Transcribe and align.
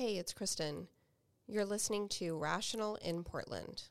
Hey, 0.00 0.16
it's 0.16 0.32
Kristen. 0.32 0.88
You're 1.46 1.66
listening 1.66 2.08
to 2.08 2.34
Rational 2.34 2.96
in 3.02 3.22
Portland. 3.22 3.82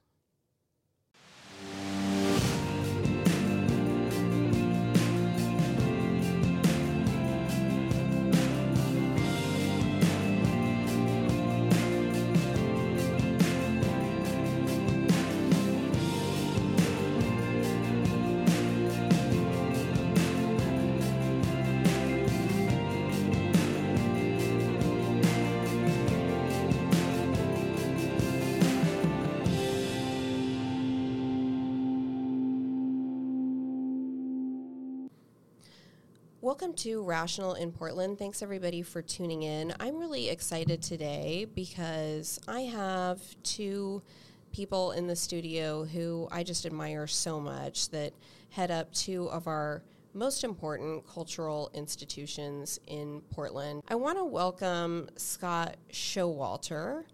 Welcome 36.59 36.75
to 36.79 37.01
Rational 37.03 37.53
in 37.53 37.71
Portland. 37.71 38.19
Thanks 38.19 38.41
everybody 38.41 38.81
for 38.81 39.01
tuning 39.01 39.43
in. 39.43 39.73
I'm 39.79 39.97
really 39.97 40.27
excited 40.27 40.81
today 40.81 41.47
because 41.55 42.37
I 42.49 42.63
have 42.63 43.21
two 43.43 44.01
people 44.51 44.91
in 44.91 45.07
the 45.07 45.15
studio 45.15 45.85
who 45.85 46.27
I 46.33 46.43
just 46.43 46.65
admire 46.65 47.07
so 47.07 47.39
much 47.39 47.87
that 47.91 48.11
head 48.49 48.71
up 48.71 48.91
two 48.93 49.29
of 49.29 49.47
our 49.47 49.83
most 50.13 50.43
important 50.43 51.07
cultural 51.07 51.71
institutions 51.73 52.77
in 52.87 53.21
Portland. 53.31 53.81
I 53.87 53.95
want 53.95 54.17
to 54.17 54.25
welcome 54.25 55.07
Scott 55.15 55.77
Showalter, 55.93 57.05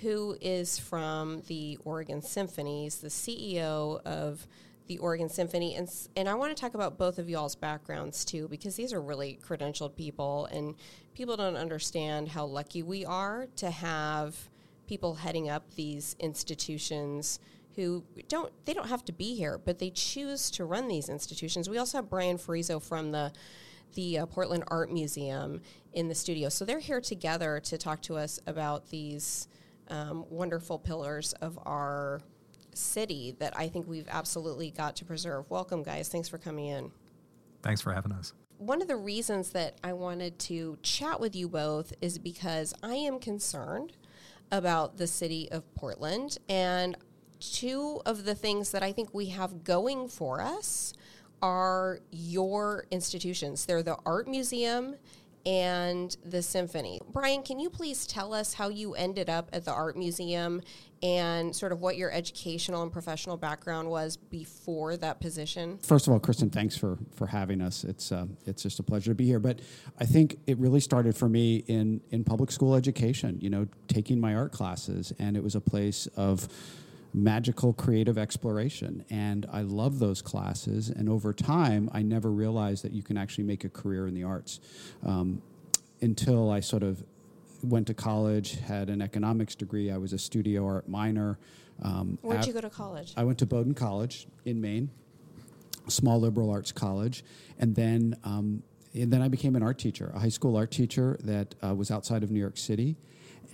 who 0.00 0.36
is 0.40 0.78
from 0.78 1.42
the 1.48 1.76
Oregon 1.84 2.22
Symphonies, 2.22 2.98
the 2.98 3.08
CEO 3.08 4.00
of 4.06 4.46
the 4.92 4.98
Oregon 4.98 5.30
Symphony, 5.30 5.74
and 5.74 5.88
and 6.16 6.28
I 6.28 6.34
want 6.34 6.54
to 6.54 6.60
talk 6.60 6.74
about 6.74 6.98
both 6.98 7.18
of 7.18 7.30
y'all's 7.30 7.56
backgrounds 7.56 8.26
too, 8.26 8.46
because 8.48 8.76
these 8.76 8.92
are 8.92 9.00
really 9.00 9.38
credentialed 9.42 9.96
people, 9.96 10.46
and 10.52 10.74
people 11.14 11.34
don't 11.34 11.56
understand 11.56 12.28
how 12.28 12.44
lucky 12.44 12.82
we 12.82 13.06
are 13.06 13.46
to 13.56 13.70
have 13.70 14.50
people 14.86 15.14
heading 15.14 15.48
up 15.48 15.74
these 15.76 16.14
institutions 16.18 17.40
who 17.74 18.04
don't 18.28 18.52
they 18.66 18.74
don't 18.74 18.88
have 18.88 19.02
to 19.06 19.12
be 19.12 19.34
here, 19.34 19.58
but 19.64 19.78
they 19.78 19.88
choose 19.88 20.50
to 20.50 20.66
run 20.66 20.88
these 20.88 21.08
institutions. 21.08 21.70
We 21.70 21.78
also 21.78 21.98
have 21.98 22.10
Brian 22.10 22.36
Ferriso 22.36 22.82
from 22.82 23.12
the 23.12 23.32
the 23.94 24.18
uh, 24.18 24.26
Portland 24.26 24.64
Art 24.68 24.92
Museum 24.92 25.62
in 25.94 26.08
the 26.08 26.14
studio, 26.14 26.50
so 26.50 26.66
they're 26.66 26.80
here 26.80 27.00
together 27.00 27.60
to 27.60 27.78
talk 27.78 28.02
to 28.02 28.16
us 28.16 28.38
about 28.46 28.90
these 28.90 29.48
um, 29.88 30.26
wonderful 30.28 30.78
pillars 30.78 31.32
of 31.40 31.58
our 31.64 32.20
city 32.74 33.34
that 33.38 33.56
I 33.56 33.68
think 33.68 33.86
we've 33.86 34.08
absolutely 34.08 34.70
got 34.70 34.96
to 34.96 35.04
preserve. 35.04 35.50
Welcome, 35.50 35.82
guys. 35.82 36.08
Thanks 36.08 36.28
for 36.28 36.38
coming 36.38 36.66
in. 36.66 36.90
Thanks 37.62 37.80
for 37.80 37.92
having 37.92 38.12
us. 38.12 38.32
One 38.58 38.80
of 38.80 38.88
the 38.88 38.96
reasons 38.96 39.50
that 39.50 39.78
I 39.82 39.92
wanted 39.92 40.38
to 40.40 40.78
chat 40.82 41.20
with 41.20 41.34
you 41.34 41.48
both 41.48 41.92
is 42.00 42.18
because 42.18 42.74
I 42.82 42.94
am 42.94 43.18
concerned 43.18 43.92
about 44.50 44.98
the 44.98 45.06
city 45.06 45.50
of 45.50 45.74
Portland. 45.74 46.38
And 46.48 46.96
two 47.40 48.00
of 48.06 48.24
the 48.24 48.34
things 48.34 48.70
that 48.70 48.82
I 48.82 48.92
think 48.92 49.12
we 49.12 49.26
have 49.26 49.64
going 49.64 50.08
for 50.08 50.40
us 50.40 50.92
are 51.40 52.00
your 52.10 52.86
institutions. 52.90 53.66
They're 53.66 53.82
the 53.82 53.96
Art 54.06 54.28
Museum 54.28 54.96
and 55.44 56.16
the 56.24 56.42
symphony. 56.42 57.00
Brian, 57.10 57.42
can 57.42 57.58
you 57.58 57.68
please 57.68 58.06
tell 58.06 58.32
us 58.32 58.54
how 58.54 58.68
you 58.68 58.94
ended 58.94 59.28
up 59.28 59.50
at 59.52 59.64
the 59.64 59.72
art 59.72 59.96
museum 59.96 60.62
and 61.02 61.54
sort 61.54 61.72
of 61.72 61.80
what 61.80 61.96
your 61.96 62.12
educational 62.12 62.82
and 62.82 62.92
professional 62.92 63.36
background 63.36 63.88
was 63.88 64.16
before 64.16 64.96
that 64.96 65.20
position? 65.20 65.78
First 65.78 66.06
of 66.06 66.12
all, 66.12 66.20
Kristen, 66.20 66.50
thanks 66.50 66.76
for 66.76 66.98
for 67.14 67.26
having 67.26 67.60
us. 67.60 67.84
It's 67.84 68.12
uh, 68.12 68.26
it's 68.46 68.62
just 68.62 68.78
a 68.78 68.82
pleasure 68.82 69.10
to 69.10 69.14
be 69.14 69.26
here. 69.26 69.40
But 69.40 69.60
I 69.98 70.04
think 70.04 70.38
it 70.46 70.58
really 70.58 70.80
started 70.80 71.16
for 71.16 71.28
me 71.28 71.64
in 71.66 72.00
in 72.10 72.24
public 72.24 72.50
school 72.50 72.74
education. 72.74 73.38
You 73.40 73.50
know, 73.50 73.66
taking 73.88 74.20
my 74.20 74.34
art 74.34 74.52
classes, 74.52 75.12
and 75.18 75.36
it 75.36 75.42
was 75.42 75.54
a 75.54 75.60
place 75.60 76.06
of 76.16 76.48
magical 77.14 77.72
creative 77.72 78.16
exploration. 78.16 79.04
And 79.10 79.46
I 79.52 79.62
love 79.62 79.98
those 79.98 80.22
classes. 80.22 80.88
And 80.88 81.08
over 81.08 81.32
time, 81.32 81.90
I 81.92 82.02
never 82.02 82.30
realized 82.30 82.84
that 82.84 82.92
you 82.92 83.02
can 83.02 83.18
actually 83.18 83.44
make 83.44 83.64
a 83.64 83.68
career 83.68 84.06
in 84.06 84.14
the 84.14 84.24
arts 84.24 84.60
um, 85.04 85.42
until 86.00 86.50
I 86.50 86.60
sort 86.60 86.82
of 86.82 87.04
went 87.62 87.86
to 87.88 87.94
college, 87.94 88.58
had 88.60 88.90
an 88.90 89.02
economics 89.02 89.54
degree. 89.54 89.90
I 89.90 89.96
was 89.96 90.12
a 90.12 90.18
studio 90.18 90.66
art 90.66 90.88
minor. 90.88 91.38
Um, 91.82 92.18
Where'd 92.22 92.40
at, 92.40 92.46
you 92.46 92.52
go 92.52 92.60
to 92.60 92.70
college? 92.70 93.12
I 93.16 93.24
went 93.24 93.38
to 93.38 93.46
Bowdoin 93.46 93.74
College 93.74 94.26
in 94.44 94.60
Maine, 94.60 94.90
small 95.88 96.20
liberal 96.20 96.50
arts 96.50 96.72
college. 96.72 97.24
And 97.58 97.74
then, 97.74 98.16
um, 98.24 98.62
and 98.94 99.12
then 99.12 99.22
I 99.22 99.28
became 99.28 99.56
an 99.56 99.62
art 99.62 99.78
teacher, 99.78 100.12
a 100.14 100.18
high 100.18 100.28
school 100.28 100.56
art 100.56 100.70
teacher 100.70 101.18
that 101.24 101.54
uh, 101.64 101.74
was 101.74 101.90
outside 101.90 102.22
of 102.22 102.30
New 102.30 102.40
York 102.40 102.56
City. 102.56 102.96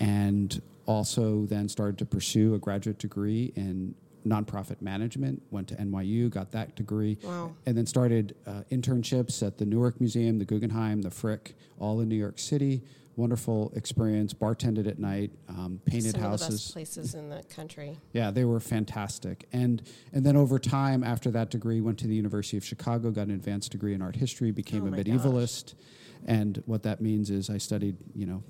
And 0.00 0.60
also 0.86 1.44
then 1.46 1.68
started 1.68 1.98
to 1.98 2.06
pursue 2.06 2.54
a 2.54 2.58
graduate 2.58 2.98
degree 2.98 3.52
in 3.56 3.94
nonprofit 4.26 4.80
management, 4.80 5.42
went 5.50 5.68
to 5.68 5.74
NYU, 5.76 6.30
got 6.30 6.50
that 6.52 6.74
degree, 6.76 7.18
wow. 7.22 7.52
and 7.66 7.76
then 7.76 7.86
started 7.86 8.34
uh, 8.46 8.62
internships 8.70 9.46
at 9.46 9.58
the 9.58 9.64
Newark 9.64 10.00
Museum, 10.00 10.38
the 10.38 10.44
Guggenheim, 10.44 11.02
the 11.02 11.10
Frick, 11.10 11.54
all 11.78 12.00
in 12.00 12.08
New 12.08 12.16
York 12.16 12.38
City. 12.38 12.82
Wonderful 13.18 13.72
experience. 13.74 14.32
Bartended 14.32 14.86
at 14.86 15.00
night, 15.00 15.32
um, 15.48 15.80
painted 15.84 16.12
Some 16.12 16.20
houses. 16.20 16.46
Of 16.46 16.50
the 16.50 16.54
best 16.54 16.72
places 16.72 17.14
in 17.16 17.28
the 17.28 17.42
country. 17.52 17.98
Yeah, 18.12 18.30
they 18.30 18.44
were 18.44 18.60
fantastic. 18.60 19.48
And 19.52 19.82
and 20.12 20.24
then 20.24 20.36
over 20.36 20.60
time, 20.60 21.02
after 21.02 21.28
that 21.32 21.50
degree, 21.50 21.80
went 21.80 21.98
to 21.98 22.06
the 22.06 22.14
University 22.14 22.56
of 22.56 22.64
Chicago, 22.64 23.10
got 23.10 23.26
an 23.26 23.32
advanced 23.32 23.72
degree 23.72 23.92
in 23.92 24.02
art 24.02 24.14
history, 24.14 24.52
became 24.52 24.84
oh 24.84 24.86
a 24.86 24.90
medievalist. 25.02 25.74
Gosh. 25.74 25.84
And 26.26 26.62
what 26.66 26.84
that 26.84 27.00
means 27.00 27.28
is 27.30 27.50
I 27.50 27.58
studied, 27.58 27.96
you 28.14 28.26
know, 28.26 28.44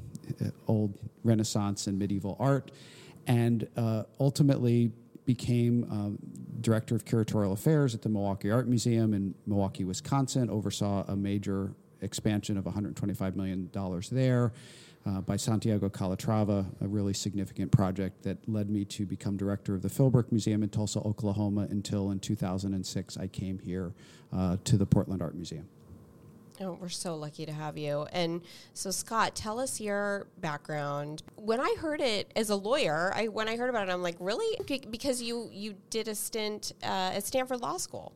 uh, 0.44 0.50
old 0.66 0.98
Renaissance 1.24 1.86
and 1.86 1.98
medieval 1.98 2.36
art, 2.38 2.70
and 3.26 3.66
uh, 3.74 4.02
ultimately 4.20 4.92
became 5.24 5.84
um, 5.90 6.18
director 6.60 6.94
of 6.94 7.06
curatorial 7.06 7.54
affairs 7.54 7.94
at 7.94 8.02
the 8.02 8.10
Milwaukee 8.10 8.50
Art 8.50 8.68
Museum 8.68 9.14
in 9.14 9.34
Milwaukee, 9.46 9.84
Wisconsin. 9.84 10.50
Oversaw 10.50 11.06
a 11.08 11.16
major 11.16 11.72
expansion 12.00 12.56
of 12.56 12.64
125 12.64 13.36
million 13.36 13.68
dollars 13.72 14.10
there. 14.10 14.52
Uh, 15.06 15.20
by 15.20 15.36
Santiago 15.36 15.88
Calatrava, 15.88 16.66
a 16.82 16.88
really 16.88 17.14
significant 17.14 17.72
project 17.72 18.22
that 18.24 18.36
led 18.46 18.68
me 18.68 18.84
to 18.84 19.06
become 19.06 19.36
director 19.36 19.74
of 19.74 19.80
the 19.80 19.88
Philbrook 19.88 20.30
Museum 20.30 20.62
in 20.62 20.68
Tulsa, 20.68 20.98
Oklahoma, 21.00 21.66
until 21.70 22.10
in 22.10 22.18
2006 22.18 23.16
I 23.16 23.26
came 23.28 23.58
here 23.60 23.94
uh, 24.36 24.56
to 24.64 24.76
the 24.76 24.84
Portland 24.84 25.22
Art 25.22 25.34
Museum. 25.34 25.66
Oh, 26.60 26.76
we're 26.80 26.88
so 26.88 27.14
lucky 27.14 27.46
to 27.46 27.52
have 27.52 27.78
you. 27.78 28.06
And 28.12 28.42
so, 28.74 28.90
Scott, 28.90 29.36
tell 29.36 29.60
us 29.60 29.80
your 29.80 30.26
background. 30.40 31.22
When 31.36 31.60
I 31.60 31.76
heard 31.78 32.00
it 32.00 32.32
as 32.34 32.50
a 32.50 32.56
lawyer, 32.56 33.12
I 33.14 33.28
when 33.28 33.48
I 33.48 33.56
heard 33.56 33.70
about 33.70 33.88
it, 33.88 33.92
I'm 33.92 34.02
like, 34.02 34.16
really? 34.18 34.58
Because 34.90 35.22
you 35.22 35.48
you 35.52 35.74
did 35.90 36.08
a 36.08 36.14
stint 36.14 36.72
uh, 36.82 37.12
at 37.14 37.24
Stanford 37.24 37.60
Law 37.60 37.76
School. 37.76 38.12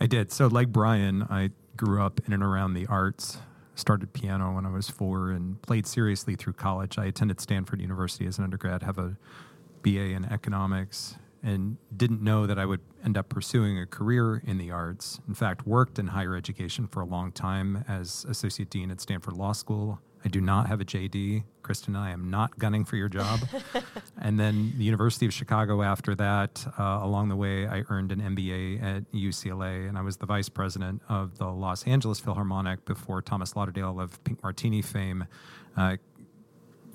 I 0.00 0.06
did. 0.06 0.32
So, 0.32 0.46
like 0.46 0.68
Brian, 0.68 1.22
I 1.24 1.50
grew 1.76 2.02
up 2.02 2.20
in 2.26 2.32
and 2.32 2.42
around 2.42 2.74
the 2.74 2.86
arts. 2.86 3.38
Started 3.74 4.12
piano 4.12 4.54
when 4.54 4.64
I 4.64 4.70
was 4.70 4.88
four 4.88 5.30
and 5.30 5.60
played 5.60 5.86
seriously 5.86 6.34
through 6.34 6.54
college. 6.54 6.98
I 6.98 7.04
attended 7.06 7.40
Stanford 7.40 7.80
University 7.80 8.26
as 8.26 8.38
an 8.38 8.44
undergrad, 8.44 8.82
have 8.82 8.98
a 8.98 9.16
BA 9.82 10.12
in 10.12 10.24
economics, 10.24 11.16
and 11.42 11.76
didn't 11.94 12.22
know 12.22 12.46
that 12.46 12.58
I 12.58 12.64
would 12.64 12.80
end 13.04 13.16
up 13.16 13.28
pursuing 13.28 13.78
a 13.78 13.86
career 13.86 14.42
in 14.46 14.58
the 14.58 14.70
arts. 14.70 15.20
In 15.28 15.34
fact, 15.34 15.66
worked 15.66 15.98
in 15.98 16.08
higher 16.08 16.34
education 16.34 16.86
for 16.86 17.02
a 17.02 17.04
long 17.04 17.32
time 17.32 17.84
as 17.86 18.24
associate 18.28 18.70
dean 18.70 18.90
at 18.90 19.00
Stanford 19.00 19.34
Law 19.34 19.52
School. 19.52 20.00
I 20.24 20.28
do 20.28 20.40
not 20.40 20.66
have 20.66 20.80
a 20.80 20.84
JD. 20.84 21.44
Kristen 21.66 21.96
and 21.96 22.04
I 22.04 22.10
am 22.12 22.30
not 22.30 22.56
gunning 22.58 22.84
for 22.84 22.94
your 22.94 23.08
job. 23.08 23.40
and 24.20 24.38
then 24.38 24.72
the 24.76 24.84
University 24.84 25.26
of 25.26 25.32
Chicago 25.32 25.82
after 25.82 26.14
that. 26.14 26.64
Uh, 26.78 27.00
along 27.02 27.28
the 27.28 27.34
way, 27.34 27.66
I 27.66 27.82
earned 27.88 28.12
an 28.12 28.20
MBA 28.20 28.80
at 28.80 29.12
UCLA, 29.12 29.88
and 29.88 29.98
I 29.98 30.02
was 30.02 30.16
the 30.16 30.26
vice 30.26 30.48
president 30.48 31.02
of 31.08 31.38
the 31.38 31.48
Los 31.48 31.82
Angeles 31.84 32.20
Philharmonic 32.20 32.84
before 32.84 33.20
Thomas 33.20 33.56
Lauderdale 33.56 33.98
of 33.98 34.22
Pink 34.22 34.44
Martini 34.44 34.80
fame 34.80 35.26
uh, 35.76 35.96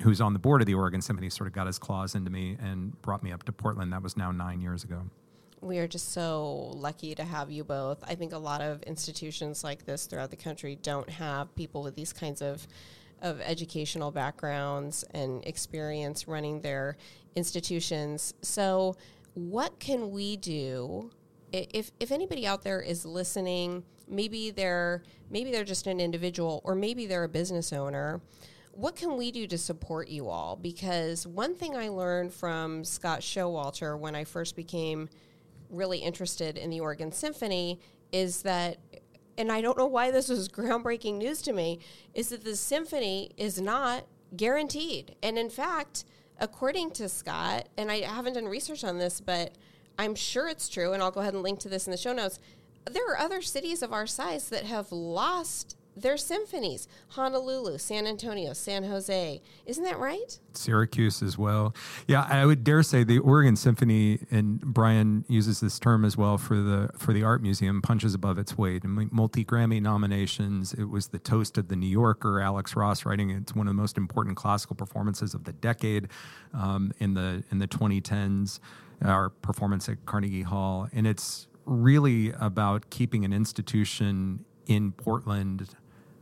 who's 0.01 0.21
on 0.21 0.31
the 0.31 0.39
board 0.39 0.61
of 0.61 0.67
the 0.67 0.73
Oregon 0.73 1.01
Symphony, 1.01 1.29
sort 1.29 1.47
of 1.47 1.53
got 1.53 1.67
his 1.67 1.77
claws 1.77 2.15
into 2.15 2.31
me 2.31 2.57
and 2.61 2.99
brought 3.01 3.21
me 3.23 3.31
up 3.33 3.43
to 3.43 3.51
Portland. 3.51 3.91
That 3.91 4.01
was 4.01 4.15
now 4.15 4.31
nine 4.31 4.61
years 4.61 4.85
ago. 4.85 5.03
We 5.59 5.77
are 5.79 5.87
just 5.87 6.13
so 6.13 6.71
lucky 6.73 7.13
to 7.13 7.23
have 7.23 7.51
you 7.51 7.63
both. 7.63 8.03
I 8.07 8.15
think 8.15 8.33
a 8.33 8.37
lot 8.37 8.61
of 8.61 8.81
institutions 8.83 9.63
like 9.63 9.85
this 9.85 10.07
throughout 10.07 10.31
the 10.31 10.37
country 10.37 10.77
don't 10.81 11.09
have 11.09 11.53
people 11.55 11.83
with 11.83 11.95
these 11.95 12.13
kinds 12.13 12.41
of 12.41 12.65
of 13.21 13.41
educational 13.41 14.11
backgrounds 14.11 15.03
and 15.11 15.45
experience 15.45 16.27
running 16.27 16.61
their 16.61 16.97
institutions. 17.35 18.33
So, 18.41 18.95
what 19.33 19.79
can 19.79 20.11
we 20.11 20.37
do 20.37 21.11
if 21.51 21.91
if 21.99 22.11
anybody 22.11 22.45
out 22.45 22.63
there 22.63 22.81
is 22.81 23.05
listening? 23.05 23.83
Maybe 24.07 24.51
they're 24.51 25.03
maybe 25.29 25.51
they're 25.51 25.63
just 25.63 25.87
an 25.87 25.99
individual, 25.99 26.61
or 26.63 26.75
maybe 26.75 27.05
they're 27.05 27.23
a 27.23 27.29
business 27.29 27.71
owner 27.71 28.21
what 28.73 28.95
can 28.95 29.17
we 29.17 29.31
do 29.31 29.47
to 29.47 29.57
support 29.57 30.07
you 30.07 30.29
all? 30.29 30.55
Because 30.55 31.27
one 31.27 31.55
thing 31.55 31.75
I 31.75 31.89
learned 31.89 32.33
from 32.33 32.83
Scott 32.83 33.19
Showalter 33.19 33.99
when 33.99 34.15
I 34.15 34.23
first 34.23 34.55
became 34.55 35.09
really 35.69 35.99
interested 35.99 36.57
in 36.57 36.69
the 36.69 36.79
Oregon 36.79 37.11
Symphony 37.11 37.79
is 38.11 38.41
that 38.43 38.77
and 39.37 39.51
I 39.51 39.61
don't 39.61 39.77
know 39.77 39.85
why 39.85 40.11
this 40.11 40.29
was 40.29 40.49
groundbreaking 40.49 41.17
news 41.17 41.41
to 41.43 41.53
me, 41.53 41.79
is 42.13 42.29
that 42.29 42.43
the 42.43 42.55
symphony 42.55 43.31
is 43.37 43.61
not 43.61 44.05
guaranteed. 44.35 45.15
And 45.21 45.37
in 45.37 45.49
fact, 45.49 46.05
according 46.39 46.91
to 46.91 47.09
Scott, 47.09 47.69
and 47.77 47.91
I 47.91 48.01
haven't 48.01 48.33
done 48.33 48.45
research 48.45 48.83
on 48.83 48.97
this, 48.97 49.21
but 49.21 49.57
I'm 49.99 50.15
sure 50.15 50.47
it's 50.47 50.69
true, 50.69 50.93
and 50.93 51.03
I'll 51.03 51.11
go 51.11 51.19
ahead 51.21 51.33
and 51.33 51.43
link 51.43 51.59
to 51.59 51.69
this 51.69 51.85
in 51.85 51.91
the 51.91 51.97
show 51.97 52.13
notes. 52.13 52.39
There 52.89 53.11
are 53.11 53.17
other 53.17 53.41
cities 53.41 53.83
of 53.83 53.93
our 53.93 54.07
size 54.07 54.49
that 54.49 54.65
have 54.65 54.91
lost 54.91 55.75
their 55.95 56.17
symphonies 56.17 56.87
Honolulu, 57.09 57.77
San 57.77 58.07
Antonio, 58.07 58.53
San 58.53 58.83
Jose. 58.83 59.41
Isn't 59.65 59.83
that 59.83 59.99
right? 59.99 60.39
Syracuse 60.53 61.21
as 61.21 61.37
well. 61.37 61.75
Yeah, 62.07 62.27
I 62.29 62.45
would 62.45 62.63
dare 62.63 62.83
say 62.83 63.03
the 63.03 63.19
Oregon 63.19 63.55
Symphony, 63.55 64.19
and 64.31 64.59
Brian 64.61 65.25
uses 65.27 65.59
this 65.59 65.79
term 65.79 66.05
as 66.05 66.17
well 66.17 66.37
for 66.37 66.55
the 66.55 66.89
for 66.97 67.13
the 67.13 67.23
art 67.23 67.41
museum, 67.41 67.81
punches 67.81 68.13
above 68.13 68.37
its 68.37 68.57
weight. 68.57 68.83
And 68.83 69.11
multi 69.11 69.43
Grammy 69.43 69.81
nominations. 69.81 70.73
It 70.73 70.85
was 70.85 71.07
the 71.07 71.19
toast 71.19 71.57
of 71.57 71.67
the 71.67 71.75
New 71.75 71.87
Yorker. 71.87 72.39
Alex 72.39 72.75
Ross 72.75 73.05
writing 73.05 73.29
it's 73.29 73.53
one 73.53 73.67
of 73.67 73.73
the 73.73 73.81
most 73.81 73.97
important 73.97 74.37
classical 74.37 74.75
performances 74.75 75.33
of 75.33 75.43
the 75.43 75.53
decade 75.53 76.07
um, 76.53 76.91
in 76.99 77.13
the 77.13 77.43
in 77.51 77.59
the 77.59 77.67
2010s. 77.67 78.59
Our 79.03 79.29
performance 79.29 79.89
at 79.89 80.05
Carnegie 80.05 80.43
Hall, 80.43 80.87
and 80.93 81.07
it's 81.07 81.47
really 81.65 82.31
about 82.39 82.89
keeping 82.91 83.25
an 83.25 83.33
institution 83.33 84.45
in 84.67 84.91
Portland 84.91 85.69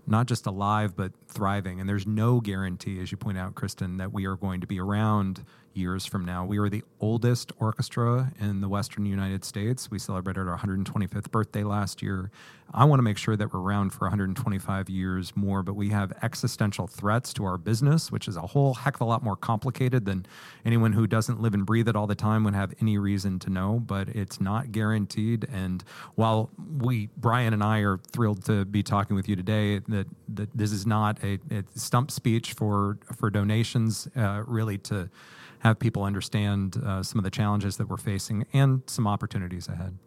not 0.09 0.27
just 0.27 0.45
alive 0.45 0.95
but 0.95 1.11
thriving. 1.27 1.79
And 1.79 1.87
there's 1.87 2.07
no 2.07 2.39
guarantee, 2.41 2.99
as 3.01 3.11
you 3.11 3.17
point 3.17 3.37
out, 3.37 3.55
Kristen, 3.55 3.97
that 3.97 4.11
we 4.11 4.25
are 4.25 4.35
going 4.35 4.61
to 4.61 4.67
be 4.67 4.79
around 4.79 5.45
years 5.73 6.05
from 6.05 6.25
now. 6.25 6.45
We 6.45 6.57
are 6.57 6.69
the 6.69 6.83
oldest 6.99 7.51
orchestra 7.59 8.31
in 8.39 8.61
the 8.61 8.69
Western 8.69 9.05
United 9.05 9.43
States. 9.45 9.89
We 9.89 9.99
celebrated 9.99 10.47
our 10.47 10.57
125th 10.57 11.31
birthday 11.31 11.63
last 11.63 12.01
year. 12.01 12.31
I 12.73 12.85
want 12.85 12.99
to 12.99 13.03
make 13.03 13.17
sure 13.17 13.35
that 13.35 13.51
we're 13.51 13.61
around 13.61 13.91
for 13.91 14.05
125 14.05 14.89
years 14.89 15.35
more, 15.35 15.63
but 15.63 15.73
we 15.73 15.89
have 15.89 16.13
existential 16.21 16.85
threats 16.85 17.33
to 17.33 17.45
our 17.45 17.57
business, 17.57 18.11
which 18.11 18.27
is 18.27 18.37
a 18.37 18.41
whole 18.41 18.75
heck 18.75 18.95
of 18.95 19.01
a 19.01 19.05
lot 19.05 19.23
more 19.23 19.35
complicated 19.35 20.05
than 20.05 20.25
anyone 20.65 20.93
who 20.93 21.07
doesn't 21.07 21.41
live 21.41 21.53
and 21.53 21.65
breathe 21.65 21.87
it 21.87 21.95
all 21.95 22.05
the 22.05 22.15
time 22.15 22.43
would 22.43 22.53
have 22.53 22.73
any 22.79 22.97
reason 22.97 23.39
to 23.39 23.49
know, 23.49 23.79
but 23.79 24.09
it's 24.09 24.39
not 24.39 24.71
guaranteed. 24.71 25.47
And 25.51 25.83
while 26.15 26.51
we, 26.77 27.09
Brian 27.17 27.53
and 27.53 27.63
I, 27.63 27.79
are 27.79 27.97
thrilled 27.97 28.45
to 28.45 28.65
be 28.65 28.83
talking 28.83 29.15
with 29.15 29.27
you 29.27 29.35
today, 29.35 29.79
that, 29.79 30.07
that 30.27 30.49
this 30.55 30.71
is 30.71 30.85
not 30.85 31.17
a, 31.23 31.39
a 31.49 31.63
stump 31.75 32.11
speech 32.11 32.53
for, 32.53 32.99
for 33.15 33.31
donations, 33.31 34.07
uh, 34.15 34.43
really 34.45 34.77
to 34.79 35.09
have 35.59 35.79
people 35.79 36.03
understand 36.03 36.77
uh, 36.85 37.03
some 37.03 37.19
of 37.19 37.23
the 37.23 37.29
challenges 37.31 37.77
that 37.77 37.87
we're 37.89 37.97
facing 37.97 38.45
and 38.53 38.81
some 38.87 39.07
opportunities 39.07 39.67
ahead. 39.67 39.97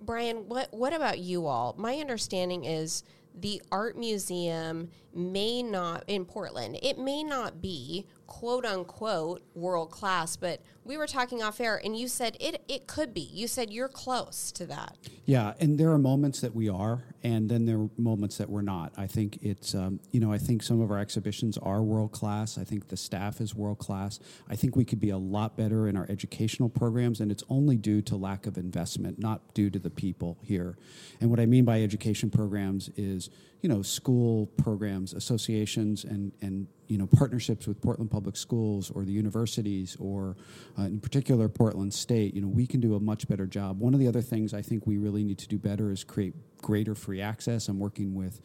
Brian, 0.00 0.48
what 0.48 0.72
what 0.72 0.92
about 0.92 1.18
you 1.18 1.46
all? 1.46 1.74
My 1.76 1.96
understanding 1.96 2.64
is 2.64 3.02
the 3.40 3.62
art 3.70 3.96
museum 3.96 4.88
may 5.14 5.62
not 5.62 6.04
in 6.06 6.24
Portland. 6.24 6.78
It 6.82 6.98
may 6.98 7.22
not 7.22 7.60
be 7.60 8.06
quote 8.26 8.66
unquote 8.66 9.42
world 9.54 9.90
class, 9.90 10.36
but 10.36 10.60
we 10.84 10.96
were 10.96 11.06
talking 11.06 11.42
off 11.42 11.60
air 11.60 11.80
and 11.82 11.98
you 11.98 12.06
said 12.06 12.36
it 12.40 12.62
it 12.68 12.86
could 12.86 13.14
be. 13.14 13.22
You 13.32 13.48
said 13.48 13.72
you're 13.72 13.88
close 13.88 14.52
to 14.52 14.66
that. 14.66 14.96
Yeah, 15.24 15.54
and 15.60 15.78
there 15.78 15.90
are 15.90 15.98
moments 15.98 16.40
that 16.42 16.54
we 16.54 16.68
are 16.68 17.04
and 17.24 17.48
then 17.48 17.64
there 17.64 17.78
are 17.78 17.88
moments 17.96 18.36
that 18.36 18.48
we're 18.48 18.62
not. 18.62 18.92
I 18.96 19.06
think 19.06 19.38
it's 19.42 19.74
um, 19.74 19.98
you 20.12 20.20
know, 20.20 20.30
I 20.30 20.38
think 20.38 20.62
some 20.62 20.80
of 20.80 20.90
our 20.90 20.98
exhibitions 20.98 21.58
are 21.58 21.82
world 21.82 22.12
class. 22.12 22.58
I 22.58 22.64
think 22.64 22.88
the 22.88 22.96
staff 22.96 23.40
is 23.40 23.54
world 23.54 23.78
class. 23.78 24.20
I 24.48 24.56
think 24.56 24.76
we 24.76 24.84
could 24.84 25.00
be 25.00 25.10
a 25.10 25.18
lot 25.18 25.56
better 25.56 25.88
in 25.88 25.96
our 25.96 26.06
educational 26.10 26.68
programs 26.68 27.20
and 27.20 27.32
it's 27.32 27.44
only 27.48 27.76
due 27.76 28.02
to 28.02 28.16
lack 28.16 28.46
of 28.46 28.58
investment, 28.58 29.18
not 29.18 29.54
due 29.54 29.70
to 29.70 29.78
the 29.78 29.90
people 29.90 30.38
here. 30.42 30.76
And 31.20 31.30
what 31.30 31.40
I 31.40 31.46
mean 31.46 31.64
by 31.64 31.82
education 31.82 32.30
programs 32.30 32.90
is 32.94 33.27
you 33.60 33.68
know, 33.68 33.82
school 33.82 34.46
programs, 34.56 35.12
associations, 35.14 36.04
and, 36.04 36.32
and 36.40 36.68
you 36.86 36.96
know, 36.96 37.06
partnerships 37.06 37.66
with 37.66 37.80
Portland 37.80 38.10
Public 38.10 38.36
Schools 38.36 38.90
or 38.90 39.04
the 39.04 39.12
universities 39.12 39.96
or, 39.98 40.36
uh, 40.78 40.82
in 40.82 41.00
particular, 41.00 41.48
Portland 41.48 41.92
State, 41.92 42.34
you 42.34 42.40
know, 42.40 42.48
we 42.48 42.66
can 42.66 42.80
do 42.80 42.94
a 42.94 43.00
much 43.00 43.28
better 43.28 43.46
job. 43.46 43.80
One 43.80 43.94
of 43.94 44.00
the 44.00 44.06
other 44.06 44.22
things 44.22 44.54
I 44.54 44.62
think 44.62 44.86
we 44.86 44.96
really 44.96 45.24
need 45.24 45.38
to 45.38 45.48
do 45.48 45.58
better 45.58 45.90
is 45.90 46.04
create 46.04 46.34
greater 46.62 46.94
free 46.94 47.20
access. 47.20 47.68
I'm 47.68 47.78
working 47.78 48.14
with 48.14 48.40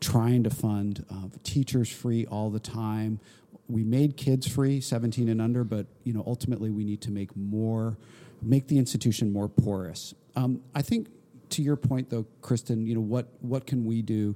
trying 0.00 0.44
to 0.44 0.50
fund 0.50 1.04
uh, 1.10 1.28
teachers 1.44 1.90
free 1.90 2.26
all 2.26 2.50
the 2.50 2.60
time. 2.60 3.20
We 3.68 3.84
made 3.84 4.16
kids 4.16 4.46
free, 4.46 4.80
17 4.80 5.28
and 5.28 5.40
under, 5.40 5.64
but 5.64 5.86
you 6.04 6.12
know, 6.12 6.22
ultimately 6.26 6.70
we 6.70 6.84
need 6.84 7.00
to 7.02 7.10
make 7.10 7.34
more, 7.36 7.96
make 8.42 8.68
the 8.68 8.78
institution 8.78 9.32
more 9.32 9.48
porous. 9.48 10.14
Um, 10.36 10.62
I 10.74 10.82
think 10.82 11.08
to 11.50 11.62
your 11.62 11.76
point 11.76 12.10
though 12.10 12.26
kristen 12.42 12.86
you 12.86 12.94
know 12.94 13.00
what 13.00 13.28
what 13.40 13.66
can 13.66 13.84
we 13.84 14.02
do 14.02 14.34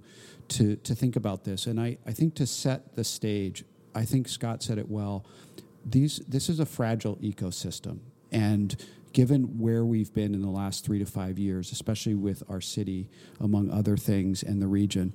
to 0.49 0.77
to 0.77 0.95
think 0.95 1.17
about 1.17 1.45
this? 1.45 1.67
And 1.67 1.81
i 1.81 1.99
i 2.07 2.13
think 2.13 2.35
to 2.37 2.47
set 2.47 2.95
the 2.97 3.05
stage 3.05 3.65
i 3.95 4.05
think 4.05 4.29
scott 4.29 4.63
said 4.63 4.79
it 4.79 4.89
well 4.89 5.25
these 5.85 6.19
this 6.29 6.49
is 6.49 6.61
a 6.61 6.67
fragile 6.67 7.17
ecosystem. 7.17 7.99
And 8.31 8.77
given 9.13 9.59
where 9.59 9.85
we've 9.85 10.13
been 10.15 10.35
in 10.35 10.41
the 10.41 10.51
last 10.51 10.87
3 10.87 10.99
to 11.01 11.05
5 11.07 11.39
years 11.39 11.71
especially 11.71 12.15
with 12.15 12.43
our 12.49 12.61
city 12.61 13.09
among 13.41 13.71
other 13.71 13.97
things 13.97 14.43
and 14.43 14.63
the 14.63 14.69
region 14.69 15.13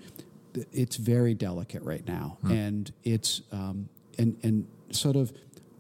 it's 0.72 0.98
very 0.98 1.34
delicate 1.34 1.84
right 1.84 2.06
now. 2.08 2.38
Hmm. 2.42 2.52
and 2.52 2.94
it's 3.04 3.42
um, 3.52 3.90
and 4.18 4.38
and 4.44 4.68
sort 4.92 5.16
of 5.16 5.34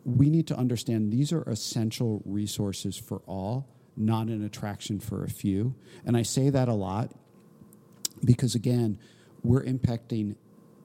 we 0.05 0.29
need 0.29 0.47
to 0.47 0.55
understand 0.55 1.11
these 1.11 1.33
are 1.33 1.43
essential 1.43 2.21
resources 2.25 2.97
for 2.97 3.21
all 3.25 3.67
not 3.97 4.27
an 4.27 4.43
attraction 4.43 4.99
for 4.99 5.23
a 5.23 5.29
few. 5.29 5.75
And 6.05 6.15
I 6.15 6.21
say 6.21 6.49
that 6.49 6.67
a 6.67 6.73
lot 6.73 7.11
because, 8.23 8.55
again, 8.55 8.99
we're 9.43 9.63
impacting 9.63 10.35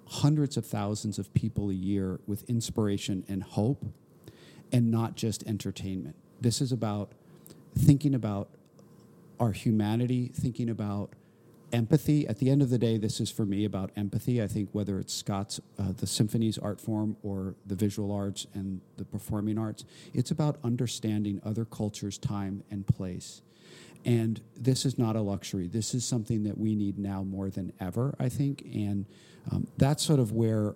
hundreds 0.07 0.57
of 0.57 0.67
thousands 0.67 1.19
of 1.19 1.33
people 1.35 1.71
a 1.71 1.75
year 1.75 2.21
with 2.27 2.49
inspiration 2.49 3.25
and 3.29 3.43
hope 3.43 3.85
and 4.71 4.91
not 4.91 5.17
just 5.17 5.47
entertainment. 5.47 6.17
This 6.41 6.61
is 6.61 6.73
about 6.73 7.13
thinking 7.77 8.15
about 8.15 8.49
our 9.39 9.53
humanity, 9.53 10.31
thinking 10.35 10.69
about 10.69 11.15
empathy. 11.73 12.27
At 12.27 12.39
the 12.39 12.51
end 12.51 12.63
of 12.63 12.71
the 12.71 12.79
day, 12.79 12.99
this 12.99 13.21
is 13.21 13.31
for 13.31 13.45
me 13.45 13.65
about 13.65 13.91
empathy. 13.97 14.43
I 14.43 14.47
think 14.47 14.69
whether 14.73 14.99
it's 14.99 15.15
Scott's, 15.15 15.61
uh, 15.79 15.93
the 15.97 16.07
symphony's 16.07 16.59
art 16.59 16.81
form, 16.81 17.17
or 17.23 17.55
the 17.67 17.75
visual 17.75 18.13
arts 18.13 18.47
and 18.55 18.81
the 18.97 19.05
performing 19.05 19.59
arts, 19.59 19.85
it's 20.15 20.31
about 20.31 20.59
understanding 20.63 21.41
other 21.45 21.65
cultures, 21.65 22.19
time, 22.19 22.63
and 22.71 22.87
place. 22.87 23.43
And 24.05 24.41
this 24.57 24.85
is 24.85 24.99
not 24.99 25.17
a 25.17 25.21
luxury. 25.21 25.69
This 25.69 25.95
is 25.95 26.05
something 26.05 26.43
that 26.45 26.59
we 26.59 26.75
need 26.75 26.99
now 26.99 27.23
more 27.23 27.51
than 27.51 27.73
ever, 27.81 28.15
I 28.19 28.29
think. 28.29 28.63
And 28.63 29.07
um, 29.51 29.67
that's 29.79 30.03
sort 30.03 30.19
of 30.21 30.33
where 30.33 30.75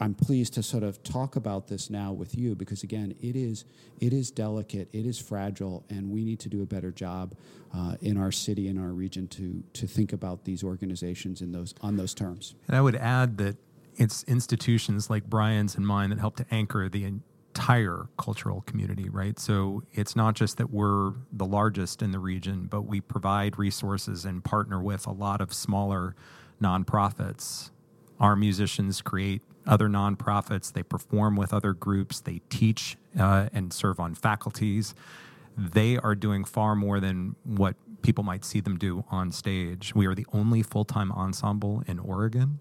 I'm 0.00 0.14
pleased 0.14 0.54
to 0.54 0.62
sort 0.62 0.82
of 0.82 1.02
talk 1.02 1.36
about 1.36 1.68
this 1.68 1.88
now 1.90 2.12
with 2.12 2.36
you 2.36 2.54
because 2.54 2.82
again, 2.82 3.14
it 3.20 3.36
is 3.36 3.64
it 4.00 4.12
is 4.12 4.30
delicate, 4.30 4.88
it 4.92 5.06
is 5.06 5.18
fragile, 5.18 5.84
and 5.88 6.10
we 6.10 6.24
need 6.24 6.40
to 6.40 6.48
do 6.48 6.62
a 6.62 6.66
better 6.66 6.90
job 6.90 7.34
uh, 7.74 7.96
in 8.00 8.16
our 8.16 8.32
city 8.32 8.68
in 8.68 8.78
our 8.78 8.92
region 8.92 9.28
to 9.28 9.62
to 9.74 9.86
think 9.86 10.12
about 10.12 10.44
these 10.44 10.64
organizations 10.64 11.40
in 11.40 11.52
those 11.52 11.74
on 11.80 11.96
those 11.96 12.14
terms. 12.14 12.54
And 12.66 12.76
I 12.76 12.80
would 12.80 12.96
add 12.96 13.38
that 13.38 13.56
it's 13.96 14.24
institutions 14.24 15.08
like 15.08 15.24
Brian's 15.24 15.76
and 15.76 15.86
mine 15.86 16.10
that 16.10 16.18
help 16.18 16.36
to 16.36 16.46
anchor 16.50 16.88
the 16.88 17.04
entire 17.04 18.08
cultural 18.18 18.62
community, 18.62 19.08
right? 19.08 19.38
So 19.38 19.84
it's 19.92 20.16
not 20.16 20.34
just 20.34 20.58
that 20.58 20.70
we're 20.70 21.12
the 21.32 21.46
largest 21.46 22.02
in 22.02 22.10
the 22.10 22.18
region, 22.18 22.66
but 22.66 22.82
we 22.82 23.00
provide 23.00 23.56
resources 23.58 24.24
and 24.24 24.42
partner 24.42 24.82
with 24.82 25.06
a 25.06 25.12
lot 25.12 25.40
of 25.40 25.54
smaller 25.54 26.16
nonprofits. 26.60 27.70
Our 28.18 28.34
musicians 28.34 29.00
create 29.02 29.42
other 29.66 29.88
nonprofits, 29.88 30.72
they 30.72 30.82
perform 30.82 31.36
with 31.36 31.52
other 31.52 31.72
groups, 31.72 32.20
they 32.20 32.40
teach 32.48 32.96
uh, 33.18 33.48
and 33.52 33.72
serve 33.72 34.00
on 34.00 34.14
faculties. 34.14 34.94
They 35.56 35.96
are 35.96 36.14
doing 36.14 36.44
far 36.44 36.74
more 36.74 37.00
than 37.00 37.36
what 37.44 37.76
people 38.02 38.24
might 38.24 38.44
see 38.44 38.60
them 38.60 38.76
do 38.76 39.04
on 39.10 39.32
stage. 39.32 39.94
We 39.94 40.06
are 40.06 40.14
the 40.14 40.26
only 40.32 40.62
full 40.62 40.84
time 40.84 41.10
ensemble 41.12 41.82
in 41.86 41.98
Oregon, 41.98 42.60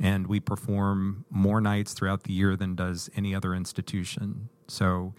and 0.00 0.26
we 0.26 0.40
perform 0.40 1.24
more 1.30 1.60
nights 1.60 1.92
throughout 1.92 2.24
the 2.24 2.32
year 2.32 2.56
than 2.56 2.74
does 2.74 3.10
any 3.16 3.34
other 3.34 3.54
institution. 3.54 4.48
So, 4.68 5.14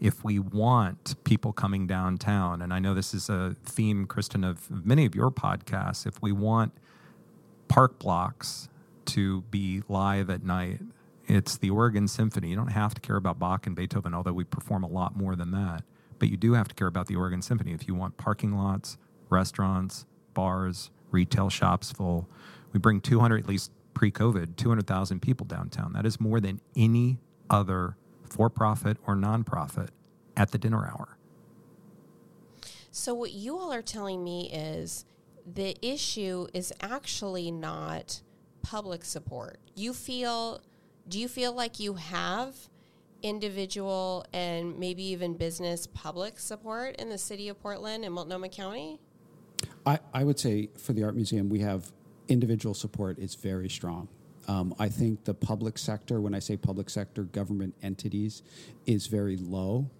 if 0.00 0.22
we 0.22 0.38
want 0.38 1.16
people 1.24 1.52
coming 1.52 1.88
downtown, 1.88 2.62
and 2.62 2.72
I 2.72 2.78
know 2.78 2.94
this 2.94 3.12
is 3.12 3.28
a 3.28 3.56
theme, 3.64 4.06
Kristen, 4.06 4.44
of 4.44 4.70
many 4.86 5.04
of 5.04 5.14
your 5.16 5.30
podcasts, 5.30 6.06
if 6.06 6.22
we 6.22 6.30
want 6.30 6.72
park 7.66 7.98
blocks 7.98 8.68
to 9.08 9.42
be 9.42 9.82
live 9.88 10.30
at 10.30 10.42
night. 10.42 10.80
It's 11.26 11.58
the 11.58 11.70
Oregon 11.70 12.08
Symphony. 12.08 12.50
You 12.50 12.56
don't 12.56 12.68
have 12.68 12.94
to 12.94 13.00
care 13.00 13.16
about 13.16 13.38
Bach 13.38 13.66
and 13.66 13.76
Beethoven, 13.76 14.14
although 14.14 14.32
we 14.32 14.44
perform 14.44 14.82
a 14.82 14.88
lot 14.88 15.16
more 15.16 15.36
than 15.36 15.50
that. 15.50 15.82
But 16.18 16.30
you 16.30 16.36
do 16.36 16.54
have 16.54 16.68
to 16.68 16.74
care 16.74 16.86
about 16.86 17.06
the 17.06 17.16
Oregon 17.16 17.42
Symphony 17.42 17.72
if 17.72 17.86
you 17.86 17.94
want 17.94 18.16
parking 18.16 18.56
lots, 18.56 18.96
restaurants, 19.28 20.06
bars, 20.34 20.90
retail 21.10 21.50
shops 21.50 21.92
full. 21.92 22.28
We 22.72 22.80
bring 22.80 23.00
200, 23.00 23.40
at 23.40 23.48
least 23.48 23.72
pre-COVID, 23.94 24.56
200,000 24.56 25.20
people 25.20 25.46
downtown. 25.46 25.92
That 25.92 26.06
is 26.06 26.20
more 26.20 26.40
than 26.40 26.60
any 26.76 27.18
other 27.50 27.96
for-profit 28.28 28.98
or 29.06 29.14
nonprofit 29.14 29.88
at 30.36 30.50
the 30.50 30.58
dinner 30.58 30.86
hour. 30.86 31.18
So, 32.90 33.14
what 33.14 33.32
you 33.32 33.58
all 33.58 33.72
are 33.72 33.82
telling 33.82 34.24
me 34.24 34.50
is 34.50 35.04
the 35.46 35.76
issue 35.82 36.46
is 36.52 36.72
actually 36.80 37.50
not 37.50 38.22
public 38.68 39.02
support. 39.02 39.58
You 39.74 39.94
feel, 39.94 40.60
do 41.08 41.18
you 41.18 41.26
feel 41.26 41.54
like 41.54 41.80
you 41.80 41.94
have 41.94 42.54
individual 43.22 44.26
and 44.34 44.78
maybe 44.78 45.02
even 45.04 45.34
business 45.34 45.86
public 45.86 46.38
support 46.38 46.96
in 46.96 47.08
the 47.08 47.16
city 47.16 47.48
of 47.48 47.58
Portland 47.60 48.04
and 48.04 48.12
Multnomah 48.12 48.50
County? 48.50 49.00
I, 49.86 49.98
I 50.12 50.22
would 50.22 50.38
say 50.38 50.68
for 50.76 50.92
the 50.92 51.02
Art 51.02 51.16
Museum, 51.16 51.48
we 51.48 51.60
have 51.60 51.90
individual 52.28 52.74
support 52.74 53.18
is 53.18 53.34
very 53.34 53.70
strong. 53.70 54.06
Um, 54.48 54.74
I 54.78 54.90
think 54.90 55.24
the 55.24 55.34
public 55.34 55.78
sector, 55.78 56.20
when 56.20 56.34
I 56.34 56.38
say 56.38 56.58
public 56.58 56.90
sector, 56.90 57.22
government 57.22 57.74
entities, 57.82 58.42
is 58.84 59.06
very 59.06 59.38
low 59.38 59.90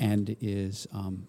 and 0.00 0.36
is 0.40 0.88
um, 0.92 1.28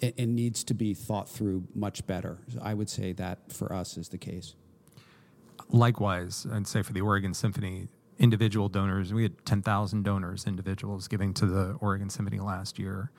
it, 0.00 0.14
it, 0.16 0.26
needs 0.26 0.64
to 0.64 0.74
be 0.74 0.94
thought 0.94 1.28
through 1.28 1.64
much 1.74 2.06
better. 2.06 2.38
I 2.62 2.72
would 2.72 2.88
say 2.88 3.12
that 3.12 3.52
for 3.52 3.72
us 3.72 3.98
is 3.98 4.08
the 4.08 4.18
case. 4.18 4.54
Likewise, 5.70 6.46
I'd 6.50 6.66
say 6.66 6.82
for 6.82 6.92
the 6.92 7.00
Oregon 7.00 7.34
Symphony, 7.34 7.88
individual 8.18 8.68
donors, 8.68 9.12
we 9.12 9.22
had 9.22 9.44
10,000 9.44 10.02
donors, 10.02 10.46
individuals 10.46 11.08
giving 11.08 11.34
to 11.34 11.46
the 11.46 11.76
Oregon 11.80 12.10
Symphony 12.10 12.38
last 12.38 12.78
year. 12.78 13.10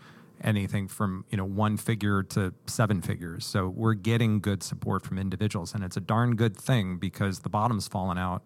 Anything 0.41 0.87
from 0.87 1.25
you 1.29 1.37
know 1.37 1.43
one 1.43 1.75
figure 1.75 2.23
to 2.23 2.53
seven 2.65 3.01
figures, 3.01 3.45
so 3.45 3.67
we're 3.67 3.93
getting 3.93 4.39
good 4.39 4.63
support 4.63 5.03
from 5.03 5.17
individuals, 5.17 5.73
and 5.73 5.83
it's 5.83 5.97
a 5.97 5.99
darn 6.01 6.37
good 6.37 6.55
thing 6.55 6.97
because 6.97 7.39
the 7.39 7.49
bottom's 7.49 7.89
fallen 7.89 8.17
out 8.17 8.43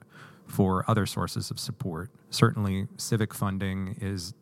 for 0.48 0.84
other 0.90 1.06
sources 1.06 1.52
of 1.52 1.60
support. 1.60 2.10
Certainly, 2.32 2.88
civic 2.98 3.32
funding 3.32 3.96
is 4.02 4.34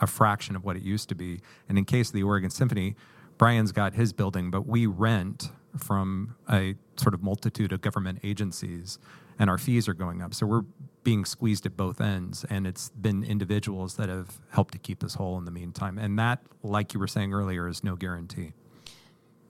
a 0.00 0.06
fraction 0.06 0.56
of 0.56 0.64
what 0.64 0.76
it 0.76 0.82
used 0.82 1.08
to 1.10 1.14
be. 1.14 1.40
And 1.68 1.78
in 1.78 1.84
case 1.84 2.08
of 2.08 2.14
the 2.14 2.22
Oregon 2.22 2.50
Symphony, 2.50 2.96
Brian's 3.38 3.72
got 3.72 3.94
his 3.94 4.12
building, 4.12 4.50
but 4.50 4.66
we 4.66 4.86
rent 4.86 5.50
from 5.78 6.36
a 6.50 6.74
sort 6.96 7.14
of 7.14 7.22
multitude 7.22 7.72
of 7.72 7.80
government 7.80 8.20
agencies, 8.22 8.98
and 9.38 9.50
our 9.50 9.58
fees 9.58 9.88
are 9.88 9.94
going 9.94 10.22
up. 10.22 10.34
So 10.34 10.46
we're 10.46 10.64
being 11.04 11.24
squeezed 11.24 11.66
at 11.66 11.76
both 11.76 12.00
ends, 12.00 12.44
and 12.48 12.66
it's 12.66 12.90
been 12.90 13.22
individuals 13.22 13.96
that 13.96 14.08
have 14.08 14.40
helped 14.50 14.72
to 14.72 14.78
keep 14.78 15.04
us 15.04 15.14
whole 15.14 15.38
in 15.38 15.44
the 15.44 15.50
meantime. 15.50 15.98
And 15.98 16.18
that, 16.18 16.40
like 16.62 16.94
you 16.94 17.00
were 17.00 17.06
saying 17.06 17.32
earlier, 17.32 17.68
is 17.68 17.84
no 17.84 17.96
guarantee. 17.96 18.52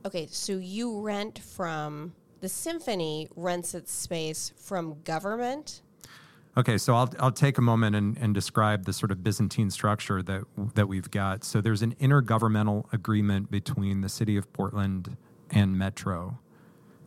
Okay, 0.04 0.26
so 0.30 0.52
you 0.52 1.00
rent 1.00 1.38
from 1.38 2.12
the 2.40 2.48
symphony 2.48 3.28
rents 3.34 3.74
its 3.74 3.92
space 3.92 4.52
from 4.56 5.00
government 5.02 5.80
Okay, 6.58 6.78
so 6.78 6.94
I'll, 6.94 7.12
I'll 7.18 7.32
take 7.32 7.58
a 7.58 7.62
moment 7.62 7.94
and, 7.96 8.16
and 8.16 8.32
describe 8.32 8.86
the 8.86 8.92
sort 8.94 9.12
of 9.12 9.22
Byzantine 9.22 9.70
structure 9.70 10.22
that 10.22 10.44
that 10.74 10.88
we've 10.88 11.10
got. 11.10 11.44
So 11.44 11.60
there's 11.60 11.82
an 11.82 11.94
intergovernmental 11.96 12.90
agreement 12.94 13.50
between 13.50 14.00
the 14.00 14.08
city 14.08 14.38
of 14.38 14.50
Portland 14.54 15.18
and 15.50 15.78
Metro. 15.78 16.38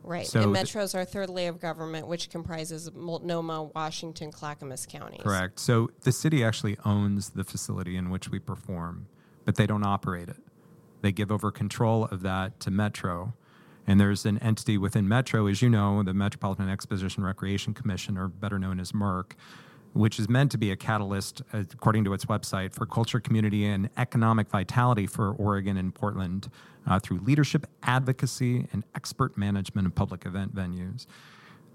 Right, 0.02 0.26
so 0.26 0.42
and 0.42 0.52
Metro 0.52 0.82
is 0.82 0.94
our 0.94 1.04
third 1.04 1.28
layer 1.28 1.50
of 1.50 1.60
government, 1.60 2.06
which 2.06 2.30
comprises 2.30 2.90
Multnomah, 2.92 3.64
Washington, 3.74 4.32
Clackamas 4.32 4.86
counties. 4.86 5.20
Correct. 5.22 5.58
So 5.60 5.90
the 6.02 6.12
city 6.12 6.42
actually 6.42 6.78
owns 6.84 7.30
the 7.30 7.44
facility 7.44 7.96
in 7.96 8.10
which 8.10 8.30
we 8.30 8.38
perform, 8.38 9.08
but 9.44 9.56
they 9.56 9.66
don't 9.66 9.84
operate 9.84 10.28
it. 10.28 10.38
They 11.02 11.12
give 11.12 11.30
over 11.30 11.50
control 11.50 12.06
of 12.06 12.22
that 12.22 12.60
to 12.60 12.70
Metro, 12.70 13.34
and 13.86 14.00
there's 14.00 14.24
an 14.24 14.38
entity 14.38 14.78
within 14.78 15.06
Metro, 15.06 15.46
as 15.46 15.60
you 15.60 15.68
know, 15.68 16.02
the 16.02 16.14
Metropolitan 16.14 16.68
Exposition 16.68 17.22
Recreation 17.22 17.74
Commission, 17.74 18.16
or 18.16 18.28
better 18.28 18.58
known 18.58 18.80
as 18.80 18.92
MERC, 18.92 19.32
which 19.92 20.18
is 20.18 20.28
meant 20.28 20.50
to 20.52 20.58
be 20.58 20.70
a 20.70 20.76
catalyst, 20.76 21.42
according 21.52 22.04
to 22.04 22.12
its 22.12 22.26
website, 22.26 22.72
for 22.72 22.86
culture, 22.86 23.20
community, 23.20 23.66
and 23.66 23.90
economic 23.96 24.48
vitality 24.48 25.06
for 25.06 25.32
Oregon 25.32 25.76
and 25.76 25.94
Portland 25.94 26.48
uh, 26.86 26.98
through 26.98 27.18
leadership, 27.18 27.66
advocacy, 27.82 28.66
and 28.72 28.84
expert 28.94 29.36
management 29.36 29.86
of 29.86 29.94
public 29.94 30.26
event 30.26 30.54
venues. 30.54 31.06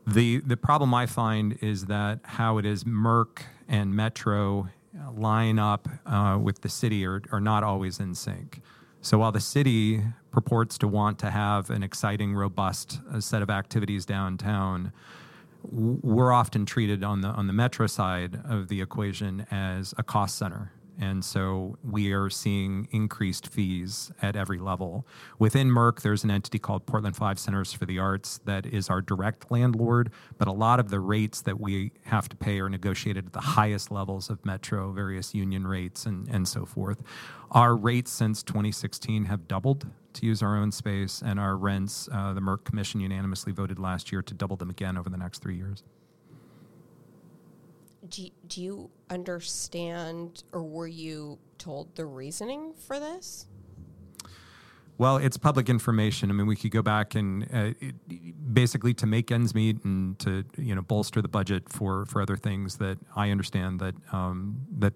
The, 0.07 0.39
the 0.39 0.57
problem 0.57 0.93
I 0.93 1.07
find 1.07 1.57
is 1.61 1.85
that 1.85 2.19
how 2.23 2.57
it 2.57 2.65
is 2.65 2.83
MERC 2.83 3.43
and 3.67 3.93
Metro 3.93 4.69
line 5.15 5.59
up 5.59 5.89
uh, 6.05 6.37
with 6.41 6.61
the 6.61 6.69
city 6.69 7.05
are, 7.05 7.21
are 7.31 7.41
not 7.41 7.63
always 7.63 7.99
in 7.99 8.15
sync. 8.15 8.61
So 9.01 9.19
while 9.19 9.31
the 9.31 9.41
city 9.41 10.01
purports 10.31 10.77
to 10.79 10.87
want 10.87 11.19
to 11.19 11.29
have 11.31 11.69
an 11.69 11.83
exciting, 11.83 12.33
robust 12.33 12.99
uh, 13.11 13.19
set 13.19 13.41
of 13.41 13.49
activities 13.49 14.05
downtown, 14.05 14.91
we're 15.71 16.31
often 16.31 16.65
treated 16.65 17.03
on 17.03 17.21
the 17.21 17.29
on 17.29 17.47
the 17.47 17.53
metro 17.53 17.87
side 17.87 18.39
of 18.45 18.67
the 18.67 18.81
equation 18.81 19.45
as 19.51 19.93
a 19.97 20.03
cost 20.03 20.37
center 20.37 20.71
and 20.99 21.23
so 21.23 21.77
we 21.83 22.13
are 22.13 22.29
seeing 22.29 22.87
increased 22.91 23.47
fees 23.47 24.11
at 24.21 24.35
every 24.35 24.59
level. 24.59 25.05
Within 25.39 25.69
MERC, 25.69 26.01
there's 26.01 26.23
an 26.23 26.31
entity 26.31 26.59
called 26.59 26.85
Portland 26.85 27.15
Five 27.15 27.37
Centers 27.39 27.73
for 27.73 27.85
the 27.85 27.99
Arts 27.99 28.39
that 28.45 28.65
is 28.65 28.89
our 28.89 29.01
direct 29.01 29.51
landlord, 29.51 30.11
but 30.37 30.47
a 30.47 30.51
lot 30.51 30.79
of 30.79 30.89
the 30.89 30.99
rates 30.99 31.41
that 31.41 31.59
we 31.59 31.91
have 32.05 32.29
to 32.29 32.35
pay 32.35 32.59
are 32.59 32.69
negotiated 32.69 33.27
at 33.27 33.33
the 33.33 33.41
highest 33.41 33.91
levels 33.91 34.29
of 34.29 34.45
Metro, 34.45 34.91
various 34.91 35.33
union 35.33 35.67
rates, 35.67 36.05
and, 36.05 36.27
and 36.29 36.47
so 36.47 36.65
forth. 36.65 37.01
Our 37.51 37.75
rates 37.75 38.11
since 38.11 38.43
2016 38.43 39.25
have 39.25 39.47
doubled 39.47 39.87
to 40.15 40.25
use 40.25 40.41
our 40.41 40.57
own 40.57 40.71
space, 40.71 41.21
and 41.25 41.39
our 41.39 41.55
rents, 41.55 42.09
uh, 42.11 42.33
the 42.33 42.41
MERC 42.41 42.65
Commission 42.65 42.99
unanimously 42.99 43.51
voted 43.51 43.79
last 43.79 44.11
year 44.11 44.21
to 44.21 44.33
double 44.33 44.55
them 44.55 44.69
again 44.69 44.97
over 44.97 45.09
the 45.09 45.17
next 45.17 45.39
three 45.39 45.55
years 45.55 45.83
do, 48.09 48.29
do 48.47 48.61
you 48.61 48.89
understand 49.09 50.43
or 50.51 50.63
were 50.63 50.87
you 50.87 51.39
told 51.57 51.95
the 51.95 52.05
reasoning 52.05 52.73
for 52.87 52.99
this? 52.99 53.47
Well, 54.97 55.17
it's 55.17 55.35
public 55.35 55.69
information. 55.69 56.29
I 56.29 56.33
mean, 56.33 56.47
we 56.47 56.55
could 56.55 56.71
go 56.71 56.81
back 56.81 57.15
and 57.15 57.43
uh, 57.53 57.73
it, 57.81 58.53
basically 58.53 58.93
to 58.95 59.05
make 59.05 59.29
ends 59.29 59.53
meet 59.53 59.83
and 59.83 60.17
to 60.19 60.45
you 60.57 60.73
know 60.73 60.81
bolster 60.81 61.21
the 61.21 61.27
budget 61.27 61.67
for 61.67 62.05
for 62.05 62.21
other 62.21 62.37
things 62.37 62.77
that 62.77 62.97
I 63.13 63.29
understand 63.31 63.81
that 63.81 63.95
um, 64.13 64.61
that 64.77 64.93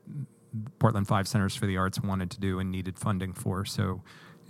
Portland 0.80 1.08
Five 1.08 1.28
Centers 1.28 1.54
for 1.54 1.66
the 1.66 1.76
Arts 1.76 2.00
wanted 2.00 2.32
to 2.32 2.40
do 2.40 2.60
and 2.60 2.72
needed 2.72 2.98
funding 2.98 3.34
for. 3.34 3.66
So 3.66 4.02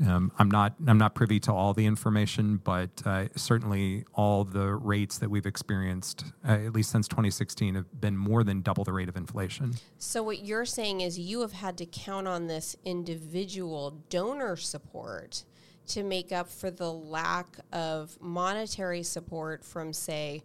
um, 0.07 0.31
I'm 0.37 0.49
not 0.49 0.75
I'm 0.87 0.97
not 0.97 1.15
privy 1.15 1.39
to 1.41 1.53
all 1.53 1.73
the 1.73 1.85
information, 1.85 2.57
but 2.57 2.89
uh, 3.05 3.25
certainly 3.35 4.05
all 4.13 4.43
the 4.43 4.75
rates 4.75 5.17
that 5.17 5.29
we've 5.29 5.45
experienced, 5.45 6.25
uh, 6.47 6.51
at 6.51 6.73
least 6.73 6.91
since 6.91 7.07
2016, 7.07 7.75
have 7.75 8.01
been 8.01 8.15
more 8.15 8.43
than 8.43 8.61
double 8.61 8.83
the 8.83 8.93
rate 8.93 9.09
of 9.09 9.17
inflation. 9.17 9.73
So 9.97 10.23
what 10.23 10.43
you're 10.43 10.65
saying 10.65 11.01
is 11.01 11.19
you 11.19 11.41
have 11.41 11.53
had 11.53 11.77
to 11.79 11.85
count 11.85 12.27
on 12.27 12.47
this 12.47 12.75
individual 12.85 14.01
donor 14.09 14.55
support 14.55 15.43
to 15.87 16.03
make 16.03 16.31
up 16.31 16.47
for 16.47 16.71
the 16.71 16.91
lack 16.91 17.57
of 17.73 18.15
monetary 18.21 19.03
support 19.03 19.65
from, 19.65 19.91
say, 19.91 20.43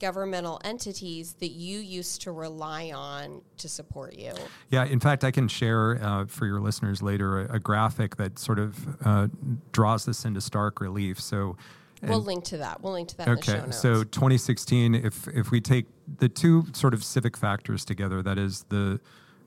governmental 0.00 0.60
entities 0.64 1.34
that 1.34 1.50
you 1.50 1.78
used 1.78 2.22
to 2.22 2.32
rely 2.32 2.92
on 2.94 3.42
to 3.58 3.68
support 3.68 4.14
you. 4.14 4.32
Yeah, 4.70 4.84
in 4.84 5.00
fact, 5.00 5.24
I 5.24 5.30
can 5.30 5.48
share 5.48 5.98
uh, 6.02 6.26
for 6.26 6.46
your 6.46 6.60
listeners 6.60 7.02
later 7.02 7.40
a, 7.40 7.56
a 7.56 7.58
graphic 7.58 8.16
that 8.16 8.38
sort 8.38 8.58
of 8.58 8.96
uh, 9.04 9.28
draws 9.72 10.04
this 10.04 10.24
into 10.24 10.40
stark 10.40 10.80
relief. 10.80 11.20
So. 11.20 11.56
we'll 12.02 12.20
link 12.20 12.44
to 12.44 12.58
that. 12.58 12.82
We'll 12.82 12.92
link 12.92 13.08
to 13.08 13.16
that. 13.18 13.28
Okay, 13.28 13.62
so 13.70 14.04
2016. 14.04 14.94
If 14.94 15.28
if 15.28 15.50
we 15.50 15.60
take 15.60 15.86
the 16.18 16.28
two 16.28 16.66
sort 16.72 16.94
of 16.94 17.02
civic 17.02 17.36
factors 17.36 17.84
together, 17.84 18.22
that 18.22 18.38
is 18.38 18.64
the 18.68 19.00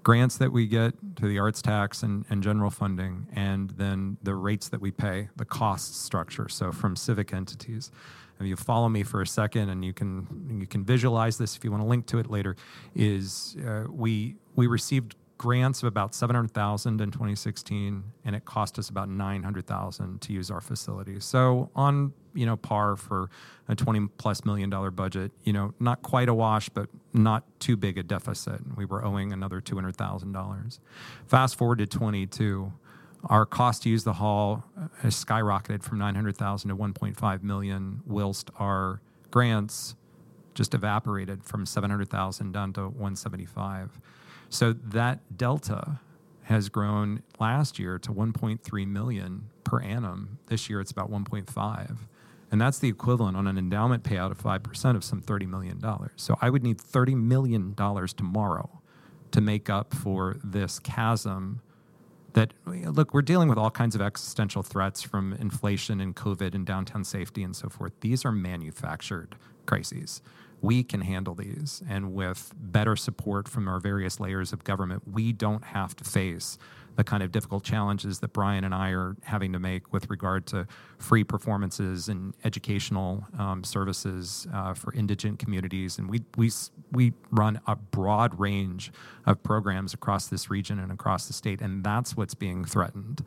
grants 0.03 0.37
that 0.37 0.51
we 0.51 0.65
get 0.65 0.93
to 1.17 1.27
the 1.27 1.39
arts 1.39 1.61
tax 1.61 2.03
and, 2.03 2.25
and 2.29 2.41
general 2.41 2.69
funding, 2.69 3.27
and 3.33 3.71
then 3.71 4.17
the 4.23 4.35
rates 4.35 4.69
that 4.69 4.81
we 4.81 4.91
pay, 4.91 5.29
the 5.35 5.45
cost 5.45 6.03
structure. 6.03 6.49
So 6.49 6.71
from 6.71 6.95
civic 6.95 7.33
entities 7.33 7.91
if 8.39 8.45
you 8.45 8.55
follow 8.55 8.89
me 8.89 9.03
for 9.03 9.21
a 9.21 9.27
second 9.27 9.69
and 9.69 9.83
you 9.83 9.93
can 9.93 10.57
you 10.59 10.67
can 10.67 10.83
visualize 10.83 11.37
this 11.37 11.55
if 11.55 11.63
you 11.63 11.71
want 11.71 11.83
to 11.83 11.87
link 11.87 12.05
to 12.07 12.19
it 12.19 12.29
later 12.29 12.55
is 12.95 13.57
uh, 13.67 13.83
we 13.89 14.35
we 14.55 14.67
received 14.67 15.15
grants 15.39 15.81
of 15.81 15.87
about 15.87 16.13
700,000 16.13 16.99
in 16.99 17.11
2016 17.11 18.03
and 18.25 18.35
it 18.35 18.43
cost 18.43 18.77
us 18.77 18.89
about 18.89 19.07
900,000 19.07 20.19
to 20.19 20.33
use 20.33 20.51
our 20.51 20.59
facilities. 20.59 21.23
So 21.23 21.71
on, 21.75 22.11
you 22.33 22.45
know, 22.45 22.57
par 22.57 22.97
for 22.97 23.29
a 23.69 23.73
20 23.73 24.09
plus 24.17 24.43
million 24.43 24.69
dollar 24.69 24.91
budget, 24.91 25.31
you 25.43 25.53
know, 25.53 25.73
not 25.79 26.01
quite 26.01 26.27
a 26.27 26.33
wash 26.33 26.67
but 26.67 26.89
not 27.13 27.45
too 27.59 27.77
big 27.77 27.97
a 27.97 28.03
deficit. 28.03 28.59
We 28.75 28.83
were 28.83 29.03
owing 29.03 29.31
another 29.31 29.61
$200,000. 29.61 30.79
Fast 31.25 31.55
forward 31.55 31.77
to 31.77 31.87
22 31.87 32.73
our 33.25 33.45
cost 33.45 33.83
to 33.83 33.89
use 33.89 34.03
the 34.03 34.13
hall 34.13 34.63
uh, 34.77 34.87
has 34.99 35.13
skyrocketed 35.13 35.83
from 35.83 35.97
900,000 35.99 36.69
to 36.69 36.75
1.5 36.75 37.43
million, 37.43 38.01
whilst 38.05 38.49
our 38.57 39.01
grants 39.31 39.95
just 40.53 40.73
evaporated 40.73 41.43
from 41.43 41.65
700,000 41.65 42.51
down 42.51 42.73
to 42.73 42.81
175. 42.81 43.99
So 44.49 44.73
that 44.73 45.37
delta 45.37 45.99
has 46.43 46.69
grown 46.69 47.21
last 47.39 47.77
year 47.77 47.99
to 47.99 48.11
1.3 48.11 48.87
million 48.87 49.49
per 49.63 49.79
annum. 49.81 50.39
This 50.47 50.69
year 50.69 50.81
it's 50.81 50.91
about 50.91 51.11
1.5. 51.11 51.97
And 52.51 52.59
that's 52.59 52.79
the 52.79 52.89
equivalent 52.89 53.37
on 53.37 53.45
an 53.45 53.57
endowment 53.57 54.03
payout 54.03 54.31
of 54.31 54.41
5% 54.41 54.95
of 54.95 55.03
some 55.03 55.21
$30 55.21 55.47
million. 55.47 55.79
So 56.15 56.35
I 56.41 56.49
would 56.49 56.63
need 56.63 56.79
$30 56.79 57.13
million 57.13 57.75
tomorrow 57.75 58.81
to 59.31 59.41
make 59.41 59.69
up 59.69 59.93
for 59.93 60.37
this 60.43 60.79
chasm 60.79 61.61
that 62.33 62.53
look 62.65 63.13
we're 63.13 63.21
dealing 63.21 63.49
with 63.49 63.57
all 63.57 63.71
kinds 63.71 63.95
of 63.95 64.01
existential 64.01 64.63
threats 64.63 65.01
from 65.01 65.33
inflation 65.33 65.99
and 65.99 66.15
covid 66.15 66.53
and 66.55 66.65
downtown 66.65 67.03
safety 67.03 67.43
and 67.43 67.55
so 67.55 67.69
forth. 67.69 67.93
These 68.01 68.25
are 68.25 68.31
manufactured 68.31 69.35
crises. 69.65 70.21
We 70.61 70.83
can 70.83 71.01
handle 71.01 71.35
these. 71.35 71.81
And 71.87 72.13
with 72.13 72.53
better 72.59 72.95
support 72.95 73.47
from 73.47 73.67
our 73.67 73.79
various 73.79 74.19
layers 74.19 74.53
of 74.53 74.63
government 74.63 75.03
we 75.11 75.31
don't 75.33 75.63
have 75.65 75.95
to 75.97 76.03
face 76.03 76.57
the 76.99 77.03
kind 77.05 77.23
of 77.23 77.31
difficult 77.31 77.63
challenges 77.63 78.19
that 78.19 78.33
Brian 78.33 78.65
and 78.65 78.75
I 78.75 78.89
are 78.89 79.15
having 79.23 79.53
to 79.53 79.59
make 79.59 79.93
with 79.93 80.09
regard 80.09 80.45
to 80.47 80.67
free 80.97 81.23
performances 81.23 82.09
and 82.09 82.33
educational 82.43 83.25
um, 83.37 83.63
services 83.63 84.45
uh, 84.53 84.73
for 84.73 84.91
indigent 84.93 85.39
communities. 85.39 85.97
And 85.97 86.09
we, 86.09 86.23
we, 86.35 86.51
we 86.91 87.13
run 87.31 87.61
a 87.65 87.77
broad 87.77 88.37
range 88.37 88.91
of 89.25 89.41
programs 89.43 89.93
across 89.93 90.27
this 90.27 90.49
region 90.49 90.77
and 90.77 90.91
across 90.91 91.27
the 91.27 91.31
state, 91.31 91.61
and 91.61 91.85
that's 91.85 92.17
what's 92.17 92.33
being 92.33 92.65
threatened. 92.65 93.23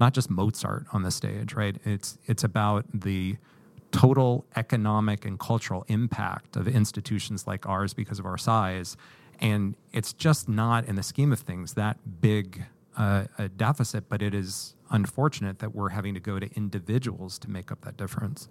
Not 0.00 0.14
just 0.14 0.28
Mozart 0.28 0.86
on 0.92 1.02
the 1.04 1.12
stage, 1.12 1.54
right? 1.54 1.76
It's, 1.84 2.18
it's 2.26 2.42
about 2.42 2.86
the 2.92 3.36
total 3.92 4.44
economic 4.56 5.24
and 5.24 5.38
cultural 5.38 5.84
impact 5.86 6.56
of 6.56 6.66
institutions 6.66 7.46
like 7.46 7.68
ours 7.68 7.94
because 7.94 8.18
of 8.18 8.26
our 8.26 8.36
size. 8.36 8.96
And 9.38 9.76
it's 9.92 10.12
just 10.12 10.48
not, 10.48 10.86
in 10.86 10.96
the 10.96 11.04
scheme 11.04 11.32
of 11.32 11.38
things, 11.38 11.74
that 11.74 12.20
big 12.20 12.64
a, 12.96 13.28
a 13.38 13.48
deficit, 13.48 14.08
but 14.08 14.22
it 14.22 14.34
is 14.34 14.74
unfortunate 14.90 15.58
that 15.60 15.74
we're 15.74 15.90
having 15.90 16.14
to 16.14 16.20
go 16.20 16.38
to 16.38 16.50
individuals 16.54 17.38
to 17.38 17.50
make 17.50 17.72
up 17.72 17.82
that 17.82 17.96
difference 17.96 18.48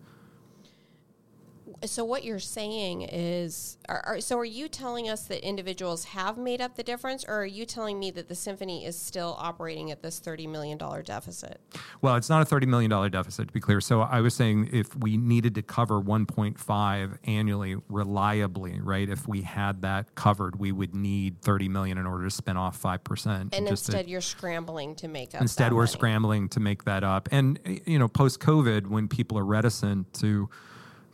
so 1.85 2.05
what 2.05 2.23
you're 2.23 2.39
saying 2.39 3.01
is, 3.01 3.77
are, 3.89 4.03
are, 4.05 4.21
so 4.21 4.37
are 4.37 4.45
you 4.45 4.67
telling 4.67 5.09
us 5.09 5.23
that 5.23 5.45
individuals 5.47 6.05
have 6.05 6.37
made 6.37 6.61
up 6.61 6.75
the 6.75 6.83
difference, 6.83 7.25
or 7.25 7.41
are 7.41 7.45
you 7.45 7.65
telling 7.65 7.99
me 7.99 8.11
that 8.11 8.27
the 8.27 8.35
symphony 8.35 8.85
is 8.85 8.97
still 8.97 9.35
operating 9.39 9.91
at 9.91 10.01
this 10.01 10.19
thirty 10.19 10.47
million 10.47 10.77
dollar 10.77 11.01
deficit? 11.01 11.59
Well, 12.01 12.15
it's 12.15 12.29
not 12.29 12.41
a 12.41 12.45
thirty 12.45 12.67
million 12.67 12.91
dollar 12.91 13.09
deficit 13.09 13.47
to 13.47 13.53
be 13.53 13.59
clear. 13.59 13.81
So 13.81 14.01
I 14.01 14.21
was 14.21 14.33
saying 14.35 14.69
if 14.71 14.95
we 14.95 15.17
needed 15.17 15.55
to 15.55 15.61
cover 15.61 15.99
one 15.99 16.25
point 16.25 16.59
five 16.59 17.17
annually 17.23 17.75
reliably, 17.89 18.79
right? 18.79 19.09
If 19.09 19.27
we 19.27 19.41
had 19.41 19.81
that 19.81 20.13
covered, 20.15 20.59
we 20.59 20.71
would 20.71 20.93
need 20.93 21.41
thirty 21.41 21.67
million 21.67 21.97
in 21.97 22.05
order 22.05 22.25
to 22.25 22.31
spin 22.31 22.57
off 22.57 22.77
five 22.77 23.03
percent. 23.03 23.55
And 23.55 23.67
instead, 23.67 24.05
to, 24.05 24.11
you're 24.11 24.21
scrambling 24.21 24.95
to 24.95 25.07
make 25.07 25.33
up. 25.33 25.41
Instead, 25.41 25.73
we're 25.73 25.81
money. 25.81 25.91
scrambling 25.91 26.49
to 26.49 26.59
make 26.59 26.83
that 26.85 27.03
up. 27.03 27.29
And 27.31 27.59
eh, 27.65 27.79
you 27.85 27.99
know, 27.99 28.07
post 28.07 28.39
COVID, 28.39 28.87
when 28.87 29.07
people 29.07 29.37
are 29.37 29.45
reticent 29.45 30.13
to 30.15 30.49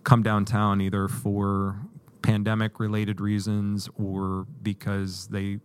come 0.07 0.23
downtown 0.23 0.79
either 0.79 1.09
for 1.09 1.81
pandemic 2.21 2.79
related 2.79 3.19
reasons 3.19 3.89
or 4.01 4.47
because 4.61 5.27
they 5.27 5.59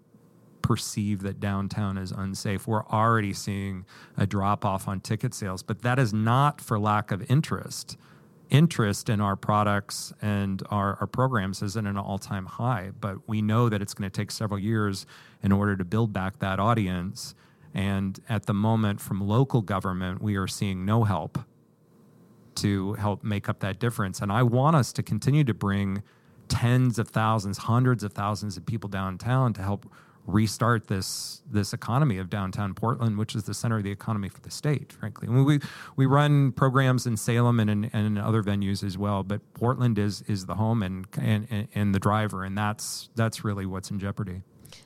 perceive 0.63 1.23
that 1.23 1.39
downtown 1.39 1.97
is 1.97 2.11
unsafe. 2.11 2.67
We're 2.67 2.85
already 2.87 3.33
seeing 3.35 3.87
a 4.17 4.27
drop 4.27 4.65
off 4.65 4.89
on 4.89 4.99
ticket 4.99 5.33
sales, 5.33 5.63
but 5.63 5.83
that 5.83 6.01
is 6.01 6.13
not 6.13 6.61
for 6.61 6.77
lack 6.81 7.13
of 7.13 7.31
interest. 7.31 7.97
Interest 8.51 9.09
in 9.09 9.21
our 9.21 9.37
products 9.37 10.13
and 10.21 10.61
our, 10.71 10.99
our 11.01 11.07
programs 11.07 11.63
is 11.63 11.77
at 11.77 11.85
an 11.85 11.97
all 11.97 12.19
time 12.19 12.47
high, 12.47 12.91
but 13.01 13.29
we 13.29 13.43
know 13.43 13.69
that 13.69 13.81
it's 13.81 13.95
going 13.95 14.11
to 14.11 14.15
take 14.15 14.33
several 14.33 14.59
years 14.59 15.07
in 15.41 15.53
order 15.53 15.77
to 15.77 15.85
build 15.85 16.13
back 16.13 16.41
that 16.41 16.59
audience. 16.59 17.37
And 17.73 18.19
at 18.29 18.47
the 18.47 18.55
moment, 18.55 19.01
from 19.01 19.21
local 19.21 19.63
government, 19.63 20.21
we 20.21 20.35
are 20.35 20.49
seeing 20.49 20.85
no 20.85 21.05
help 21.05 21.39
to 22.62 22.95
help 22.95 23.23
make 23.23 23.49
up 23.49 23.61
that 23.61 23.78
difference. 23.78 24.21
And 24.21 24.33
I 24.33 24.42
want 24.42 24.76
us 24.76 24.92
to 24.95 25.02
continue 25.02 25.45
to 25.45 25.54
bring 25.54 26.02
tens 26.49 26.99
of 26.99 27.09
thousands, 27.09 27.59
hundreds 27.59 28.02
of 28.04 28.12
thousands 28.12 28.57
of 28.57 28.66
people 28.66 28.88
downtown 28.88 29.52
to 29.54 29.62
help 29.62 29.87
restart 30.26 30.87
this 30.87 31.42
this 31.50 31.73
economy 31.73 32.19
of 32.19 32.31
downtown 32.31 32.75
Portland, 32.75 33.19
which 33.19 33.35
is 33.35 33.45
the 33.45 33.54
center 33.54 33.78
of 33.78 33.83
the 33.83 33.90
economy 33.90 34.28
for 34.28 34.40
the 34.40 34.50
state. 34.50 34.92
Frankly, 34.92 35.28
I 35.28 35.33
mean, 35.33 35.45
we 35.45 35.61
we 35.97 36.06
run 36.06 36.52
programs 36.52 37.06
in 37.06 37.17
Salem 37.17 37.58
and 37.58 37.69
in, 37.69 37.84
and 37.93 38.06
in 38.06 38.19
other 38.19 38.43
venues 38.43 38.84
as 38.84 38.97
well, 38.97 39.23
but 39.23 39.41
Portland 39.54 39.99
is 39.99 40.23
is 40.28 40.47
the 40.47 40.54
home 40.54 40.82
and, 40.82 41.06
and 41.19 41.69
and 41.75 41.95
the 41.95 41.99
driver, 41.99 42.45
and 42.45 42.56
that's 42.56 43.08
that's 43.17 43.45
really 43.45 43.67
what's 43.67 43.91
in 43.91 43.99
jeopardy. 43.99 44.43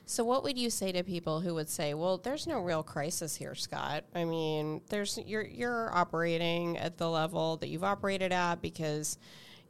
So, 0.09 0.23
what 0.23 0.41
would 0.43 0.57
you 0.57 0.69
say 0.69 0.93
to 0.93 1.03
people 1.03 1.41
who 1.41 1.53
would 1.55 1.67
say, 1.67 1.93
"Well, 1.93 2.17
there's 2.17 2.47
no 2.47 2.61
real 2.61 2.81
crisis 2.81 3.35
here, 3.35 3.55
Scott"? 3.55 4.05
I 4.15 4.23
mean, 4.23 4.79
there's 4.87 5.19
you're 5.25 5.45
you're 5.45 5.93
operating 5.93 6.77
at 6.77 6.97
the 6.97 7.09
level 7.09 7.57
that 7.57 7.67
you've 7.67 7.83
operated 7.83 8.31
at 8.31 8.61
because 8.61 9.17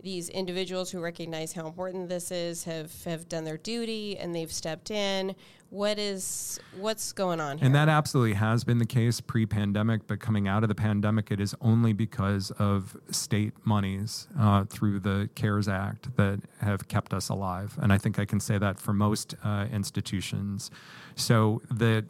these 0.01 0.29
individuals 0.29 0.91
who 0.91 0.99
recognize 0.99 1.53
how 1.53 1.65
important 1.65 2.09
this 2.09 2.31
is 2.31 2.63
have 2.65 2.91
have 3.05 3.27
done 3.27 3.43
their 3.43 3.57
duty 3.57 4.17
and 4.17 4.35
they've 4.35 4.51
stepped 4.51 4.91
in. 4.91 5.35
What 5.69 5.99
is 5.99 6.59
what's 6.77 7.11
going 7.11 7.41
on 7.41 7.57
here? 7.57 7.65
And 7.65 7.75
that 7.75 7.89
absolutely 7.89 8.35
has 8.35 8.63
been 8.63 8.77
the 8.77 8.85
case 8.85 9.19
pre-pandemic, 9.19 10.07
but 10.07 10.21
coming 10.21 10.47
out 10.47 10.63
of 10.63 10.69
the 10.69 10.75
pandemic, 10.75 11.29
it 11.29 11.41
is 11.41 11.53
only 11.59 11.91
because 11.91 12.51
of 12.51 12.95
state 13.11 13.53
monies 13.65 14.27
uh, 14.39 14.63
through 14.63 15.01
the 15.01 15.29
CARES 15.35 15.67
Act 15.67 16.15
that 16.15 16.39
have 16.61 16.87
kept 16.87 17.13
us 17.13 17.27
alive. 17.27 17.77
And 17.81 17.91
I 17.91 17.97
think 17.97 18.17
I 18.17 18.23
can 18.23 18.39
say 18.39 18.57
that 18.57 18.79
for 18.79 18.93
most 18.93 19.35
uh, 19.43 19.65
institutions. 19.71 20.71
So 21.15 21.61
the 21.69 22.05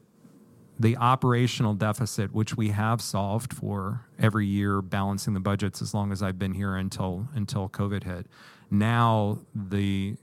the 0.79 0.97
operational 0.97 1.73
deficit, 1.73 2.33
which 2.33 2.55
we 2.55 2.69
have 2.69 3.01
solved 3.01 3.53
for 3.53 4.05
every 4.19 4.45
year, 4.45 4.81
balancing 4.81 5.33
the 5.33 5.39
budgets 5.39 5.81
as 5.81 5.93
long 5.93 6.11
as 6.11 6.21
I've 6.21 6.37
been 6.37 6.53
here 6.53 6.75
until 6.75 7.27
until 7.33 7.69
COVID 7.69 8.03
hit. 8.03 8.27
Now 8.69 9.39
the 9.55 10.15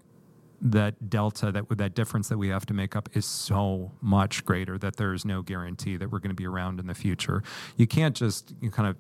that 0.60 1.10
delta 1.10 1.52
that 1.52 1.64
that 1.76 1.94
difference 1.94 2.28
that 2.28 2.38
we 2.38 2.48
have 2.48 2.64
to 2.66 2.74
make 2.74 2.96
up 2.96 3.08
is 3.12 3.26
so 3.26 3.92
much 4.00 4.44
greater 4.44 4.78
that 4.78 4.96
there 4.96 5.12
is 5.12 5.24
no 5.24 5.42
guarantee 5.42 5.96
that 5.96 6.10
we're 6.10 6.20
going 6.20 6.30
to 6.30 6.34
be 6.34 6.46
around 6.46 6.80
in 6.80 6.86
the 6.86 6.94
future. 6.94 7.42
You 7.76 7.86
can't 7.86 8.16
just 8.16 8.54
you 8.60 8.70
kind 8.70 8.88
of 8.88 8.96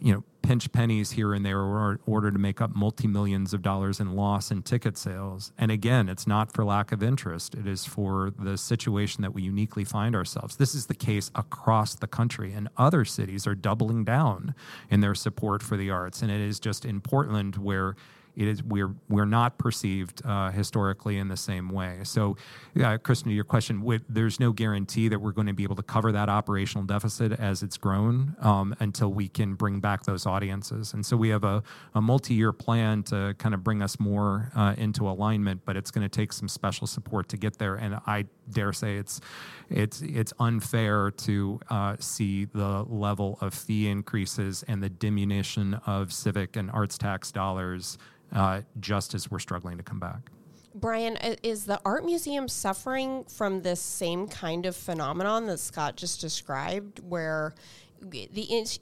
you 0.00 0.12
know 0.12 0.24
pinch 0.42 0.72
pennies 0.72 1.12
here 1.12 1.34
and 1.34 1.44
there 1.44 1.60
in 1.60 1.98
order 2.06 2.30
to 2.30 2.38
make 2.38 2.60
up 2.60 2.74
multi 2.74 3.06
millions 3.06 3.52
of 3.52 3.62
dollars 3.62 4.00
in 4.00 4.14
loss 4.16 4.50
in 4.50 4.62
ticket 4.62 4.96
sales. 4.96 5.52
And 5.58 5.70
again, 5.70 6.08
it's 6.08 6.26
not 6.26 6.52
for 6.52 6.64
lack 6.64 6.92
of 6.92 7.02
interest. 7.02 7.54
It 7.54 7.66
is 7.66 7.84
for 7.84 8.32
the 8.38 8.56
situation 8.56 9.22
that 9.22 9.34
we 9.34 9.42
uniquely 9.42 9.84
find 9.84 10.16
ourselves. 10.16 10.56
This 10.56 10.74
is 10.74 10.86
the 10.86 10.94
case 10.94 11.30
across 11.34 11.94
the 11.94 12.06
country, 12.06 12.52
and 12.52 12.68
other 12.76 13.04
cities 13.04 13.46
are 13.46 13.54
doubling 13.54 14.04
down 14.04 14.54
in 14.90 15.00
their 15.00 15.14
support 15.14 15.62
for 15.62 15.76
the 15.76 15.90
arts. 15.90 16.22
And 16.22 16.30
it 16.30 16.40
is 16.40 16.58
just 16.58 16.84
in 16.84 17.00
Portland 17.00 17.56
where 17.56 17.94
it 18.40 18.48
is 18.48 18.62
we're 18.62 18.94
we're 19.10 19.26
not 19.26 19.58
perceived 19.58 20.22
uh, 20.24 20.50
historically 20.50 21.18
in 21.18 21.28
the 21.28 21.36
same 21.36 21.68
way. 21.68 21.98
So, 22.04 22.38
uh, 22.82 22.96
Kristen, 22.96 23.30
your 23.32 23.44
question, 23.44 23.84
there's 24.08 24.40
no 24.40 24.52
guarantee 24.52 25.08
that 25.08 25.20
we're 25.20 25.32
going 25.32 25.46
to 25.48 25.52
be 25.52 25.62
able 25.62 25.76
to 25.76 25.82
cover 25.82 26.10
that 26.12 26.30
operational 26.30 26.86
deficit 26.86 27.32
as 27.32 27.62
it's 27.62 27.76
grown 27.76 28.34
um, 28.40 28.74
until 28.80 29.12
we 29.12 29.28
can 29.28 29.54
bring 29.54 29.78
back 29.80 30.04
those 30.04 30.24
audiences. 30.24 30.94
And 30.94 31.04
so 31.04 31.18
we 31.18 31.28
have 31.28 31.44
a, 31.44 31.62
a 31.94 32.00
multi-year 32.00 32.52
plan 32.52 33.02
to 33.04 33.34
kind 33.36 33.54
of 33.54 33.62
bring 33.62 33.82
us 33.82 34.00
more 34.00 34.50
uh, 34.56 34.74
into 34.78 35.06
alignment, 35.06 35.60
but 35.66 35.76
it's 35.76 35.90
going 35.90 36.08
to 36.08 36.08
take 36.08 36.32
some 36.32 36.48
special 36.48 36.86
support 36.86 37.28
to 37.28 37.36
get 37.36 37.58
there. 37.58 37.74
And 37.74 38.00
I 38.06 38.24
dare 38.50 38.72
say 38.72 38.96
it's 38.96 39.20
it's 39.68 40.00
it's 40.00 40.32
unfair 40.38 41.10
to 41.10 41.60
uh, 41.68 41.96
see 42.00 42.46
the 42.46 42.84
level 42.88 43.36
of 43.42 43.52
fee 43.52 43.86
increases 43.88 44.64
and 44.66 44.82
the 44.82 44.88
diminution 44.88 45.74
of 45.86 46.10
civic 46.10 46.56
and 46.56 46.70
arts 46.70 46.96
tax 46.96 47.30
dollars 47.30 47.98
uh, 48.32 48.62
just 48.78 49.14
as 49.14 49.30
we're 49.30 49.38
struggling 49.38 49.76
to 49.76 49.82
come 49.82 50.00
back. 50.00 50.30
Brian, 50.74 51.16
is 51.42 51.64
the 51.64 51.80
art 51.84 52.04
museum 52.04 52.46
suffering 52.46 53.24
from 53.24 53.62
this 53.62 53.80
same 53.80 54.28
kind 54.28 54.66
of 54.66 54.76
phenomenon 54.76 55.46
that 55.46 55.58
Scott 55.58 55.96
just 55.96 56.20
described, 56.20 57.00
where 57.00 57.54
the 58.00 58.28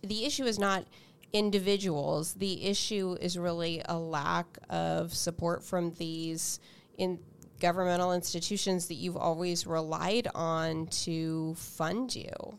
the 0.02 0.24
issue 0.24 0.44
is 0.44 0.58
not 0.58 0.84
individuals, 1.32 2.34
the 2.34 2.64
issue 2.66 3.16
is 3.20 3.38
really 3.38 3.82
a 3.86 3.98
lack 3.98 4.58
of 4.70 5.14
support 5.14 5.62
from 5.62 5.92
these 5.94 6.60
in 6.96 7.18
governmental 7.60 8.12
institutions 8.12 8.86
that 8.88 8.94
you've 8.94 9.16
always 9.16 9.66
relied 9.66 10.28
on 10.34 10.86
to 10.86 11.54
fund 11.54 12.14
you. 12.14 12.58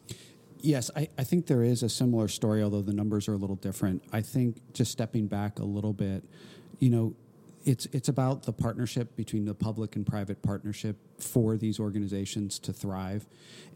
Yes, 0.61 0.91
I, 0.95 1.07
I 1.17 1.23
think 1.23 1.47
there 1.47 1.63
is 1.63 1.83
a 1.83 1.89
similar 1.89 2.27
story, 2.27 2.61
although 2.61 2.81
the 2.81 2.93
numbers 2.93 3.29
are 3.29 3.33
a 3.33 3.37
little 3.37 3.55
different. 3.55 4.03
I 4.11 4.21
think 4.21 4.57
just 4.73 4.91
stepping 4.91 5.27
back 5.27 5.59
a 5.59 5.63
little 5.63 5.93
bit, 5.93 6.23
you 6.79 6.89
know, 6.89 7.13
it's 7.65 7.85
it's 7.87 8.07
about 8.07 8.43
the 8.43 8.53
partnership 8.53 9.15
between 9.15 9.45
the 9.45 9.53
public 9.53 9.95
and 9.95 10.05
private 10.05 10.41
partnership 10.41 10.95
for 11.19 11.57
these 11.57 11.79
organizations 11.79 12.57
to 12.59 12.73
thrive. 12.73 13.27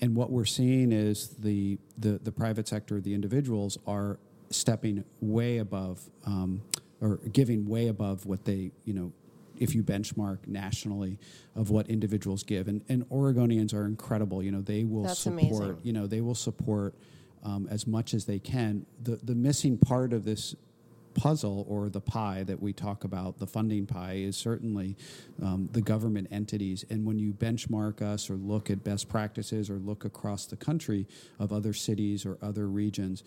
And 0.01 0.15
what 0.15 0.31
we're 0.31 0.45
seeing 0.45 0.91
is 0.91 1.29
the 1.39 1.77
the, 1.97 2.19
the 2.23 2.31
private 2.31 2.67
sector, 2.67 3.01
the 3.01 3.13
individuals 3.13 3.77
are 3.85 4.19
stepping 4.49 5.03
way 5.19 5.57
above 5.57 6.09
um, 6.25 6.61
or 7.01 7.17
giving 7.31 7.67
way 7.67 7.87
above 7.87 8.25
what 8.25 8.45
they 8.45 8.71
you 8.85 8.93
know 8.93 9.11
if 9.59 9.75
you 9.75 9.83
benchmark 9.83 10.39
nationally 10.47 11.19
of 11.55 11.69
what 11.69 11.87
individuals 11.87 12.43
give 12.43 12.67
and, 12.67 12.81
and 12.89 13.07
oregonians 13.09 13.73
are 13.73 13.85
incredible 13.85 14.41
you 14.41 14.51
know 14.51 14.61
they 14.61 14.83
will 14.83 15.03
That's 15.03 15.19
support 15.19 15.63
amazing. 15.63 15.77
you 15.83 15.93
know 15.93 16.07
they 16.07 16.21
will 16.21 16.35
support 16.35 16.95
um, 17.43 17.67
as 17.69 17.85
much 17.85 18.13
as 18.13 18.25
they 18.25 18.39
can 18.39 18.85
the 19.01 19.17
the 19.23 19.35
missing 19.35 19.77
part 19.77 20.13
of 20.13 20.23
this 20.25 20.55
puzzle 21.13 21.65
or 21.67 21.89
the 21.89 22.01
pie 22.01 22.43
that 22.43 22.61
we 22.61 22.73
talk 22.73 23.03
about, 23.03 23.39
the 23.39 23.47
funding 23.47 23.85
pie, 23.85 24.13
is 24.13 24.35
certainly 24.35 24.95
um, 25.41 25.69
the 25.71 25.81
government 25.81 26.27
entities. 26.31 26.85
And 26.89 27.05
when 27.05 27.19
you 27.19 27.33
benchmark 27.33 28.01
us 28.01 28.29
or 28.29 28.35
look 28.35 28.69
at 28.69 28.83
best 28.83 29.09
practices 29.09 29.69
or 29.69 29.75
look 29.75 30.05
across 30.05 30.45
the 30.45 30.55
country 30.55 31.07
of 31.39 31.51
other 31.51 31.73
cities 31.73 32.25
or 32.25 32.37
other 32.41 32.67
regions, 32.67 33.23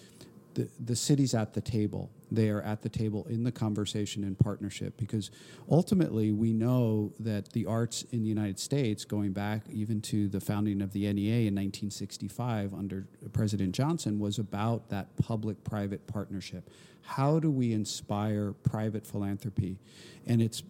the, 0.56 0.70
the 0.82 0.96
city's 0.96 1.34
at 1.34 1.52
the 1.52 1.60
table. 1.60 2.10
They 2.32 2.48
are 2.48 2.62
at 2.62 2.80
the 2.80 2.88
table 2.88 3.26
in 3.28 3.44
the 3.44 3.52
conversation 3.52 4.24
and 4.24 4.38
partnership 4.38 4.96
because 4.96 5.30
ultimately 5.70 6.32
we 6.32 6.54
know 6.54 7.12
that 7.20 7.52
the 7.52 7.66
arts 7.66 8.04
in 8.10 8.22
the 8.22 8.28
United 8.28 8.58
States, 8.58 9.04
going 9.04 9.32
back 9.32 9.64
even 9.70 10.00
to 10.02 10.28
the 10.28 10.40
founding 10.40 10.80
of 10.80 10.92
the 10.94 11.12
NEA 11.12 11.46
in 11.46 11.54
1965 11.54 12.72
under 12.72 13.06
President 13.34 13.74
Johnson, 13.74 14.18
was 14.18 14.38
about 14.38 14.88
that 14.88 15.14
public 15.18 15.62
private 15.62 16.06
partnership. 16.06 16.70
How 17.02 17.38
do 17.38 17.50
we 17.50 17.74
inspire 17.74 18.52
private 18.52 19.06
philanthropy? 19.06 19.78
And 20.26 20.40
it's 20.40 20.62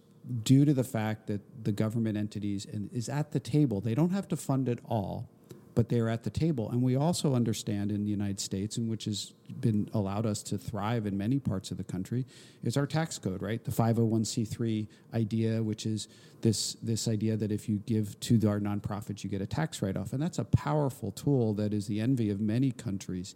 due 0.43 0.65
to 0.65 0.73
the 0.73 0.83
fact 0.83 1.27
that 1.27 1.41
the 1.63 1.71
government 1.71 2.17
entities 2.17 2.67
is 2.91 3.07
at 3.07 3.31
the 3.31 3.39
table. 3.39 3.79
They 3.79 3.95
don't 3.95 4.11
have 4.11 4.27
to 4.27 4.35
fund 4.35 4.67
it 4.67 4.79
all 4.85 5.29
but 5.77 5.89
they're 5.89 6.09
at 6.09 6.23
the 6.23 6.31
table. 6.31 6.71
And 6.71 6.81
we 6.81 6.95
also 6.95 7.35
understand 7.35 7.91
in 7.91 8.03
the 8.03 8.09
United 8.09 8.39
States, 8.39 8.77
and 8.77 8.89
which 8.89 9.05
has 9.05 9.33
been 9.59 9.87
allowed 9.93 10.25
us 10.25 10.41
to 10.41 10.57
thrive 10.57 11.05
in 11.05 11.15
many 11.15 11.37
parts 11.37 11.69
of 11.69 11.77
the 11.77 11.83
country, 11.83 12.25
is 12.63 12.77
our 12.77 12.87
tax 12.87 13.19
code, 13.19 13.43
right? 13.43 13.63
The 13.63 13.69
501c3 13.69 14.87
idea, 15.13 15.61
which 15.61 15.85
is 15.85 16.07
this, 16.41 16.77
this 16.81 17.07
idea 17.07 17.37
that 17.37 17.51
if 17.51 17.69
you 17.69 17.75
give 17.85 18.19
to 18.21 18.39
our 18.47 18.59
nonprofits, 18.59 19.23
you 19.23 19.29
get 19.29 19.39
a 19.39 19.45
tax 19.45 19.83
write 19.83 19.95
off. 19.95 20.13
And 20.13 20.19
that's 20.19 20.39
a 20.39 20.45
powerful 20.45 21.11
tool 21.11 21.53
that 21.53 21.75
is 21.75 21.85
the 21.85 22.01
envy 22.01 22.31
of 22.31 22.39
many 22.39 22.71
countries. 22.71 23.35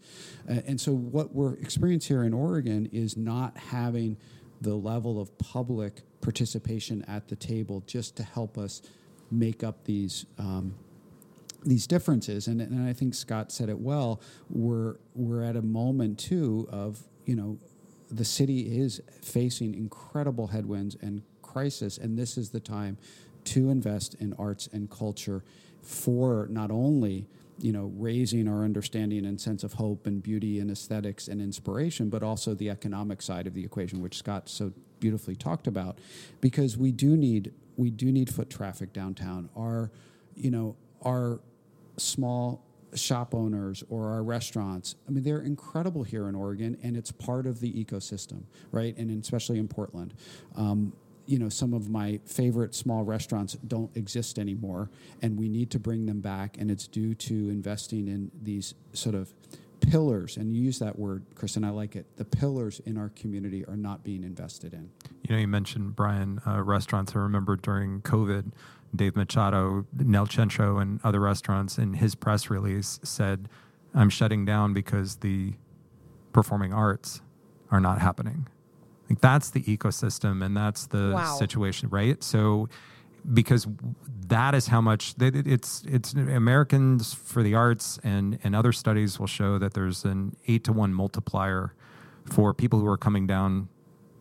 Uh, 0.50 0.62
and 0.66 0.82
so, 0.82 0.94
what 0.94 1.36
we're 1.36 1.54
experiencing 1.54 2.16
here 2.16 2.24
in 2.24 2.34
Oregon 2.34 2.90
is 2.92 3.16
not 3.16 3.56
having 3.56 4.18
the 4.62 4.74
level 4.74 5.22
of 5.22 5.38
public 5.38 6.02
participation 6.22 7.06
at 7.08 7.28
the 7.28 7.36
table 7.36 7.84
just 7.86 8.18
to 8.18 8.24
help 8.24 8.58
us 8.58 8.82
make 9.30 9.64
up 9.64 9.84
these. 9.84 10.26
Um, 10.40 10.74
these 11.64 11.88
differences, 11.88 12.48
and, 12.48 12.62
and 12.62 12.88
I 12.88 12.94
think 12.94 13.14
Scott 13.14 13.52
said 13.52 13.70
it 13.70 13.80
well. 13.80 14.22
We're 14.50 14.96
we're 15.14 15.44
at 15.44 15.56
a 15.56 15.62
moment 15.62 16.20
too 16.20 16.68
of 16.72 17.04
you 17.26 17.36
know 17.36 17.60
the 18.10 18.26
city 18.26 18.80
is 18.80 19.02
facing 19.22 19.74
incredible 19.74 20.48
headwinds 20.48 20.98
and 21.02 21.22
crisis, 21.42 21.98
and 21.98 22.18
this 22.18 22.38
is 22.38 22.50
the 22.50 22.60
time 22.60 22.98
to 23.44 23.70
invest 23.70 24.16
in 24.16 24.34
arts 24.38 24.68
and 24.72 24.90
culture 24.90 25.44
for 25.82 26.48
not 26.50 26.72
only 26.72 27.28
you 27.60 27.72
know 27.72 27.92
raising 27.96 28.48
our 28.48 28.64
understanding 28.64 29.26
and 29.26 29.40
sense 29.40 29.64
of 29.64 29.74
hope 29.74 30.08
and 30.08 30.24
beauty 30.24 30.60
and 30.60 30.72
aesthetics 30.72 31.28
and 31.28 31.42
inspiration, 31.42 32.10
but 32.10 32.24
also 32.24 32.54
the 32.54 32.70
economic 32.70 33.22
side 33.22 33.46
of 33.46 33.54
the 33.54 33.64
equation, 33.64 34.02
which 34.02 34.18
Scott 34.18 34.50
so 34.50 34.74
beautifully 35.00 35.36
talked 35.36 35.68
about, 35.68 36.00
because 36.40 36.78
we 36.78 36.92
do 36.92 37.16
need 37.16 37.54
we 37.78 37.92
do 37.92 38.12
need 38.12 38.34
foot 38.34 38.50
traffic 38.50 38.94
downtown. 38.94 39.50
Our 39.56 39.92
you 40.36 40.50
know 40.50 40.76
our 41.04 41.40
small 42.02 42.64
shop 42.94 43.34
owners 43.34 43.84
or 43.90 44.10
our 44.10 44.24
restaurants. 44.24 44.96
I 45.08 45.12
mean, 45.12 45.24
they're 45.24 45.42
incredible 45.42 46.04
here 46.04 46.28
in 46.28 46.36
Oregon, 46.36 46.78
and 46.84 46.98
it's 46.98 47.12
part 47.12 47.46
of 47.48 47.60
the 47.60 47.72
ecosystem, 47.72 48.44
right? 48.72 48.96
And 48.98 49.22
especially 49.22 49.60
in 49.60 49.68
Portland. 49.68 50.14
Um, 50.56 50.94
you 51.26 51.40
know, 51.40 51.50
some 51.50 51.74
of 51.74 51.90
my 51.90 52.20
favorite 52.26 52.76
small 52.76 53.04
restaurants 53.04 53.54
don't 53.54 53.96
exist 53.96 54.38
anymore, 54.38 54.90
and 55.22 55.38
we 55.38 55.48
need 55.48 55.70
to 55.72 55.80
bring 55.80 56.06
them 56.06 56.20
back. 56.20 56.58
And 56.60 56.70
it's 56.70 56.88
due 56.88 57.14
to 57.16 57.34
investing 57.34 58.08
in 58.08 58.32
these 58.42 58.74
sort 58.94 59.16
of 59.16 59.34
pillars, 59.80 60.38
and 60.38 60.54
you 60.54 60.62
use 60.62 60.80
that 60.80 60.98
word, 60.98 61.24
Chris, 61.36 61.56
and 61.56 61.66
I 61.66 61.70
like 61.70 61.96
it. 61.96 62.06
The 62.18 62.26
pillars 62.26 62.82
in 62.86 62.98
our 62.98 63.10
community 63.10 63.66
are 63.66 63.78
not 63.78 64.04
being 64.04 64.24
invested 64.24 64.74
in. 64.74 64.90
You 65.28 65.36
know, 65.36 65.42
you 65.42 65.48
mentioned 65.48 65.96
Brian 65.96 66.42
uh, 66.46 66.62
restaurants. 66.62 67.16
I 67.16 67.20
remember 67.20 67.56
during 67.56 68.02
COVID, 68.02 68.52
Dave 68.96 69.16
Machado, 69.16 69.86
Nel 69.98 70.28
Centro, 70.28 70.78
and 70.78 71.00
other 71.04 71.20
restaurants 71.20 71.78
in 71.78 71.96
his 71.96 72.16
press 72.16 72.50
release 72.50 73.00
said, 73.04 73.48
I'm 73.94 74.10
shutting 74.10 74.46
down 74.46 74.74
because 74.74 75.18
the 75.18 75.54
performing 76.34 76.74
arts 76.74 77.22
are 77.70 77.80
not 77.80 78.00
happening. 78.00 78.48
Like 79.10 79.22
that's 79.22 79.50
the 79.50 79.62
ecosystem 79.64 80.44
and 80.44 80.56
that's 80.56 80.88
the 80.88 81.12
wow. 81.16 81.36
situation, 81.38 81.90
right? 81.90 82.22
So 82.24 82.70
because 83.34 83.68
that 84.28 84.56
is 84.56 84.68
how 84.68 84.82
much 84.82 85.14
it's 85.20 85.84
it's 85.88 86.14
Americans 86.14 87.14
for 87.14 87.44
the 87.44 87.54
arts 87.54 88.00
and 88.04 88.40
and 88.44 88.56
other 88.56 88.72
studies 88.72 89.20
will 89.20 89.28
show 89.28 89.60
that 89.60 89.74
there's 89.74 90.06
an 90.06 90.36
8 90.48 90.64
to 90.66 90.74
1 90.74 90.94
multiplier 90.94 91.76
for 92.26 92.54
people 92.54 92.80
who 92.80 92.88
are 92.88 92.98
coming 92.98 93.28
down 93.28 93.68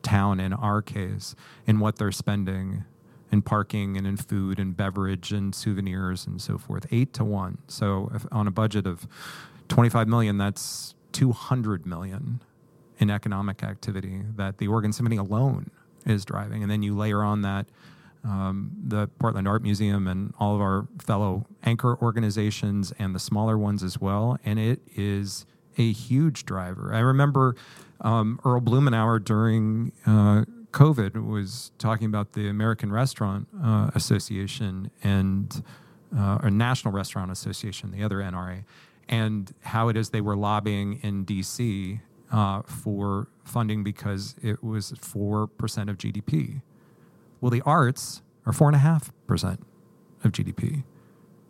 town 0.02 0.40
in 0.40 0.52
our 0.52 0.82
case 0.82 1.34
in 1.66 1.78
what 1.78 1.96
they're 1.96 2.12
spending 2.12 2.84
in 3.32 3.42
parking 3.42 3.96
and 3.96 4.06
in 4.06 4.16
food 4.16 4.58
and 4.58 4.76
beverage 4.76 5.32
and 5.32 5.54
souvenirs 5.54 6.26
and 6.26 6.40
so 6.40 6.58
forth, 6.58 6.86
eight 6.90 7.12
to 7.14 7.24
one. 7.24 7.58
So 7.68 8.10
on 8.32 8.46
a 8.46 8.50
budget 8.50 8.86
of 8.86 9.06
25 9.68 10.08
million, 10.08 10.36
that's 10.38 10.94
200 11.12 11.86
million 11.86 12.42
in 12.98 13.10
economic 13.10 13.62
activity 13.62 14.22
that 14.36 14.58
the 14.58 14.68
Oregon 14.68 14.92
Symphony 14.92 15.16
alone 15.16 15.70
is 16.06 16.24
driving. 16.24 16.62
And 16.62 16.70
then 16.70 16.82
you 16.82 16.96
layer 16.96 17.22
on 17.22 17.42
that 17.42 17.66
um, 18.24 18.72
the 18.86 19.08
Portland 19.18 19.48
Art 19.48 19.62
Museum 19.62 20.06
and 20.06 20.34
all 20.38 20.54
of 20.54 20.60
our 20.60 20.86
fellow 21.02 21.46
anchor 21.62 21.96
organizations 22.02 22.92
and 22.98 23.14
the 23.14 23.18
smaller 23.18 23.56
ones 23.56 23.82
as 23.82 23.98
well. 24.00 24.38
And 24.44 24.58
it 24.58 24.80
is 24.94 25.46
a 25.78 25.92
huge 25.92 26.44
driver. 26.44 26.92
I 26.92 26.98
remember 26.98 27.56
um, 28.00 28.40
Earl 28.44 28.60
Blumenauer 28.60 29.24
during 29.24 29.92
uh, 30.06 30.44
COVID 30.72 31.26
was 31.26 31.72
talking 31.78 32.06
about 32.06 32.32
the 32.32 32.48
American 32.48 32.92
Restaurant 32.92 33.48
uh, 33.62 33.90
Association 33.94 34.90
and 35.02 35.62
uh, 36.16 36.38
or 36.42 36.50
National 36.50 36.92
Restaurant 36.92 37.30
Association, 37.30 37.92
the 37.92 38.02
other 38.02 38.16
NRA, 38.16 38.64
and 39.08 39.52
how 39.62 39.88
it 39.88 39.96
is 39.96 40.10
they 40.10 40.20
were 40.20 40.36
lobbying 40.36 41.00
in 41.02 41.24
DC 41.24 42.00
uh, 42.32 42.62
for 42.62 43.28
funding 43.44 43.82
because 43.82 44.36
it 44.42 44.62
was 44.62 44.92
four 45.00 45.46
percent 45.46 45.90
of 45.90 45.98
GDP. 45.98 46.62
Well, 47.40 47.50
the 47.50 47.62
arts 47.62 48.22
are 48.46 48.52
four 48.52 48.68
and 48.68 48.76
a 48.76 48.80
half 48.80 49.12
percent 49.26 49.66
of 50.22 50.32
GDP, 50.32 50.84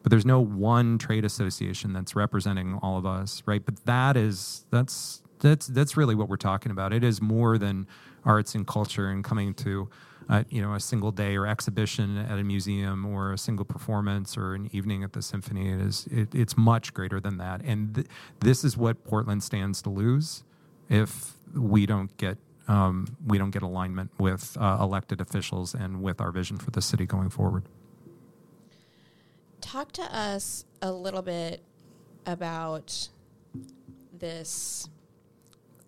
but 0.03 0.11
there's 0.11 0.27
no 0.27 0.41
one 0.41 0.99
trade 0.99 1.25
association 1.25 1.93
that's 1.93 2.15
representing 2.15 2.79
all 2.83 2.97
of 2.97 3.05
us, 3.05 3.43
right? 3.45 3.65
But 3.65 3.85
that 3.87 4.17
is 4.17 4.65
that's 4.71 5.23
that's 5.41 5.67
that's 5.67 5.97
really 5.97 6.15
what 6.15 6.29
we're 6.29 6.37
talking 6.37 6.73
about. 6.73 6.93
It 6.93 7.05
is 7.05 7.21
more 7.21 7.59
than 7.59 7.87
arts 8.25 8.55
and 8.55 8.67
culture 8.67 9.09
and 9.09 9.25
coming 9.25 9.55
to 9.55 9.89
uh, 10.29 10.45
you 10.49 10.63
know 10.63 10.75
a 10.75 10.81
single 10.81 11.11
day 11.11 11.37
or 11.37 11.47
exhibition 11.47 12.17
at 12.17 12.39
a 12.39 12.45
museum 12.45 13.05
or 13.05 13.33
a 13.33 13.39
single 13.39 13.65
performance 13.65 14.37
or 14.37 14.55
an 14.55 14.69
evening 14.73 15.03
at 15.03 15.13
the 15.13 15.23
symphony 15.23 15.71
it 15.71 15.81
is 15.81 16.07
it, 16.11 16.35
it's 16.35 16.57
much 16.57 16.95
greater 16.95 17.21
than 17.21 17.39
that. 17.39 17.63
And 17.65 17.95
th- 17.95 18.07
this 18.41 18.65
is 18.65 18.77
what 18.77 19.05
portland 19.05 19.43
stands 19.43 19.83
to 19.83 19.91
lose 19.91 20.45
if 20.89 21.35
we 21.55 21.87
don't 21.87 22.17
get 22.17 22.39
um, 22.69 23.17
we 23.27 23.37
don't 23.37 23.51
get 23.51 23.63
alignment 23.63 24.11
with 24.19 24.57
uh, 24.61 24.79
elected 24.81 25.21
officials 25.21 25.75
and 25.75 26.03
with 26.03 26.21
our 26.21 26.31
vision 26.31 26.57
for 26.57 26.71
the 26.71 26.81
city 26.81 27.05
going 27.05 27.29
forward. 27.29 27.65
Talk 29.61 29.91
to 29.93 30.03
us 30.03 30.65
a 30.81 30.93
little 30.93 31.23
bit 31.23 31.65
about 32.27 33.09
this 34.13 34.89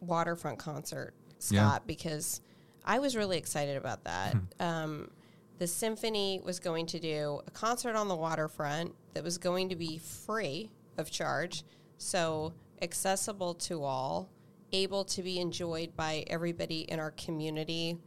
waterfront 0.01 0.59
concert 0.59 1.15
Scott 1.43 1.83
yeah. 1.83 1.87
because 1.87 2.41
I 2.85 3.01
was 3.01 3.17
really 3.17 3.37
excited 3.37 3.77
about 3.77 4.05
that. 4.05 4.35
Hmm. 4.35 4.63
Um, 4.63 5.11
the 5.59 5.67
symphony 5.67 6.41
was 6.45 6.61
going 6.61 6.87
to 6.87 7.01
do 7.01 7.41
a 7.47 7.51
concert 7.51 7.97
on 7.97 8.09
the 8.09 8.17
waterfront 8.17 8.95
that 9.15 9.23
was 9.23 9.39
going 9.39 9.69
to 9.69 9.77
be 9.77 9.99
free 9.99 10.71
of 10.99 11.11
charge, 11.11 11.65
so 11.99 12.53
accessible 12.81 13.55
to 13.55 13.83
all, 13.83 14.29
able 14.73 15.05
to 15.05 15.23
be 15.23 15.39
enjoyed 15.39 15.95
by 15.97 16.25
everybody 16.29 16.81
in 16.83 16.99
our 16.99 17.13
community 17.13 17.99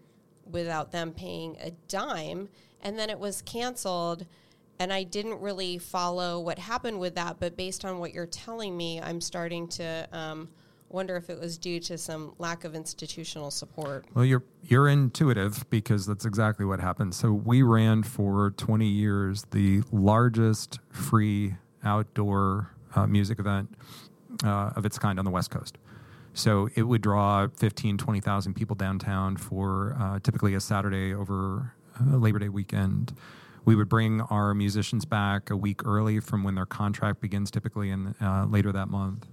without 0.49 0.91
them 0.91 1.11
paying 1.11 1.57
a 1.61 1.71
dime. 1.87 2.49
And 2.81 2.97
then 2.97 3.09
it 3.09 3.19
was 3.19 3.41
canceled, 3.41 4.25
and 4.79 4.91
I 4.91 5.03
didn't 5.03 5.39
really 5.39 5.77
follow 5.77 6.39
what 6.39 6.59
happened 6.59 6.99
with 6.99 7.15
that. 7.15 7.39
But 7.39 7.55
based 7.55 7.85
on 7.85 7.99
what 7.99 8.13
you're 8.13 8.25
telling 8.25 8.75
me, 8.75 9.01
I'm 9.01 9.21
starting 9.21 9.67
to. 9.69 10.07
Um, 10.11 10.49
wonder 10.89 11.15
if 11.15 11.29
it 11.29 11.39
was 11.39 11.57
due 11.57 11.79
to 11.81 11.97
some 11.97 12.33
lack 12.37 12.63
of 12.63 12.75
institutional 12.75 13.51
support. 13.51 14.05
Well, 14.13 14.25
you're 14.25 14.43
you're 14.63 14.87
intuitive 14.87 15.65
because 15.69 16.05
that's 16.05 16.25
exactly 16.25 16.65
what 16.65 16.79
happened. 16.79 17.13
So 17.13 17.31
we 17.31 17.61
ran 17.61 18.03
for 18.03 18.51
20 18.51 18.87
years 18.87 19.45
the 19.51 19.83
largest 19.91 20.79
free 20.89 21.55
outdoor 21.83 22.71
uh, 22.95 23.05
music 23.07 23.39
event 23.39 23.69
uh, 24.43 24.71
of 24.75 24.85
its 24.85 24.97
kind 24.97 25.19
on 25.19 25.25
the 25.25 25.31
West 25.31 25.51
Coast. 25.51 25.77
So 26.33 26.69
it 26.75 26.83
would 26.83 27.01
draw 27.01 27.47
15, 27.47 27.97
20,000 27.97 28.53
people 28.55 28.75
downtown 28.75 29.37
for 29.37 29.95
uh, 29.99 30.19
typically 30.19 30.53
a 30.53 30.59
Saturday 30.59 31.13
over 31.13 31.73
uh, 31.99 32.17
Labor 32.17 32.39
Day 32.39 32.49
weekend. 32.49 33.13
We 33.63 33.75
would 33.75 33.87
bring 33.87 34.21
our 34.21 34.53
musicians 34.53 35.05
back 35.05 35.49
a 35.49 35.55
week 35.55 35.85
early 35.85 36.19
from 36.19 36.43
when 36.43 36.55
their 36.55 36.65
contract 36.65 37.21
begins, 37.21 37.49
typically 37.49 37.89
in 37.89 38.15
uh, 38.21 38.45
later 38.49 38.71
that 38.73 38.89
month 38.89 39.27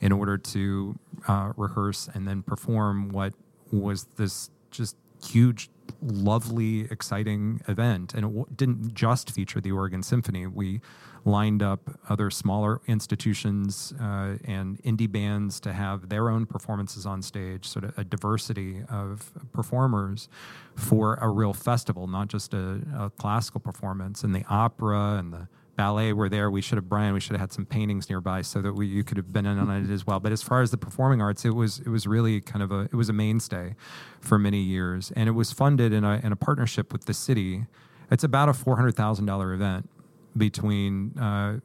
in 0.00 0.12
order 0.12 0.38
to 0.38 0.98
uh, 1.28 1.52
rehearse 1.56 2.08
and 2.12 2.26
then 2.26 2.42
perform 2.42 3.10
what 3.10 3.34
was 3.70 4.04
this 4.16 4.50
just 4.70 4.96
huge 5.24 5.68
lovely, 6.02 6.82
exciting 6.90 7.60
event. 7.68 8.14
And 8.14 8.24
it 8.24 8.28
w- 8.28 8.46
didn't 8.54 8.94
just 8.94 9.30
feature 9.30 9.60
the 9.60 9.72
Oregon 9.72 10.02
Symphony. 10.02 10.46
We 10.46 10.80
lined 11.24 11.62
up 11.62 11.98
other 12.08 12.30
smaller 12.30 12.80
institutions 12.86 13.92
uh, 14.00 14.36
and 14.44 14.82
indie 14.82 15.10
bands 15.10 15.60
to 15.60 15.72
have 15.72 16.08
their 16.08 16.30
own 16.30 16.46
performances 16.46 17.04
on 17.04 17.20
stage, 17.20 17.66
sort 17.68 17.84
of 17.84 17.98
a 17.98 18.04
diversity 18.04 18.82
of 18.88 19.30
performers 19.52 20.28
for 20.74 21.16
a 21.16 21.28
real 21.28 21.52
festival, 21.52 22.06
not 22.06 22.28
just 22.28 22.54
a, 22.54 22.80
a 22.96 23.10
classical 23.10 23.60
performance. 23.60 24.24
And 24.24 24.34
the 24.34 24.44
opera 24.48 25.16
and 25.18 25.32
the 25.32 25.48
ballet 25.80 26.12
were 26.12 26.28
there. 26.28 26.50
We 26.50 26.60
should 26.60 26.76
have 26.76 26.90
Brian. 26.90 27.14
We 27.14 27.20
should 27.20 27.32
have 27.32 27.40
had 27.40 27.52
some 27.52 27.64
paintings 27.64 28.10
nearby 28.10 28.42
so 28.42 28.60
that 28.60 28.74
we 28.74 28.86
you 28.86 29.02
could 29.02 29.16
have 29.16 29.32
been 29.32 29.46
in 29.46 29.58
on 29.58 29.70
it 29.70 29.90
as 29.90 30.06
well. 30.06 30.20
But 30.20 30.30
as 30.30 30.42
far 30.42 30.60
as 30.60 30.70
the 30.70 30.76
performing 30.76 31.22
arts, 31.22 31.46
it 31.46 31.54
was 31.54 31.78
it 31.78 31.88
was 31.88 32.06
really 32.06 32.42
kind 32.42 32.62
of 32.62 32.70
a 32.70 32.80
it 32.80 32.94
was 32.94 33.08
a 33.08 33.14
mainstay 33.14 33.74
for 34.20 34.38
many 34.38 34.60
years, 34.60 35.10
and 35.16 35.26
it 35.26 35.32
was 35.32 35.52
funded 35.52 35.90
in 35.94 36.04
a 36.04 36.20
in 36.22 36.32
a 36.32 36.36
partnership 36.36 36.92
with 36.92 37.06
the 37.06 37.14
city. 37.14 37.64
It's 38.10 38.24
about 38.24 38.50
a 38.50 38.52
four 38.52 38.76
hundred 38.76 38.94
thousand 38.94 39.26
dollar 39.26 39.54
event 39.54 39.88
between. 40.36 41.18
Uh, 41.18 41.60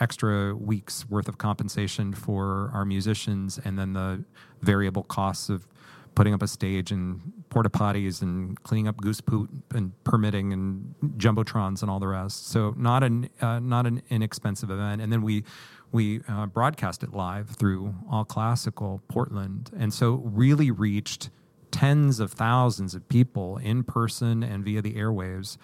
extra 0.00 0.54
weeks 0.54 1.06
worth 1.10 1.28
of 1.28 1.36
compensation 1.36 2.14
for 2.14 2.70
our 2.72 2.86
musicians 2.86 3.60
and 3.66 3.78
then 3.78 3.92
the 3.92 4.24
variable 4.62 5.02
costs 5.02 5.50
of 5.50 5.68
putting 6.14 6.32
up 6.32 6.40
a 6.40 6.48
stage 6.48 6.90
and 6.90 7.37
porta 7.50 7.70
potties 7.70 8.22
and 8.22 8.62
cleaning 8.62 8.88
up 8.88 8.96
goose 8.98 9.20
poop 9.20 9.50
and 9.74 9.92
permitting 10.04 10.52
and 10.52 10.94
jumbotrons 11.16 11.82
and 11.82 11.90
all 11.90 11.98
the 11.98 12.08
rest. 12.08 12.48
So 12.48 12.74
not 12.76 13.02
an 13.02 13.30
uh, 13.40 13.58
not 13.58 13.86
an 13.86 14.02
inexpensive 14.10 14.70
event. 14.70 15.00
And 15.00 15.12
then 15.12 15.22
we 15.22 15.44
we 15.90 16.20
uh, 16.28 16.46
broadcast 16.46 17.02
it 17.02 17.12
live 17.12 17.50
through 17.50 17.94
All 18.10 18.24
Classical 18.24 19.00
Portland, 19.08 19.70
and 19.76 19.92
so 19.92 20.22
really 20.24 20.70
reached 20.70 21.30
tens 21.70 22.20
of 22.20 22.32
thousands 22.32 22.94
of 22.94 23.08
people 23.08 23.58
in 23.58 23.82
person 23.82 24.42
and 24.42 24.64
via 24.64 24.82
the 24.82 24.94
airwaves 24.94 25.58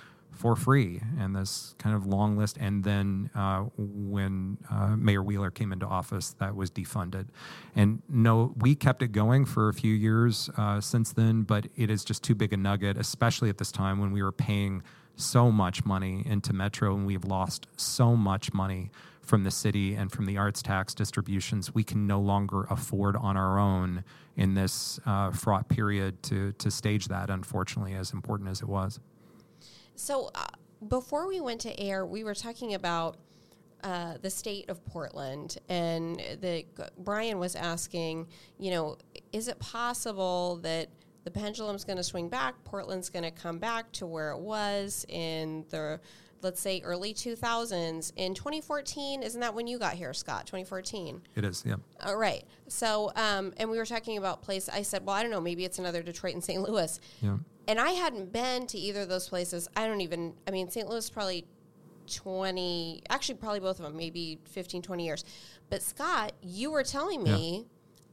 for 0.45 0.55
free 0.55 1.01
and 1.19 1.35
this 1.35 1.75
kind 1.79 1.97
of 1.97 2.05
long 2.05 2.37
list. 2.37 2.59
And 2.61 2.85
then 2.85 3.31
uh, 3.35 3.61
when 3.79 4.59
uh, 4.71 4.89
Mayor 4.95 5.23
Wheeler 5.23 5.51
came 5.51 5.73
into 5.73 5.87
office, 5.87 6.35
that 6.39 6.55
was 6.55 6.71
defunded. 6.71 7.29
And 7.75 8.03
no, 8.11 8.53
we 8.59 8.75
kept 8.75 9.01
it 9.01 9.13
going 9.13 9.47
for 9.47 9.71
a 9.71 9.73
few 9.73 9.95
years 9.95 10.51
uh, 10.59 10.83
since 10.83 11.15
then, 11.15 11.45
but 11.45 11.69
it 11.77 11.89
is 11.89 12.05
just 12.05 12.23
too 12.23 12.35
big 12.35 12.53
a 12.53 12.59
nugget, 12.59 12.99
especially 12.99 13.49
at 13.49 13.57
this 13.57 13.73
time 13.73 13.99
when 13.99 14.13
we 14.13 14.23
were 14.23 14.33
paying 14.33 14.83
so 15.17 15.51
much 15.51 15.87
money 15.87 16.23
into 16.27 16.53
Metro 16.53 16.95
and 16.95 17.07
we've 17.07 17.25
lost 17.25 17.67
so 17.79 18.15
much 18.15 18.53
money 18.53 18.91
from 19.23 19.45
the 19.45 19.51
city 19.51 19.95
and 19.95 20.13
from 20.13 20.27
the 20.27 20.37
arts 20.37 20.61
tax 20.61 20.93
distributions. 20.93 21.75
We 21.75 21.85
can 21.85 22.07
no 22.07 22.21
longer 22.21 22.65
afford 22.69 23.17
on 23.17 23.39
our 23.39 23.59
own 23.59 24.05
in 24.37 24.53
this 24.53 25.01
uh, 25.07 25.31
fraught 25.31 25.71
period 25.71 26.23
to, 26.25 26.53
to 26.53 26.71
stage 26.71 27.09
that, 27.09 27.31
unfortunately, 27.31 27.95
as 27.95 28.13
important 28.13 28.51
as 28.51 28.61
it 28.61 28.69
was. 28.69 29.01
So 29.97 30.31
uh, 30.35 30.47
before 30.89 31.29
we 31.29 31.41
went 31.41 31.61
to 31.63 31.81
air, 31.81 32.05
we 32.05 32.25
were 32.25 32.35
talking 32.35 32.75
about 32.75 33.17
uh, 33.83 34.15
the 34.23 34.31
state 34.31 34.69
of 34.71 34.85
Portland, 34.87 35.59
and 35.69 36.17
the 36.41 36.65
Brian 36.99 37.39
was 37.39 37.55
asking, 37.55 38.29
you 38.59 38.71
know, 38.71 38.97
is 39.33 39.47
it 39.49 39.59
possible 39.59 40.57
that 40.63 40.89
the 41.25 41.31
pendulum's 41.31 41.85
going 41.85 41.99
to 41.99 42.05
swing 42.05 42.29
back? 42.29 42.55
Portland's 42.65 43.11
going 43.11 43.25
to 43.25 43.31
come 43.31 43.59
back 43.59 43.93
to 43.93 44.07
where 44.07 44.31
it 44.31 44.41
was 44.41 45.05
in 45.09 45.65
the 45.71 46.01
let's 46.41 46.61
say 46.61 46.83
early 46.85 47.15
2000s 47.15 48.13
in 48.17 48.35
2014 48.35 49.23
isn't 49.23 49.41
that 49.41 49.55
when 49.55 49.67
you 49.67 49.79
got 49.79 49.95
here 49.95 50.13
scott? 50.13 50.45
2014 50.47 51.23
it 51.37 51.43
is 51.43 51.65
yeah. 51.67 51.77
All 52.03 52.19
right. 52.19 52.45
So 52.69 53.13
um, 53.17 53.55
and 53.57 53.71
we 53.71 53.79
were 53.79 53.87
talking 53.87 54.19
about 54.19 54.43
place 54.43 54.69
i 54.69 54.83
said 54.83 55.07
well 55.07 55.17
i 55.17 55.23
don't 55.23 55.31
know 55.31 55.41
maybe 55.41 55.65
it's 55.65 55.79
another 55.79 56.03
detroit 56.03 56.35
and 56.35 56.45
st 56.45 56.61
louis. 56.61 57.01
Yeah 57.23 57.39
and 57.67 57.81
I 57.81 57.91
hadn't 57.91 58.33
been 58.33 58.67
to 58.69 58.79
either 58.79 59.03
of 59.03 59.09
those 59.09 59.29
places. 59.29 59.69
I 59.77 59.87
don't 59.87 60.01
even, 60.01 60.35
I 60.47 60.51
mean, 60.51 60.71
St. 60.71 60.89
Louis 60.89 61.09
probably 61.11 61.47
20, 62.13 63.03
actually, 63.09 63.37
probably 63.37 63.61
both 63.61 63.79
of 63.79 63.85
them, 63.85 63.97
maybe 63.97 64.39
15, 64.45 64.83
20 64.83 65.05
years. 65.05 65.25
But 65.71 65.83
Scott, 65.83 66.33
you 66.43 66.71
were 66.71 66.83
telling 66.83 67.23
me 67.23 67.67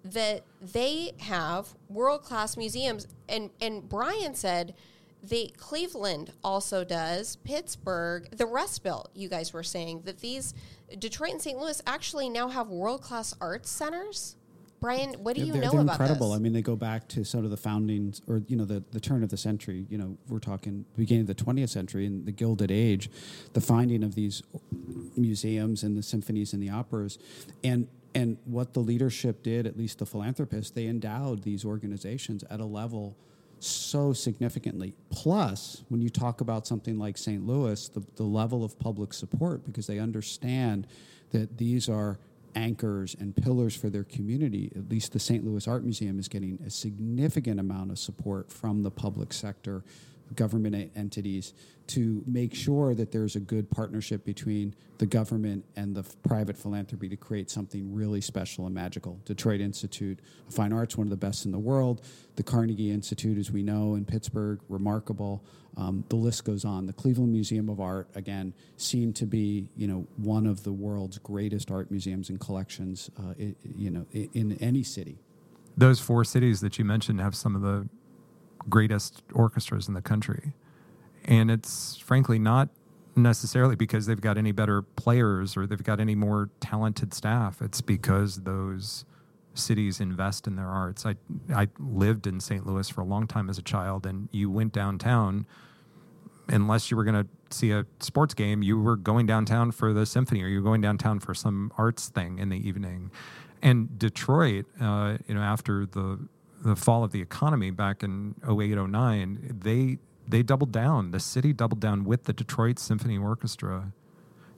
yeah. 0.03 0.11
that 0.11 0.43
they 0.61 1.11
have 1.19 1.75
world 1.89 2.23
class 2.23 2.55
museums. 2.55 3.07
And, 3.27 3.49
and 3.59 3.87
Brian 3.87 4.35
said, 4.35 4.73
the 5.23 5.53
Cleveland 5.57 6.31
also 6.43 6.83
does, 6.83 7.35
Pittsburgh, 7.37 8.27
the 8.31 8.45
Rust 8.45 8.83
Belt, 8.83 9.11
you 9.13 9.29
guys 9.29 9.53
were 9.53 9.63
saying 9.63 10.01
that 10.05 10.19
these 10.19 10.53
Detroit 10.97 11.31
and 11.31 11.41
St. 11.41 11.59
Louis 11.59 11.81
actually 11.85 12.27
now 12.27 12.47
have 12.47 12.69
world 12.69 13.01
class 13.01 13.35
arts 13.39 13.69
centers. 13.69 14.35
Brian, 14.81 15.13
what 15.19 15.35
do 15.35 15.43
you 15.43 15.53
they're, 15.53 15.61
know 15.61 15.71
they're 15.71 15.81
about 15.81 15.93
incredible. 15.93 16.31
This? 16.31 16.39
I 16.39 16.41
mean, 16.41 16.53
they 16.53 16.63
go 16.63 16.75
back 16.75 17.07
to 17.09 17.23
sort 17.23 17.45
of 17.45 17.51
the 17.51 17.57
foundings, 17.57 18.21
or 18.27 18.41
you 18.47 18.57
know, 18.57 18.65
the, 18.65 18.83
the 18.91 18.99
turn 18.99 19.21
of 19.23 19.29
the 19.29 19.37
century. 19.37 19.85
You 19.89 19.99
know, 19.99 20.17
we're 20.27 20.39
talking 20.39 20.85
beginning 20.97 21.21
of 21.21 21.27
the 21.27 21.35
20th 21.35 21.69
century 21.69 22.07
and 22.07 22.25
the 22.25 22.31
Gilded 22.31 22.71
Age, 22.71 23.09
the 23.53 23.61
finding 23.61 24.03
of 24.03 24.15
these 24.15 24.41
museums 25.15 25.83
and 25.83 25.95
the 25.95 26.01
symphonies 26.01 26.53
and 26.53 26.61
the 26.61 26.71
operas, 26.71 27.19
and 27.63 27.87
and 28.15 28.37
what 28.45 28.73
the 28.73 28.79
leadership 28.79 29.43
did, 29.43 29.65
at 29.67 29.77
least 29.77 29.99
the 29.99 30.05
philanthropists, 30.05 30.71
they 30.71 30.87
endowed 30.87 31.43
these 31.43 31.63
organizations 31.63 32.43
at 32.49 32.59
a 32.59 32.65
level 32.65 33.15
so 33.59 34.11
significantly. 34.11 34.93
Plus, 35.11 35.83
when 35.89 36.01
you 36.01 36.09
talk 36.09 36.41
about 36.41 36.67
something 36.67 36.97
like 36.97 37.17
St. 37.17 37.45
Louis, 37.45 37.87
the, 37.89 38.03
the 38.15 38.23
level 38.23 38.65
of 38.65 38.77
public 38.79 39.13
support, 39.13 39.63
because 39.63 39.87
they 39.87 39.99
understand 39.99 40.87
that 41.29 41.57
these 41.57 41.87
are 41.87 42.19
anchors 42.55 43.15
and 43.19 43.35
pillars 43.35 43.75
for 43.75 43.89
their 43.89 44.03
community, 44.03 44.71
at 44.75 44.89
least 44.89 45.13
the 45.13 45.19
St. 45.19 45.43
Louis 45.43 45.67
Art 45.67 45.83
Museum 45.83 46.19
is 46.19 46.27
getting 46.27 46.59
a 46.65 46.69
significant 46.69 47.59
amount 47.59 47.91
of 47.91 47.99
support 47.99 48.51
from 48.51 48.83
the 48.83 48.91
public 48.91 49.33
sector, 49.33 49.83
government 50.35 50.91
entities, 50.95 51.53
to 51.87 52.23
make 52.25 52.55
sure 52.55 52.95
that 52.95 53.11
there's 53.11 53.35
a 53.35 53.39
good 53.39 53.69
partnership 53.69 54.23
between 54.23 54.73
the 54.97 55.05
government 55.05 55.65
and 55.75 55.95
the 55.95 56.03
private 56.27 56.57
philanthropy 56.57 57.09
to 57.09 57.17
create 57.17 57.49
something 57.49 57.93
really 57.93 58.21
special 58.21 58.65
and 58.65 58.73
magical. 58.73 59.19
Detroit 59.25 59.59
Institute 59.59 60.19
of 60.47 60.53
Fine 60.53 60.71
Arts, 60.71 60.95
one 60.95 61.07
of 61.07 61.11
the 61.11 61.17
best 61.17 61.45
in 61.45 61.51
the 61.51 61.59
world. 61.59 62.01
The 62.35 62.43
Carnegie 62.43 62.91
Institute, 62.91 63.37
as 63.37 63.51
we 63.51 63.61
know, 63.61 63.95
in 63.95 64.05
Pittsburgh, 64.05 64.59
remarkable. 64.69 65.43
Um, 65.75 66.03
the 66.09 66.15
list 66.15 66.45
goes 66.45 66.65
on. 66.65 66.85
The 66.85 66.93
Cleveland 66.93 67.31
Museum 67.31 67.69
of 67.69 67.79
Art, 67.79 68.07
again, 68.15 68.53
seen 68.77 69.13
to 69.13 69.25
be 69.25 69.69
you 69.75 69.87
know 69.87 70.07
one 70.17 70.45
of 70.45 70.63
the 70.63 70.71
world's 70.71 71.17
greatest 71.17 71.71
art 71.71 71.91
museums 71.91 72.29
and 72.29 72.39
collections, 72.39 73.09
uh, 73.19 73.33
it, 73.37 73.57
you 73.63 73.89
know, 73.89 74.05
in, 74.11 74.29
in 74.33 74.57
any 74.61 74.83
city. 74.83 75.17
Those 75.77 75.99
four 75.99 76.23
cities 76.23 76.61
that 76.61 76.77
you 76.77 76.85
mentioned 76.85 77.21
have 77.21 77.35
some 77.35 77.55
of 77.55 77.61
the 77.61 77.87
greatest 78.69 79.23
orchestras 79.33 79.87
in 79.87 79.93
the 79.93 80.01
country, 80.01 80.53
and 81.25 81.51
it's 81.51 81.97
frankly 81.97 82.39
not 82.39 82.69
necessarily 83.15 83.75
because 83.75 84.05
they've 84.05 84.21
got 84.21 84.37
any 84.37 84.51
better 84.51 84.81
players 84.81 85.57
or 85.57 85.67
they've 85.67 85.83
got 85.83 85.99
any 85.99 86.15
more 86.15 86.49
talented 86.59 87.13
staff. 87.13 87.61
It's 87.61 87.81
because 87.81 88.37
those 88.43 89.05
cities 89.53 89.99
invest 89.99 90.47
in 90.47 90.55
their 90.55 90.67
arts. 90.67 91.05
I 91.05 91.15
I 91.53 91.67
lived 91.79 92.27
in 92.27 92.39
St. 92.39 92.65
Louis 92.65 92.87
for 92.89 93.01
a 93.01 93.05
long 93.05 93.27
time 93.27 93.49
as 93.49 93.57
a 93.57 93.61
child, 93.61 94.05
and 94.05 94.29
you 94.31 94.49
went 94.49 94.73
downtown. 94.73 95.45
Unless 96.47 96.91
you 96.91 96.97
were 96.97 97.05
going 97.05 97.23
to 97.23 97.55
see 97.55 97.71
a 97.71 97.85
sports 97.99 98.33
game, 98.33 98.61
you 98.61 98.77
were 98.77 98.97
going 98.97 99.25
downtown 99.25 99.71
for 99.71 99.93
the 99.93 100.05
symphony, 100.05 100.43
or 100.43 100.47
you 100.47 100.57
were 100.57 100.63
going 100.63 100.81
downtown 100.81 101.19
for 101.19 101.33
some 101.33 101.71
arts 101.77 102.09
thing 102.09 102.39
in 102.39 102.49
the 102.49 102.67
evening. 102.67 103.11
And 103.61 103.97
Detroit, 103.97 104.65
uh, 104.81 105.17
you 105.27 105.35
know, 105.35 105.41
after 105.41 105.85
the 105.85 106.19
the 106.63 106.75
fall 106.75 107.03
of 107.03 107.11
the 107.11 107.21
economy 107.21 107.71
back 107.71 108.03
in 108.03 108.35
08, 108.47 108.75
09, 108.75 109.57
they 109.61 109.97
they 110.27 110.43
doubled 110.43 110.71
down. 110.71 111.11
The 111.11 111.19
city 111.19 111.51
doubled 111.51 111.79
down 111.79 112.05
with 112.05 112.25
the 112.25 112.33
Detroit 112.33 112.79
Symphony 112.79 113.17
Orchestra 113.17 113.91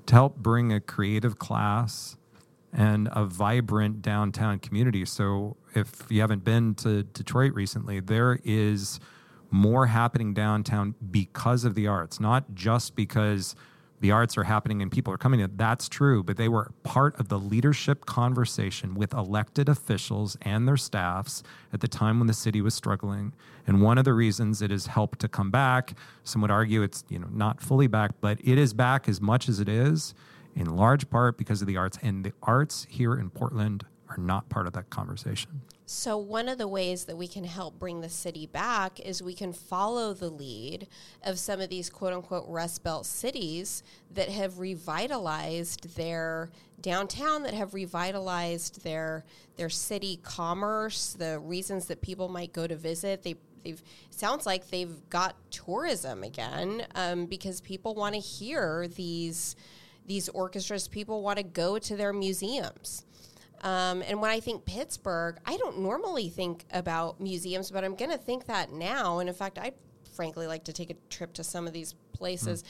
to 0.05 0.13
help 0.13 0.37
bring 0.37 0.71
a 0.71 0.79
creative 0.79 1.39
class 1.39 2.17
and 2.71 3.07
a 3.11 3.25
vibrant 3.25 4.01
downtown 4.01 4.59
community. 4.59 5.05
So 5.05 5.57
if 5.73 6.05
you 6.09 6.21
haven't 6.21 6.43
been 6.43 6.75
to 6.75 7.03
Detroit 7.03 7.53
recently, 7.53 7.99
there 7.99 8.39
is 8.43 8.99
more 9.51 9.87
happening 9.87 10.33
downtown 10.33 10.95
because 11.11 11.63
of 11.63 11.75
the 11.75 11.87
arts, 11.87 12.19
not 12.19 12.53
just 12.53 12.95
because 12.95 13.55
the 14.03 14.11
arts 14.11 14.37
are 14.37 14.43
happening 14.43 14.81
and 14.81 14.91
people 14.91 15.13
are 15.13 15.17
coming 15.17 15.39
in. 15.39 15.49
That's 15.55 15.87
true, 15.87 16.23
but 16.23 16.35
they 16.35 16.49
were 16.49 16.73
part 16.83 17.17
of 17.17 17.29
the 17.29 17.39
leadership 17.39 18.05
conversation 18.05 18.95
with 18.95 19.13
elected 19.13 19.69
officials 19.69 20.35
and 20.41 20.67
their 20.67 20.75
staffs 20.75 21.41
at 21.71 21.79
the 21.79 21.87
time 21.87 22.19
when 22.19 22.27
the 22.27 22.33
city 22.33 22.59
was 22.59 22.75
struggling. 22.75 23.33
And 23.65 23.81
one 23.81 23.97
of 23.97 24.03
the 24.03 24.11
reasons 24.11 24.61
it 24.61 24.71
has 24.71 24.87
helped 24.87 25.19
to 25.19 25.29
come 25.29 25.51
back, 25.51 25.93
some 26.25 26.41
would 26.41 26.51
argue 26.51 26.81
it's 26.81 27.05
you 27.07 27.17
know 27.17 27.29
not 27.31 27.61
fully 27.61 27.87
back, 27.87 28.11
but 28.19 28.39
it 28.43 28.57
is 28.57 28.73
back 28.73 29.07
as 29.07 29.21
much 29.21 29.47
as 29.47 29.61
it 29.61 29.69
is 29.69 30.13
in 30.53 30.75
large 30.75 31.09
part 31.09 31.37
because 31.37 31.61
of 31.61 31.67
the 31.67 31.77
arts. 31.77 31.97
And 32.03 32.25
the 32.25 32.33
arts 32.43 32.85
here 32.89 33.13
in 33.13 33.29
Portland 33.29 33.85
are 34.09 34.17
not 34.17 34.49
part 34.49 34.67
of 34.67 34.73
that 34.73 34.89
conversation. 34.89 35.61
So, 35.85 36.17
one 36.17 36.47
of 36.47 36.57
the 36.57 36.67
ways 36.67 37.05
that 37.05 37.17
we 37.17 37.27
can 37.27 37.43
help 37.43 37.77
bring 37.77 37.99
the 37.99 38.09
city 38.09 38.45
back 38.45 39.01
is 39.01 39.21
we 39.21 39.33
can 39.33 39.51
follow 39.51 40.13
the 40.13 40.29
lead 40.29 40.87
of 41.23 41.37
some 41.37 41.59
of 41.59 41.69
these 41.69 41.89
quote 41.89 42.13
unquote 42.13 42.45
Rust 42.47 42.83
Belt 42.83 43.05
cities 43.05 43.83
that 44.11 44.29
have 44.29 44.59
revitalized 44.59 45.95
their 45.97 46.51
downtown, 46.81 47.43
that 47.43 47.53
have 47.53 47.73
revitalized 47.73 48.83
their, 48.83 49.25
their 49.57 49.69
city 49.69 50.19
commerce, 50.23 51.13
the 51.13 51.39
reasons 51.39 51.87
that 51.87 52.01
people 52.01 52.29
might 52.29 52.53
go 52.53 52.65
to 52.65 52.75
visit. 52.75 53.23
They 53.23 53.35
they've 53.63 53.81
sounds 54.09 54.45
like 54.45 54.69
they've 54.69 55.09
got 55.09 55.35
tourism 55.51 56.23
again 56.23 56.85
um, 56.95 57.25
because 57.25 57.61
people 57.61 57.95
want 57.95 58.15
to 58.15 58.21
hear 58.21 58.87
these 58.87 59.55
these 60.05 60.29
orchestras. 60.29 60.87
People 60.87 61.21
want 61.21 61.37
to 61.37 61.43
go 61.43 61.79
to 61.79 61.95
their 61.95 62.13
museums. 62.13 63.05
Um, 63.63 64.03
and 64.05 64.21
when 64.21 64.29
I 64.29 64.41
think 64.41 64.65
Pittsburgh, 64.65 65.37
I 65.45 65.57
don't 65.57 65.79
normally 65.79 66.29
think 66.29 66.65
about 66.71 67.19
museums, 67.19 67.71
but 67.71 67.83
I'm 67.83 67.95
going 67.95 68.11
to 68.11 68.17
think 68.17 68.45
that 68.47 68.71
now. 68.71 69.19
And 69.19 69.29
in 69.29 69.35
fact, 69.35 69.57
I'd 69.57 69.73
frankly 70.13 70.45
like 70.45 70.65
to 70.65 70.73
take 70.73 70.89
a 70.89 70.95
trip 71.09 71.33
to 71.33 71.43
some 71.43 71.65
of 71.65 71.73
these 71.73 71.95
places 72.11 72.63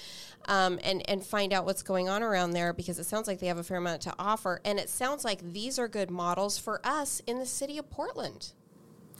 mm. 0.48 0.54
um, 0.54 0.80
and, 0.84 1.08
and 1.10 1.24
find 1.24 1.52
out 1.52 1.66
what's 1.66 1.84
going 1.84 2.10
on 2.10 2.24
around 2.24 2.52
there 2.52 2.74
because 2.74 3.00
it 3.00 3.06
sounds 3.06 3.28
like 3.28 3.40
they 3.40 3.48
have 3.48 3.58
a 3.58 3.64
fair 3.64 3.78
amount 3.78 4.02
to 4.04 4.14
offer. 4.20 4.62
And 4.64 4.80
it 4.80 4.88
sounds 4.88 5.26
like 5.26 5.42
these 5.52 5.80
are 5.80 5.88
good 5.88 6.12
models 6.12 6.58
for 6.58 6.80
us 6.84 7.22
in 7.26 7.40
the 7.40 7.46
city 7.46 7.78
of 7.80 7.90
Portland. 7.90 8.54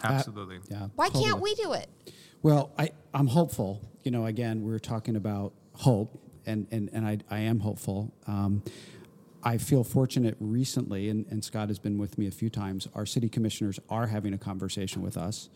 Absolutely. 0.04 0.58
Uh, 0.58 0.60
yeah. 0.70 0.88
Why 0.96 1.08
totally. 1.08 1.26
can't 1.26 1.42
we 1.42 1.56
do 1.56 1.74
it? 1.74 1.90
Well, 2.44 2.72
I, 2.78 2.92
I'm 3.14 3.28
hopeful. 3.28 3.82
You 4.04 4.12
know, 4.12 4.28
again, 4.28 4.64
we 4.64 4.74
are 4.74 4.80
talking 4.80 5.16
about 5.16 5.54
hope, 5.74 6.20
and, 6.46 6.68
and, 6.72 6.90
and 6.94 7.06
I, 7.08 7.18
I 7.32 7.40
am 7.40 7.60
hopeful. 7.60 8.14
Um, 8.28 8.64
I 9.44 9.58
feel 9.58 9.84
fortunate 9.84 10.38
recently, 10.40 11.10
and, 11.10 11.26
and, 11.30 11.44
Scott 11.44 11.68
has 11.68 11.78
been 11.78 11.98
with 11.98 12.18
me 12.18 12.28
a 12.28 12.32
few 12.32 12.50
times. 12.50 12.88
Our 12.96 13.06
city 13.06 13.28
commissioners 13.28 13.78
are 13.90 14.08
having 14.08 14.34
a 14.34 14.38
conversation 14.38 15.02
with 15.02 15.18
us. 15.18 15.50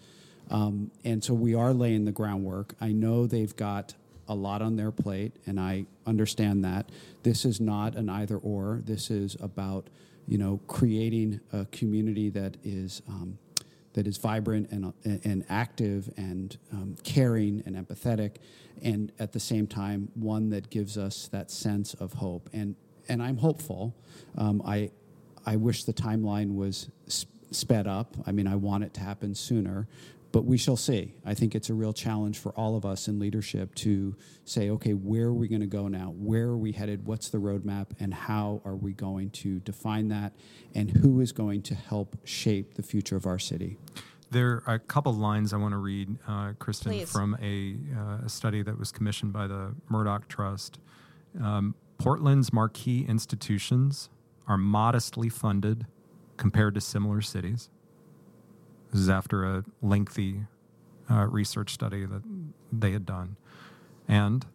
Um, 0.50 0.91
and 1.06 1.23
so 1.23 1.34
we 1.34 1.56
are 1.56 1.73
laying 1.73 2.04
the 2.04 2.12
groundwork. 2.12 2.76
I 2.82 2.91
know 2.91 3.26
they've 3.26 3.56
got 3.56 3.93
a 4.28 4.36
lot 4.36 4.62
on 4.62 4.76
their 4.76 4.91
plate, 4.91 5.38
and 5.45 5.58
I 5.58 5.86
understand 6.06 6.65
that. 6.65 6.89
This 7.23 7.45
is 7.45 7.62
not 7.62 7.95
an 7.95 8.10
either 8.10 8.38
or. 8.38 8.82
This 8.84 9.10
is 9.10 9.38
about, 9.39 9.88
you 10.28 10.38
know, 10.38 10.60
creating 10.67 11.39
a 11.54 11.65
community 11.65 12.30
that 12.32 12.58
is. 12.63 13.02
Um, 13.08 13.39
that 13.93 14.06
is 14.06 14.17
vibrant 14.17 14.69
and, 14.69 14.93
and 15.26 15.43
active 15.50 16.13
and 16.17 16.56
um, 16.71 16.95
caring 17.04 17.63
and 17.65 17.76
empathetic, 17.76 18.36
and 18.84 19.12
at 19.17 19.32
the 19.32 19.39
same 19.39 19.65
time, 19.65 20.12
one 20.13 20.52
that 20.52 20.69
gives 20.69 21.00
us 21.00 21.28
that 21.30 21.50
sense 21.50 21.95
of 21.95 22.13
hope. 22.13 22.47
And 22.54 22.76
and 23.10 23.22
I'm 23.22 23.38
hopeful. 23.38 23.96
Um, 24.38 24.62
I 24.65 24.91
I 25.46 25.56
wish 25.56 25.84
the 25.86 25.93
timeline 25.93 26.56
was 26.56 26.89
sp- 27.08 27.32
sped 27.52 27.88
up. 27.88 28.15
I 28.26 28.32
mean, 28.32 28.48
I 28.48 28.56
want 28.56 28.84
it 28.84 28.93
to 28.96 29.02
happen 29.02 29.34
sooner, 29.34 29.88
but 30.32 30.46
we 30.46 30.58
shall 30.58 30.76
see. 30.76 31.13
I 31.26 31.34
think 31.34 31.56
it's 31.56 31.70
a 31.70 31.74
real 31.74 31.93
challenge 31.93 32.38
for 32.38 32.52
all 32.52 32.76
of 32.76 32.86
us 32.86 33.08
in 33.08 33.17
leadership 33.17 33.74
to 33.76 34.15
say, 34.43 34.70
okay, 34.72 34.93
where 34.93 35.28
are 35.28 35.34
we 35.34 35.48
going 35.48 35.62
to 35.62 35.67
go 35.67 35.88
now? 35.88 36.13
Where 36.17 36.48
are 36.48 36.58
we 36.58 36.74
headed? 36.74 37.06
What's 37.06 37.30
the 37.30 37.38
roadmap? 37.38 37.88
And 38.00 38.13
how 38.13 38.62
are 38.65 38.76
we 38.76 38.93
going 38.93 39.30
to 39.32 39.60
define 39.60 40.10
that? 40.10 40.34
And 40.76 40.91
who 40.91 41.22
is 41.22 41.32
going 41.32 41.62
to 41.63 41.76
help 41.76 42.17
shape 42.26 42.74
the 42.74 42.84
future 42.84 43.15
of 43.15 43.26
our 43.26 43.39
city? 43.39 43.78
There 44.30 44.62
are 44.67 44.76
a 44.76 44.80
couple 44.80 45.13
lines 45.13 45.54
I 45.54 45.58
want 45.58 45.72
to 45.72 45.78
read, 45.78 46.17
uh, 46.28 46.54
Kristen, 46.60 46.91
Please. 46.91 47.10
from 47.10 47.38
a, 47.41 47.78
uh, 47.98 48.26
a, 48.26 48.30
study 48.30 48.62
that 48.62 48.78
was 48.78 48.91
commissioned 48.91 49.32
by 49.32 49.48
the 49.48 49.74
Murdock 49.88 50.28
Trust. 50.28 50.80
Um, 51.41 51.76
Portland's 51.97 52.53
marquee 52.53 53.05
institutions 53.07 54.10
are 54.47 54.57
modestly 54.57 55.29
funded 55.29 55.86
compared 56.38 56.75
to 56.75 56.81
similar 56.81 57.21
cities. 57.21 57.69
This 58.91 59.01
is 59.01 59.10
after 59.10 59.43
a 59.43 59.63
lengthy 59.81 60.45
uh, 61.10 61.27
research 61.27 61.73
study 61.73 62.05
that 62.05 62.21
they 62.71 62.91
had 62.91 63.05
done. 63.05 63.36
And 64.07 64.45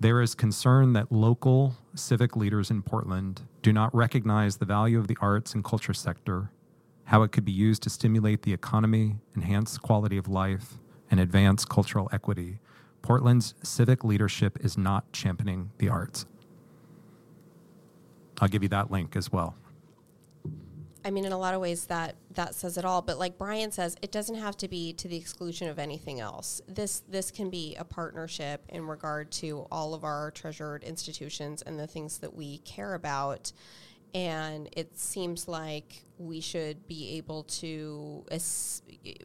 there 0.00 0.20
is 0.20 0.34
concern 0.34 0.92
that 0.92 1.10
local 1.10 1.76
civic 1.94 2.36
leaders 2.36 2.70
in 2.70 2.82
Portland 2.82 3.42
do 3.62 3.72
not 3.72 3.94
recognize 3.94 4.56
the 4.56 4.64
value 4.64 4.98
of 4.98 5.08
the 5.08 5.16
arts 5.20 5.54
and 5.54 5.64
culture 5.64 5.94
sector, 5.94 6.50
how 7.04 7.22
it 7.22 7.32
could 7.32 7.44
be 7.44 7.52
used 7.52 7.82
to 7.84 7.90
stimulate 7.90 8.42
the 8.42 8.52
economy, 8.52 9.16
enhance 9.34 9.78
quality 9.78 10.16
of 10.16 10.28
life, 10.28 10.78
and 11.10 11.18
advance 11.18 11.64
cultural 11.64 12.08
equity. 12.12 12.60
Portland's 13.02 13.54
civic 13.62 14.04
leadership 14.04 14.58
is 14.60 14.76
not 14.76 15.10
championing 15.12 15.70
the 15.78 15.88
arts. 15.88 16.26
I'll 18.40 18.48
give 18.48 18.62
you 18.62 18.68
that 18.70 18.90
link 18.90 19.16
as 19.16 19.32
well. 19.32 19.54
I 21.04 21.10
mean, 21.10 21.24
in 21.24 21.32
a 21.32 21.38
lot 21.38 21.54
of 21.54 21.60
ways, 21.60 21.86
that 21.86 22.16
that 22.34 22.54
says 22.54 22.76
it 22.76 22.84
all. 22.84 23.02
But 23.02 23.18
like 23.18 23.38
Brian 23.38 23.70
says, 23.70 23.96
it 24.02 24.12
doesn't 24.12 24.34
have 24.34 24.56
to 24.58 24.68
be 24.68 24.92
to 24.94 25.08
the 25.08 25.16
exclusion 25.16 25.68
of 25.68 25.78
anything 25.78 26.20
else. 26.20 26.60
This 26.68 27.02
this 27.08 27.30
can 27.30 27.50
be 27.50 27.76
a 27.76 27.84
partnership 27.84 28.64
in 28.68 28.86
regard 28.86 29.30
to 29.32 29.66
all 29.70 29.94
of 29.94 30.04
our 30.04 30.30
treasured 30.32 30.84
institutions 30.84 31.62
and 31.62 31.78
the 31.78 31.86
things 31.86 32.18
that 32.18 32.34
we 32.34 32.58
care 32.58 32.94
about. 32.94 33.52
And 34.14 34.68
it 34.72 34.98
seems 34.98 35.48
like 35.48 36.04
we 36.18 36.40
should 36.40 36.88
be 36.88 37.16
able 37.18 37.44
to, 37.44 38.24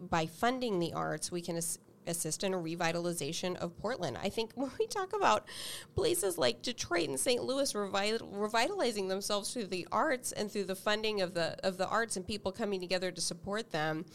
by 0.10 0.26
funding 0.26 0.80
the 0.80 0.94
arts, 0.94 1.32
we 1.32 1.42
can 1.42 1.58
assist 2.08 2.44
in 2.44 2.54
a 2.54 2.58
revitalization 2.58 3.56
of 3.58 3.78
Portland. 3.80 4.18
I 4.22 4.30
think 4.30 4.52
when 4.56 4.72
we 4.80 4.88
talk 4.88 5.14
about 5.14 5.48
places 5.96 6.38
like 6.38 6.62
Detroit 6.62 7.10
and 7.10 7.20
St. 7.20 7.44
Louis 7.44 7.74
revitalizing 7.76 9.08
themselves 9.08 9.54
through 9.54 9.68
the 9.68 9.88
arts 9.92 10.32
and 10.32 10.52
through 10.52 10.66
the 10.66 10.76
funding 10.76 11.22
of 11.22 11.34
the 11.34 11.58
of 11.66 11.78
the 11.78 11.88
arts 11.88 12.16
and 12.18 12.26
people 12.26 12.52
coming 12.52 12.80
together 12.80 13.12
to 13.12 13.22
support 13.22 13.72
them, 13.72 14.06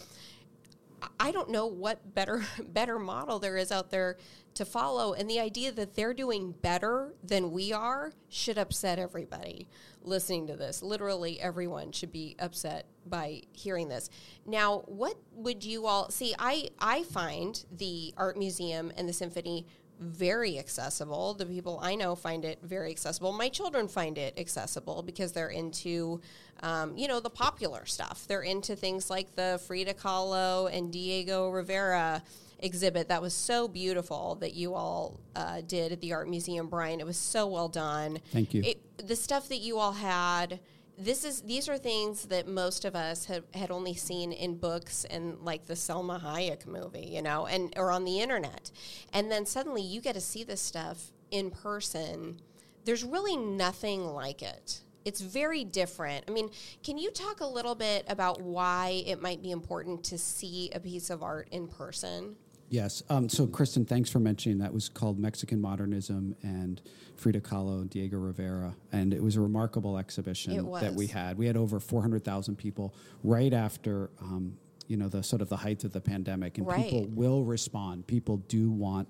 I 1.18 1.30
don't 1.30 1.50
know 1.50 1.66
what 1.66 2.14
better 2.14 2.44
better 2.68 2.98
model 2.98 3.38
there 3.38 3.56
is 3.56 3.72
out 3.72 3.90
there 3.90 4.16
to 4.58 4.64
follow. 4.64 5.14
And 5.14 5.28
the 5.28 5.40
idea 5.40 5.72
that 5.72 5.94
they're 5.94 6.14
doing 6.14 6.52
better 6.52 7.14
than 7.22 7.50
we 7.50 7.72
are 7.72 8.12
should 8.28 8.58
upset 8.58 8.98
everybody 8.98 9.68
listening 10.02 10.46
to 10.48 10.56
this. 10.56 10.82
Literally, 10.82 11.40
everyone 11.40 11.92
should 11.92 12.12
be 12.12 12.36
upset 12.38 12.86
by 13.06 13.42
hearing 13.52 13.88
this. 13.88 14.10
Now, 14.44 14.82
what 14.86 15.16
would 15.32 15.64
you 15.64 15.86
all 15.86 16.10
see? 16.10 16.34
I, 16.38 16.68
I 16.78 17.04
find 17.04 17.64
the 17.76 18.12
art 18.16 18.36
museum 18.36 18.92
and 18.96 19.08
the 19.08 19.12
symphony 19.12 19.66
very 20.00 20.58
accessible. 20.58 21.34
The 21.34 21.46
people 21.46 21.80
I 21.82 21.94
know 21.94 22.14
find 22.14 22.44
it 22.44 22.58
very 22.62 22.90
accessible. 22.90 23.32
My 23.32 23.48
children 23.48 23.88
find 23.88 24.16
it 24.18 24.38
accessible 24.38 25.02
because 25.02 25.32
they're 25.32 25.48
into, 25.48 26.20
um, 26.60 26.96
you 26.96 27.08
know, 27.08 27.20
the 27.20 27.30
popular 27.30 27.84
stuff. 27.86 28.26
They're 28.28 28.42
into 28.42 28.76
things 28.76 29.10
like 29.10 29.34
the 29.34 29.60
Frida 29.66 29.94
Kahlo 29.94 30.72
and 30.72 30.92
Diego 30.92 31.50
Rivera 31.50 32.22
exhibit 32.60 33.08
that 33.08 33.22
was 33.22 33.34
so 33.34 33.68
beautiful 33.68 34.36
that 34.36 34.54
you 34.54 34.74
all 34.74 35.20
uh, 35.36 35.60
did 35.66 35.92
at 35.92 36.00
the 36.00 36.12
art 36.12 36.28
museum, 36.28 36.68
Brian. 36.68 37.00
It 37.00 37.06
was 37.06 37.16
so 37.16 37.46
well 37.46 37.68
done. 37.68 38.18
Thank 38.32 38.54
you. 38.54 38.62
It, 38.64 39.06
the 39.06 39.16
stuff 39.16 39.48
that 39.48 39.58
you 39.58 39.78
all 39.78 39.92
had. 39.92 40.60
This 41.00 41.22
is 41.22 41.42
these 41.42 41.68
are 41.68 41.78
things 41.78 42.24
that 42.24 42.48
most 42.48 42.84
of 42.84 42.96
us 42.96 43.26
have, 43.26 43.44
had 43.54 43.70
only 43.70 43.94
seen 43.94 44.32
in 44.32 44.56
books 44.56 45.04
and 45.04 45.38
like 45.42 45.64
the 45.66 45.74
Salma 45.74 46.20
Hayek 46.20 46.66
movie, 46.66 47.06
you 47.12 47.22
know, 47.22 47.46
and 47.46 47.72
or 47.76 47.92
on 47.92 48.02
the 48.04 48.20
internet, 48.20 48.72
and 49.12 49.30
then 49.30 49.46
suddenly 49.46 49.80
you 49.80 50.00
get 50.00 50.14
to 50.14 50.20
see 50.20 50.42
this 50.42 50.60
stuff 50.60 51.12
in 51.30 51.52
person. 51.52 52.40
There's 52.84 53.04
really 53.04 53.36
nothing 53.36 54.06
like 54.06 54.42
it. 54.42 54.80
It's 55.04 55.20
very 55.20 55.62
different. 55.62 56.24
I 56.26 56.32
mean, 56.32 56.50
can 56.82 56.98
you 56.98 57.10
talk 57.10 57.40
a 57.40 57.46
little 57.46 57.74
bit 57.74 58.04
about 58.08 58.40
why 58.40 59.04
it 59.06 59.22
might 59.22 59.40
be 59.40 59.52
important 59.52 60.02
to 60.04 60.18
see 60.18 60.70
a 60.74 60.80
piece 60.80 61.10
of 61.10 61.22
art 61.22 61.48
in 61.52 61.68
person? 61.68 62.36
Yes. 62.70 63.02
Um, 63.08 63.28
so, 63.28 63.46
Kristen, 63.46 63.84
thanks 63.84 64.10
for 64.10 64.18
mentioning 64.18 64.58
that. 64.58 64.72
was 64.72 64.88
called 64.88 65.18
Mexican 65.18 65.60
Modernism 65.60 66.36
and 66.42 66.82
Frida 67.16 67.40
Kahlo, 67.40 67.88
Diego 67.88 68.18
Rivera, 68.18 68.74
and 68.92 69.14
it 69.14 69.22
was 69.22 69.36
a 69.36 69.40
remarkable 69.40 69.96
exhibition 69.96 70.70
that 70.72 70.94
we 70.94 71.06
had. 71.06 71.38
We 71.38 71.46
had 71.46 71.56
over 71.56 71.80
four 71.80 72.02
hundred 72.02 72.24
thousand 72.24 72.56
people 72.56 72.94
right 73.22 73.52
after. 73.52 74.10
Um, 74.20 74.58
you 74.88 74.96
know 74.96 75.08
the 75.08 75.22
sort 75.22 75.42
of 75.42 75.50
the 75.50 75.56
height 75.56 75.84
of 75.84 75.92
the 75.92 76.00
pandemic, 76.00 76.58
and 76.58 76.66
right. 76.66 76.82
people 76.82 77.06
will 77.08 77.44
respond. 77.44 78.06
People 78.06 78.38
do 78.48 78.70
want 78.70 79.08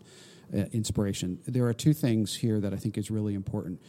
uh, 0.52 0.64
inspiration. 0.72 1.38
There 1.46 1.66
are 1.66 1.72
two 1.72 1.92
things 1.92 2.34
here 2.34 2.60
that 2.60 2.72
I 2.72 2.76
think 2.76 2.98
is 2.98 3.10
really 3.10 3.34
important. 3.34 3.80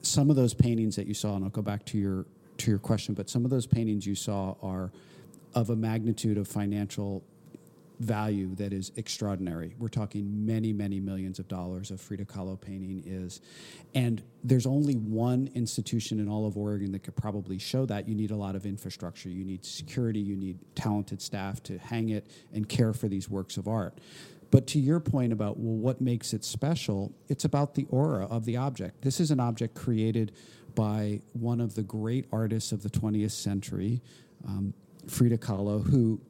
Some 0.00 0.30
of 0.30 0.36
those 0.36 0.54
paintings 0.54 0.96
that 0.96 1.06
you 1.06 1.14
saw, 1.14 1.36
and 1.36 1.44
I'll 1.44 1.50
go 1.50 1.62
back 1.62 1.84
to 1.86 1.98
your 1.98 2.24
to 2.58 2.70
your 2.70 2.78
question, 2.78 3.14
but 3.14 3.28
some 3.28 3.44
of 3.44 3.50
those 3.50 3.66
paintings 3.66 4.06
you 4.06 4.14
saw 4.14 4.54
are 4.62 4.90
of 5.54 5.70
a 5.70 5.76
magnitude 5.76 6.38
of 6.38 6.48
financial 6.48 7.22
value 8.00 8.54
that 8.56 8.72
is 8.72 8.92
extraordinary. 8.96 9.74
We're 9.78 9.88
talking 9.88 10.44
many, 10.46 10.72
many 10.72 11.00
millions 11.00 11.38
of 11.38 11.48
dollars 11.48 11.90
of 11.90 12.00
Frida 12.00 12.24
Kahlo 12.24 12.60
painting 12.60 13.02
is. 13.06 13.40
And 13.94 14.22
there's 14.42 14.66
only 14.66 14.94
one 14.94 15.50
institution 15.54 16.18
in 16.18 16.28
all 16.28 16.46
of 16.46 16.56
Oregon 16.56 16.92
that 16.92 17.02
could 17.02 17.16
probably 17.16 17.58
show 17.58 17.86
that. 17.86 18.08
You 18.08 18.14
need 18.14 18.30
a 18.30 18.36
lot 18.36 18.56
of 18.56 18.66
infrastructure, 18.66 19.28
you 19.28 19.44
need 19.44 19.64
security, 19.64 20.20
you 20.20 20.36
need 20.36 20.58
talented 20.74 21.22
staff 21.22 21.62
to 21.64 21.78
hang 21.78 22.10
it 22.10 22.26
and 22.52 22.68
care 22.68 22.92
for 22.92 23.08
these 23.08 23.28
works 23.28 23.56
of 23.56 23.68
art. 23.68 23.98
But 24.50 24.66
to 24.68 24.78
your 24.78 25.00
point 25.00 25.32
about, 25.32 25.58
well, 25.58 25.74
what 25.74 26.00
makes 26.00 26.32
it 26.32 26.44
special, 26.44 27.12
it's 27.28 27.44
about 27.44 27.74
the 27.74 27.86
aura 27.90 28.26
of 28.26 28.44
the 28.44 28.56
object. 28.56 29.02
This 29.02 29.18
is 29.18 29.30
an 29.30 29.40
object 29.40 29.74
created 29.74 30.32
by 30.74 31.22
one 31.32 31.60
of 31.60 31.74
the 31.74 31.82
great 31.82 32.26
artists 32.32 32.72
of 32.72 32.82
the 32.82 32.90
20th 32.90 33.32
century, 33.32 34.00
um, 34.46 34.74
Frida 35.08 35.38
Kahlo, 35.38 35.84
who 35.84 36.20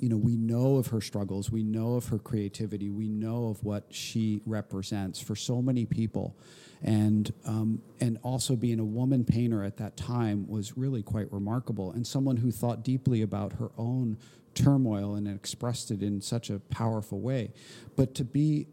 you 0.00 0.08
know, 0.08 0.16
we 0.16 0.36
know 0.36 0.76
of 0.76 0.88
her 0.88 1.00
struggles, 1.00 1.50
we 1.50 1.62
know 1.62 1.94
of 1.94 2.08
her 2.08 2.18
creativity, 2.18 2.88
we 2.88 3.08
know 3.08 3.48
of 3.48 3.62
what 3.62 3.84
she 3.90 4.40
represents 4.46 5.20
for 5.20 5.36
so 5.36 5.60
many 5.60 5.84
people, 5.84 6.36
and 6.82 7.32
um, 7.44 7.82
and 8.00 8.18
also 8.22 8.56
being 8.56 8.80
a 8.80 8.84
woman 8.84 9.24
painter 9.24 9.62
at 9.62 9.76
that 9.76 9.96
time 9.96 10.48
was 10.48 10.76
really 10.76 11.02
quite 11.02 11.30
remarkable, 11.30 11.92
and 11.92 12.06
someone 12.06 12.38
who 12.38 12.50
thought 12.50 12.82
deeply 12.82 13.20
about 13.20 13.52
her 13.54 13.70
own 13.76 14.16
turmoil 14.54 15.14
and 15.14 15.28
expressed 15.28 15.90
it 15.90 16.02
in 16.02 16.20
such 16.20 16.50
a 16.50 16.58
powerful 16.58 17.20
way. 17.20 17.52
But 17.94 18.14
to 18.16 18.24
be 18.24 18.68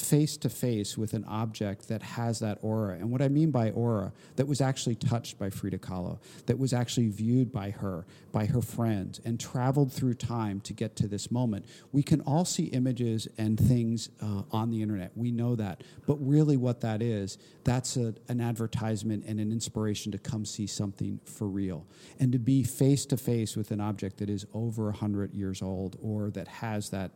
face 0.00 0.36
to 0.38 0.48
face 0.48 0.96
with 0.96 1.14
an 1.14 1.24
object 1.24 1.88
that 1.88 2.02
has 2.02 2.38
that 2.40 2.58
aura. 2.62 2.94
And 2.94 3.10
what 3.10 3.22
I 3.22 3.28
mean 3.28 3.50
by 3.50 3.70
aura, 3.70 4.12
that 4.36 4.46
was 4.46 4.60
actually 4.60 4.94
touched 4.96 5.38
by 5.38 5.50
Frida 5.50 5.78
Kahlo, 5.78 6.18
that 6.46 6.58
was 6.58 6.72
actually 6.72 7.08
viewed 7.08 7.52
by 7.52 7.70
her, 7.70 8.06
by 8.32 8.46
her 8.46 8.62
friends, 8.62 9.20
and 9.24 9.38
traveled 9.38 9.92
through 9.92 10.14
time 10.14 10.60
to 10.60 10.72
get 10.72 10.96
to 10.96 11.08
this 11.08 11.30
moment. 11.30 11.66
We 11.92 12.02
can 12.02 12.20
all 12.22 12.44
see 12.44 12.64
images 12.64 13.28
and 13.38 13.58
things 13.58 14.10
uh, 14.20 14.42
on 14.52 14.70
the 14.70 14.82
internet. 14.82 15.12
We 15.14 15.30
know 15.30 15.56
that. 15.56 15.82
But 16.06 16.16
really, 16.16 16.56
what 16.56 16.80
that 16.82 17.02
is, 17.02 17.38
that's 17.64 17.96
a, 17.96 18.14
an 18.28 18.40
advertisement 18.40 19.24
and 19.26 19.40
an 19.40 19.52
inspiration 19.52 20.12
to 20.12 20.18
come 20.18 20.44
see 20.44 20.66
something 20.66 21.20
for 21.24 21.48
real. 21.48 21.86
And 22.20 22.32
to 22.32 22.38
be 22.38 22.62
face 22.62 23.06
to 23.06 23.16
face 23.16 23.56
with 23.56 23.70
an 23.70 23.80
object 23.80 24.18
that 24.18 24.30
is 24.30 24.46
over 24.54 24.84
100 24.84 25.34
years 25.34 25.62
old 25.62 25.96
or 26.02 26.30
that 26.30 26.48
has 26.48 26.90
that 26.90 27.12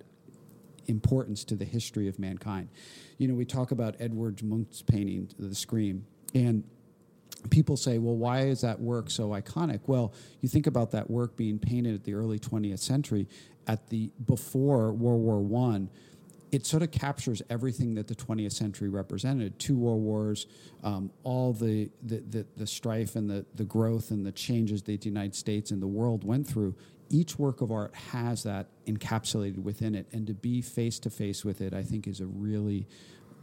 importance 0.86 1.44
to 1.44 1.56
the 1.56 1.64
history 1.64 2.08
of 2.08 2.18
mankind. 2.18 2.68
You 3.18 3.28
know, 3.28 3.34
we 3.34 3.44
talk 3.44 3.70
about 3.70 3.96
Edvard 3.98 4.42
Munch's 4.42 4.82
painting, 4.82 5.28
The 5.38 5.54
Scream, 5.54 6.06
and 6.34 6.64
people 7.48 7.76
say, 7.76 7.98
well, 7.98 8.16
why 8.16 8.42
is 8.42 8.60
that 8.60 8.80
work 8.80 9.10
so 9.10 9.30
iconic? 9.30 9.80
Well, 9.86 10.12
you 10.40 10.48
think 10.48 10.66
about 10.66 10.90
that 10.90 11.10
work 11.10 11.36
being 11.36 11.58
painted 11.58 11.94
at 11.94 12.04
the 12.04 12.14
early 12.14 12.38
20th 12.38 12.80
century, 12.80 13.26
at 13.66 13.88
the 13.88 14.10
before 14.26 14.92
World 14.92 15.20
War 15.20 15.40
One. 15.40 15.88
It 16.52 16.66
sort 16.66 16.82
of 16.82 16.90
captures 16.90 17.40
everything 17.48 17.94
that 17.94 18.08
the 18.08 18.14
20th 18.16 18.52
century 18.52 18.88
represented: 18.88 19.58
two 19.60 19.78
world 19.78 20.02
wars, 20.02 20.46
um, 20.82 21.12
all 21.22 21.52
the, 21.52 21.90
the, 22.02 22.18
the 22.28 22.46
the 22.56 22.66
strife 22.66 23.14
and 23.14 23.30
the 23.30 23.46
the 23.54 23.64
growth 23.64 24.10
and 24.10 24.26
the 24.26 24.32
changes 24.32 24.82
that 24.82 25.00
the 25.00 25.08
United 25.08 25.36
States 25.36 25.70
and 25.70 25.80
the 25.80 25.86
world 25.86 26.24
went 26.24 26.48
through 26.48 26.74
each 27.10 27.38
work 27.38 27.60
of 27.60 27.70
art 27.70 27.94
has 27.94 28.44
that 28.44 28.68
encapsulated 28.86 29.58
within 29.58 29.94
it 29.94 30.06
and 30.12 30.26
to 30.26 30.34
be 30.34 30.62
face 30.62 30.98
to 30.98 31.10
face 31.10 31.44
with 31.44 31.60
it 31.60 31.74
i 31.74 31.82
think 31.82 32.06
is 32.06 32.20
a 32.20 32.26
really 32.26 32.86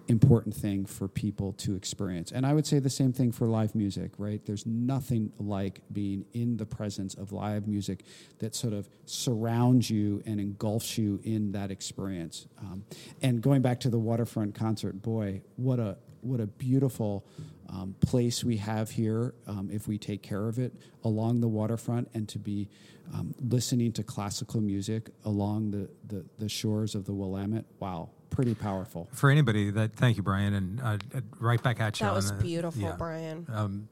important 0.07 0.55
thing 0.55 0.85
for 0.85 1.07
people 1.07 1.53
to 1.53 1.75
experience. 1.75 2.31
And 2.31 2.45
i 2.45 2.53
would 2.53 2.65
say 2.65 2.79
the 2.79 2.89
same 2.89 3.13
thing 3.13 3.31
for 3.31 3.47
live 3.47 3.75
music 3.75 4.11
right? 4.17 4.43
There's 4.45 4.65
nothing 4.65 5.31
like 5.37 5.81
being 5.91 6.25
in 6.33 6.57
the 6.57 6.65
presence 6.65 7.13
of 7.13 7.31
live 7.31 7.67
music 7.67 8.03
that 8.39 8.55
sort 8.55 8.73
of 8.73 8.89
surrounds 9.05 9.89
you 9.89 10.23
and 10.25 10.39
engulfs 10.39 10.97
you 10.97 11.19
in 11.23 11.51
that 11.51 11.71
experience. 11.71 12.47
Um, 12.59 12.85
and 13.21 13.41
going 13.41 13.61
back 13.61 13.79
to 13.81 13.89
the 13.89 13.99
waterfront 13.99 14.55
concert 14.55 15.01
boy 15.01 15.41
what 15.55 15.79
a 15.79 15.97
what 16.21 16.39
a 16.39 16.47
beautiful 16.47 17.25
um, 17.69 17.95
place 18.01 18.43
we 18.43 18.57
have 18.57 18.91
here 18.91 19.33
um, 19.45 19.69
if 19.71 19.87
we 19.87 19.97
take 19.97 20.21
care 20.21 20.47
of 20.47 20.59
it 20.59 20.73
along 21.03 21.41
the 21.41 21.47
waterfront 21.47 22.09
and 22.13 22.27
to 22.29 22.39
be 22.39 22.69
um, 23.13 23.33
listening 23.39 23.91
to 23.93 24.03
classical 24.03 24.61
music 24.61 25.09
along 25.25 25.71
the, 25.71 25.89
the, 26.07 26.25
the, 26.39 26.49
shores 26.49 26.95
of 26.95 27.05
the 27.05 27.13
Willamette. 27.13 27.65
Wow, 27.79 28.09
pretty 28.29 28.53
powerful. 28.53 29.07
For 29.13 29.29
anybody 29.29 29.71
that, 29.71 29.95
thank 29.95 30.17
you, 30.17 30.23
Brian, 30.23 30.53
and 30.53 30.81
uh, 30.81 30.97
uh 31.15 31.21
right 31.39 31.61
back 31.61 31.79
at 31.79 31.99
you. 31.99 32.05
That 32.05 32.13
was 32.13 32.31
the, 32.31 32.37
beautiful, 32.37 32.81
yeah. 32.81 32.95
Brian. 32.97 33.45
Um, 33.49 33.87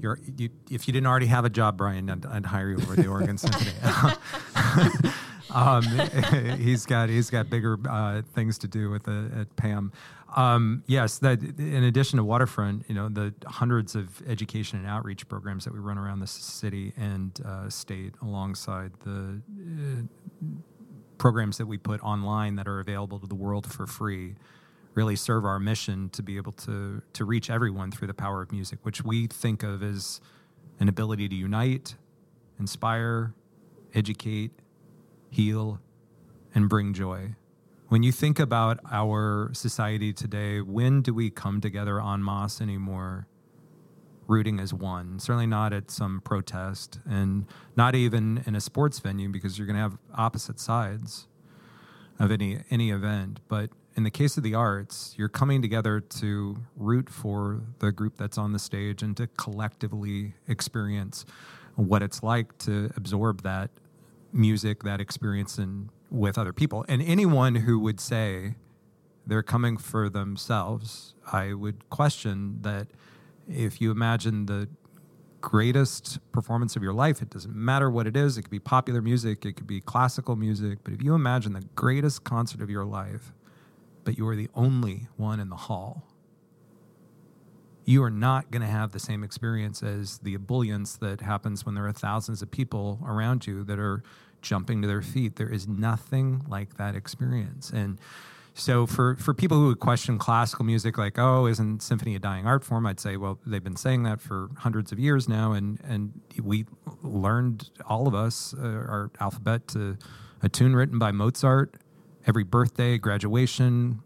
you're, 0.00 0.18
you, 0.36 0.50
if 0.70 0.86
you 0.86 0.92
didn't 0.92 1.08
already 1.08 1.26
have 1.26 1.44
a 1.44 1.50
job, 1.50 1.76
Brian, 1.76 2.08
I'd, 2.08 2.24
I'd 2.26 2.46
hire 2.46 2.70
you 2.70 2.76
over 2.76 2.94
the 2.94 3.08
Oregon 3.08 3.38
Symphony. 3.38 3.72
um, 5.54 5.82
he's 6.58 6.86
got 6.86 7.08
he's 7.08 7.30
got 7.30 7.50
bigger 7.50 7.78
uh, 7.88 8.22
things 8.34 8.58
to 8.58 8.68
do 8.68 8.90
with 8.90 9.04
the, 9.04 9.30
at 9.40 9.56
PAM. 9.56 9.92
Um, 10.36 10.84
yes, 10.86 11.18
that 11.18 11.42
in 11.42 11.82
addition 11.84 12.18
to 12.18 12.24
waterfront, 12.24 12.84
you 12.88 12.94
know 12.94 13.08
the 13.08 13.34
hundreds 13.46 13.94
of 13.96 14.22
education 14.28 14.78
and 14.78 14.86
outreach 14.86 15.28
programs 15.28 15.64
that 15.64 15.72
we 15.72 15.80
run 15.80 15.98
around 15.98 16.20
the 16.20 16.26
city 16.26 16.92
and 16.96 17.38
uh, 17.44 17.68
state, 17.68 18.14
alongside 18.22 18.92
the 19.04 19.40
uh, 19.60 20.02
programs 21.18 21.58
that 21.58 21.66
we 21.66 21.78
put 21.78 22.00
online 22.02 22.56
that 22.56 22.68
are 22.68 22.80
available 22.80 23.18
to 23.18 23.26
the 23.26 23.34
world 23.34 23.70
for 23.70 23.86
free, 23.86 24.36
really 24.94 25.16
serve 25.16 25.44
our 25.44 25.58
mission 25.58 26.08
to 26.10 26.22
be 26.22 26.36
able 26.36 26.52
to 26.52 27.02
to 27.12 27.24
reach 27.24 27.50
everyone 27.50 27.90
through 27.90 28.06
the 28.06 28.14
power 28.14 28.40
of 28.40 28.52
music, 28.52 28.78
which 28.82 29.04
we 29.04 29.26
think 29.26 29.62
of 29.64 29.82
as 29.82 30.20
an 30.78 30.88
ability 30.88 31.28
to 31.28 31.34
unite, 31.34 31.96
inspire, 32.58 33.34
educate, 33.94 34.52
heal, 35.30 35.80
and 36.54 36.68
bring 36.68 36.94
joy. 36.94 37.34
When 37.90 38.04
you 38.04 38.12
think 38.12 38.38
about 38.38 38.78
our 38.88 39.50
society 39.52 40.12
today, 40.12 40.60
when 40.60 41.02
do 41.02 41.12
we 41.12 41.28
come 41.28 41.60
together 41.60 42.00
en 42.00 42.22
masse 42.22 42.60
anymore, 42.60 43.26
rooting 44.28 44.60
as 44.60 44.72
one? 44.72 45.18
Certainly 45.18 45.48
not 45.48 45.72
at 45.72 45.90
some 45.90 46.20
protest, 46.20 47.00
and 47.04 47.46
not 47.74 47.96
even 47.96 48.44
in 48.46 48.54
a 48.54 48.60
sports 48.60 49.00
venue 49.00 49.28
because 49.28 49.58
you're 49.58 49.66
going 49.66 49.74
to 49.74 49.82
have 49.82 49.98
opposite 50.14 50.60
sides 50.60 51.26
of 52.20 52.30
any 52.30 52.60
any 52.70 52.92
event. 52.92 53.40
But 53.48 53.70
in 53.96 54.04
the 54.04 54.10
case 54.12 54.36
of 54.36 54.44
the 54.44 54.54
arts, 54.54 55.16
you're 55.18 55.28
coming 55.28 55.60
together 55.60 55.98
to 55.98 56.58
root 56.76 57.10
for 57.10 57.60
the 57.80 57.90
group 57.90 58.16
that's 58.16 58.38
on 58.38 58.52
the 58.52 58.60
stage 58.60 59.02
and 59.02 59.16
to 59.16 59.26
collectively 59.36 60.34
experience 60.46 61.24
what 61.74 62.04
it's 62.04 62.22
like 62.22 62.56
to 62.58 62.92
absorb 62.96 63.42
that 63.42 63.72
music, 64.32 64.84
that 64.84 65.00
experience, 65.00 65.58
and 65.58 65.88
with 66.10 66.36
other 66.36 66.52
people. 66.52 66.84
And 66.88 67.00
anyone 67.02 67.56
who 67.56 67.78
would 67.78 68.00
say 68.00 68.56
they're 69.26 69.42
coming 69.42 69.76
for 69.76 70.08
themselves, 70.08 71.14
I 71.32 71.54
would 71.54 71.88
question 71.88 72.58
that 72.62 72.88
if 73.48 73.80
you 73.80 73.90
imagine 73.90 74.46
the 74.46 74.68
greatest 75.40 76.18
performance 76.32 76.76
of 76.76 76.82
your 76.82 76.92
life, 76.92 77.22
it 77.22 77.30
doesn't 77.30 77.54
matter 77.54 77.90
what 77.90 78.06
it 78.06 78.16
is, 78.16 78.36
it 78.36 78.42
could 78.42 78.50
be 78.50 78.58
popular 78.58 79.00
music, 79.00 79.44
it 79.44 79.54
could 79.54 79.66
be 79.66 79.80
classical 79.80 80.36
music, 80.36 80.78
but 80.84 80.92
if 80.92 81.02
you 81.02 81.14
imagine 81.14 81.52
the 81.52 81.64
greatest 81.74 82.24
concert 82.24 82.60
of 82.60 82.68
your 82.68 82.84
life, 82.84 83.32
but 84.04 84.18
you 84.18 84.26
are 84.28 84.36
the 84.36 84.48
only 84.54 85.08
one 85.16 85.40
in 85.40 85.48
the 85.48 85.56
hall, 85.56 86.06
you 87.84 88.02
are 88.02 88.10
not 88.10 88.50
going 88.50 88.62
to 88.62 88.68
have 88.68 88.92
the 88.92 88.98
same 88.98 89.24
experience 89.24 89.82
as 89.82 90.18
the 90.18 90.34
ebullience 90.36 90.98
that 90.98 91.22
happens 91.22 91.64
when 91.64 91.74
there 91.74 91.86
are 91.86 91.92
thousands 91.92 92.42
of 92.42 92.50
people 92.50 93.00
around 93.04 93.46
you 93.46 93.64
that 93.64 93.78
are 93.78 94.02
jumping 94.42 94.82
to 94.82 94.88
their 94.88 95.02
feet. 95.02 95.36
There 95.36 95.48
is 95.52 95.68
nothing 95.68 96.44
like 96.48 96.76
that 96.76 96.94
experience. 96.94 97.70
And 97.70 97.98
so 98.54 98.86
for, 98.86 99.16
for 99.16 99.32
people 99.32 99.58
who 99.58 99.68
would 99.68 99.80
question 99.80 100.18
classical 100.18 100.64
music, 100.64 100.98
like, 100.98 101.18
oh, 101.18 101.46
isn't 101.46 101.82
symphony 101.82 102.14
a 102.16 102.18
dying 102.18 102.46
art 102.46 102.64
form? 102.64 102.84
I'd 102.86 103.00
say, 103.00 103.16
well, 103.16 103.38
they've 103.46 103.62
been 103.62 103.76
saying 103.76 104.02
that 104.02 104.20
for 104.20 104.50
hundreds 104.58 104.92
of 104.92 104.98
years 104.98 105.28
now. 105.28 105.52
And, 105.52 105.80
and 105.84 106.20
we 106.42 106.66
learned, 107.02 107.70
all 107.86 108.06
of 108.08 108.14
us, 108.14 108.54
uh, 108.58 108.66
our 108.66 109.10
alphabet 109.20 109.68
to 109.68 109.96
a 110.42 110.48
tune 110.48 110.74
written 110.74 110.98
by 110.98 111.12
Mozart. 111.12 111.76
Every 112.26 112.44
birthday, 112.44 112.98
graduation, 112.98 114.02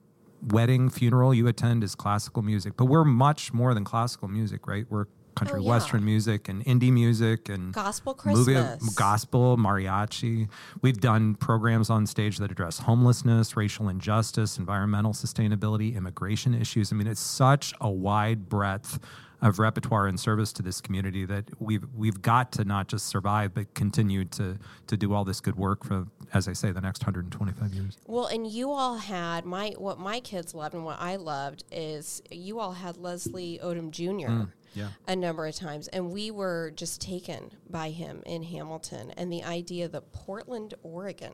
wedding, 0.46 0.88
funeral 0.90 1.34
you 1.34 1.48
attend 1.48 1.82
is 1.82 1.94
classical 1.94 2.42
music. 2.42 2.74
But 2.76 2.84
we're 2.84 3.04
much 3.04 3.52
more 3.52 3.74
than 3.74 3.84
classical 3.84 4.28
music, 4.28 4.66
right? 4.66 4.86
We're 4.88 5.06
country 5.34 5.60
oh, 5.60 5.62
yeah. 5.62 5.70
western 5.70 6.04
music 6.04 6.48
and 6.48 6.64
indie 6.64 6.92
music 6.92 7.48
and 7.48 7.72
gospel 7.72 8.14
Christmas, 8.14 8.46
movie, 8.46 8.94
gospel 8.94 9.56
mariachi. 9.56 10.48
We've 10.82 11.00
done 11.00 11.34
programs 11.34 11.90
on 11.90 12.06
stage 12.06 12.38
that 12.38 12.50
address 12.50 12.78
homelessness, 12.78 13.56
racial 13.56 13.88
injustice, 13.88 14.58
environmental 14.58 15.12
sustainability, 15.12 15.96
immigration 15.96 16.54
issues. 16.54 16.92
I 16.92 16.96
mean, 16.96 17.06
it's 17.06 17.20
such 17.20 17.74
a 17.80 17.90
wide 17.90 18.48
breadth 18.48 18.98
of 19.44 19.58
repertoire 19.58 20.06
and 20.06 20.18
service 20.18 20.52
to 20.54 20.62
this 20.62 20.80
community 20.80 21.26
that 21.26 21.44
we've 21.60 21.84
we've 21.94 22.22
got 22.22 22.50
to 22.50 22.64
not 22.64 22.88
just 22.88 23.06
survive 23.06 23.52
but 23.52 23.72
continue 23.74 24.24
to 24.24 24.58
to 24.86 24.96
do 24.96 25.12
all 25.12 25.24
this 25.24 25.40
good 25.40 25.56
work 25.56 25.84
for 25.84 26.06
as 26.32 26.48
I 26.48 26.54
say 26.54 26.72
the 26.72 26.80
next 26.80 27.02
125 27.02 27.74
years. 27.74 27.98
Well, 28.06 28.26
and 28.26 28.46
you 28.46 28.70
all 28.70 28.96
had 28.96 29.44
my 29.44 29.74
what 29.76 29.98
my 29.98 30.20
kids 30.20 30.54
loved 30.54 30.74
and 30.74 30.84
what 30.84 30.96
I 30.98 31.16
loved 31.16 31.64
is 31.70 32.22
you 32.30 32.58
all 32.58 32.72
had 32.72 32.96
Leslie 32.96 33.60
Odom 33.62 33.90
Jr. 33.90 34.30
Mm 34.30 34.48
yeah. 34.74 34.88
a 35.08 35.16
number 35.16 35.46
of 35.46 35.54
times. 35.54 35.88
And 35.88 36.10
we 36.12 36.30
were 36.30 36.72
just 36.74 37.00
taken 37.00 37.50
by 37.68 37.90
him 37.90 38.22
in 38.26 38.42
Hamilton. 38.42 39.12
And 39.16 39.32
the 39.32 39.44
idea 39.44 39.88
that 39.88 40.12
Portland, 40.12 40.74
Oregon 40.82 41.32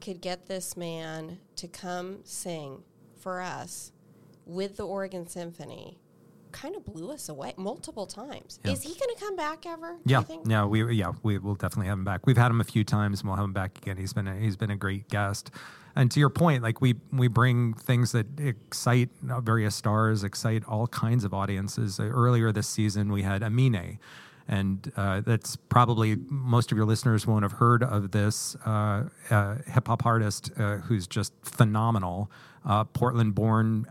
could 0.00 0.20
get 0.20 0.46
this 0.46 0.76
man 0.76 1.38
to 1.56 1.68
come 1.68 2.20
sing 2.24 2.82
for 3.18 3.40
us 3.40 3.92
with 4.46 4.76
the 4.76 4.86
Oregon 4.86 5.26
Symphony 5.26 5.98
kind 6.50 6.74
of 6.74 6.84
blew 6.84 7.10
us 7.10 7.28
away 7.28 7.52
multiple 7.56 8.06
times. 8.06 8.58
Yeah. 8.64 8.72
Is 8.72 8.82
he 8.82 8.88
going 8.88 9.14
to 9.14 9.20
come 9.20 9.36
back 9.36 9.66
ever? 9.66 9.98
Yeah, 10.04 10.22
yeah, 10.46 10.64
we 10.64 10.94
yeah 10.94 11.12
we 11.22 11.38
will 11.38 11.54
definitely 11.54 11.88
have 11.88 11.98
him 11.98 12.04
back. 12.04 12.26
We've 12.26 12.36
had 12.36 12.50
him 12.50 12.60
a 12.60 12.64
few 12.64 12.84
times, 12.84 13.20
and 13.20 13.28
we'll 13.28 13.36
have 13.36 13.44
him 13.44 13.52
back 13.52 13.78
again. 13.78 13.96
He's 13.96 14.12
been 14.12 14.26
a, 14.26 14.34
he's 14.36 14.56
been 14.56 14.70
a 14.70 14.76
great 14.76 15.08
guest. 15.08 15.50
And 15.96 16.10
to 16.12 16.20
your 16.20 16.30
point, 16.30 16.62
like 16.62 16.80
we 16.80 16.94
we 17.12 17.28
bring 17.28 17.74
things 17.74 18.12
that 18.12 18.26
excite 18.38 19.10
various 19.22 19.74
stars, 19.74 20.22
excite 20.24 20.64
all 20.66 20.86
kinds 20.86 21.24
of 21.24 21.34
audiences. 21.34 21.98
Uh, 21.98 22.04
earlier 22.04 22.52
this 22.52 22.68
season, 22.68 23.10
we 23.12 23.22
had 23.22 23.42
Amine. 23.42 23.98
and 24.46 24.92
uh, 24.96 25.20
that's 25.20 25.56
probably 25.56 26.16
most 26.28 26.72
of 26.72 26.78
your 26.78 26.86
listeners 26.86 27.26
won't 27.26 27.42
have 27.42 27.52
heard 27.52 27.82
of 27.82 28.12
this 28.12 28.56
uh, 28.64 29.04
uh, 29.30 29.56
hip 29.66 29.88
hop 29.88 30.06
artist 30.06 30.50
uh, 30.58 30.76
who's 30.78 31.06
just 31.06 31.32
phenomenal, 31.42 32.30
uh, 32.64 32.84
Portland 32.84 33.34
born, 33.34 33.86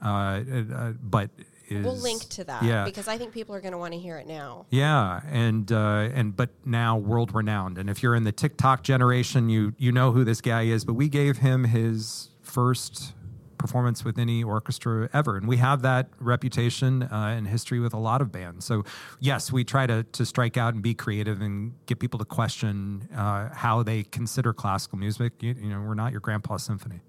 but. 1.04 1.30
Is, 1.68 1.84
we'll 1.84 1.98
link 1.98 2.24
to 2.30 2.44
that 2.46 2.64
yeah. 2.64 2.86
because 2.86 3.08
I 3.08 3.18
think 3.18 3.34
people 3.34 3.54
are 3.54 3.62
going 3.62 3.74
to 3.74 3.78
want 3.78 3.94
to 3.94 4.00
hear 4.00 4.18
it 4.18 4.28
now. 4.28 4.66
Yeah, 4.70 5.22
and 5.30 5.70
and 5.72 6.36
but 6.36 6.50
now 6.66 6.98
world 6.98 7.34
renowned. 7.34 7.78
And 7.78 7.90
if 7.90 8.02
you're 8.02 8.16
in 8.16 8.24
the 8.24 8.32
TikTok 8.32 8.84
generation, 8.84 9.50
you 9.50 9.74
you 9.78 9.92
know 9.92 10.12
who 10.12 10.24
this 10.24 10.42
guy 10.42 10.64
is. 10.64 10.86
But 10.86 10.94
we 10.94 11.10
gave 11.10 11.38
him 11.38 11.66
his 11.66 12.30
first 12.42 13.14
performance 13.58 14.06
with 14.06 14.18
any 14.18 14.44
orchestra 14.44 15.10
ever. 15.14 15.38
And 15.38 15.48
we 15.48 15.58
have 15.58 15.82
that 15.82 16.10
reputation 16.20 17.04
uh, 17.04 17.34
and 17.38 17.48
history 17.48 17.80
with 17.80 17.94
a 17.94 17.98
lot 17.98 18.22
of 18.22 18.32
bands. 18.32 18.66
So, 18.66 18.86
yes, 19.20 19.52
we 19.52 19.64
try 19.64 19.88
to, 19.88 20.04
to 20.04 20.26
strike 20.26 20.58
out 20.58 20.74
and 20.74 20.84
be 20.84 20.94
creative 20.94 21.42
and 21.42 21.74
get 21.86 22.00
people 22.00 22.20
to 22.20 22.26
question 22.26 23.10
uh, 23.16 23.50
how 23.54 23.84
they 23.84 24.04
consider 24.04 24.54
classical 24.54 24.98
music. 24.98 25.34
You, 25.42 25.56
you 25.60 25.70
know, 25.70 25.82
we're 25.82 25.96
not 25.96 26.12
your 26.12 26.22
grandpa 26.22 26.58
symphony. 26.58 27.02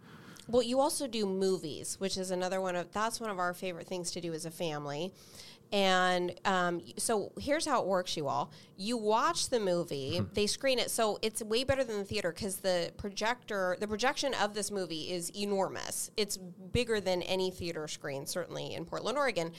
Well, 0.48 0.62
you 0.62 0.80
also 0.80 1.06
do 1.06 1.26
movies, 1.26 1.96
which 1.98 2.16
is 2.16 2.30
another 2.30 2.60
one 2.60 2.74
of 2.74 2.90
that's 2.92 3.20
one 3.20 3.30
of 3.30 3.38
our 3.38 3.52
favorite 3.52 3.86
things 3.86 4.10
to 4.12 4.20
do 4.20 4.32
as 4.32 4.46
a 4.46 4.50
family. 4.50 5.12
And 5.70 6.34
um, 6.46 6.80
so 6.96 7.32
here's 7.38 7.66
how 7.66 7.82
it 7.82 7.86
works, 7.86 8.16
you 8.16 8.26
all. 8.26 8.50
You 8.78 8.96
watch 8.96 9.50
the 9.50 9.60
movie, 9.60 10.22
they 10.32 10.46
screen 10.46 10.78
it. 10.78 10.90
So 10.90 11.18
it's 11.20 11.42
way 11.42 11.64
better 11.64 11.84
than 11.84 11.98
the 11.98 12.04
theater 12.04 12.32
because 12.32 12.56
the 12.56 12.90
projector, 12.96 13.76
the 13.78 13.86
projection 13.86 14.32
of 14.34 14.54
this 14.54 14.70
movie 14.70 15.12
is 15.12 15.30
enormous. 15.36 16.10
It's 16.16 16.38
bigger 16.38 17.00
than 17.00 17.20
any 17.22 17.50
theater 17.50 17.86
screen, 17.86 18.24
certainly 18.24 18.72
in 18.72 18.86
Portland, 18.86 19.18
Oregon. 19.18 19.52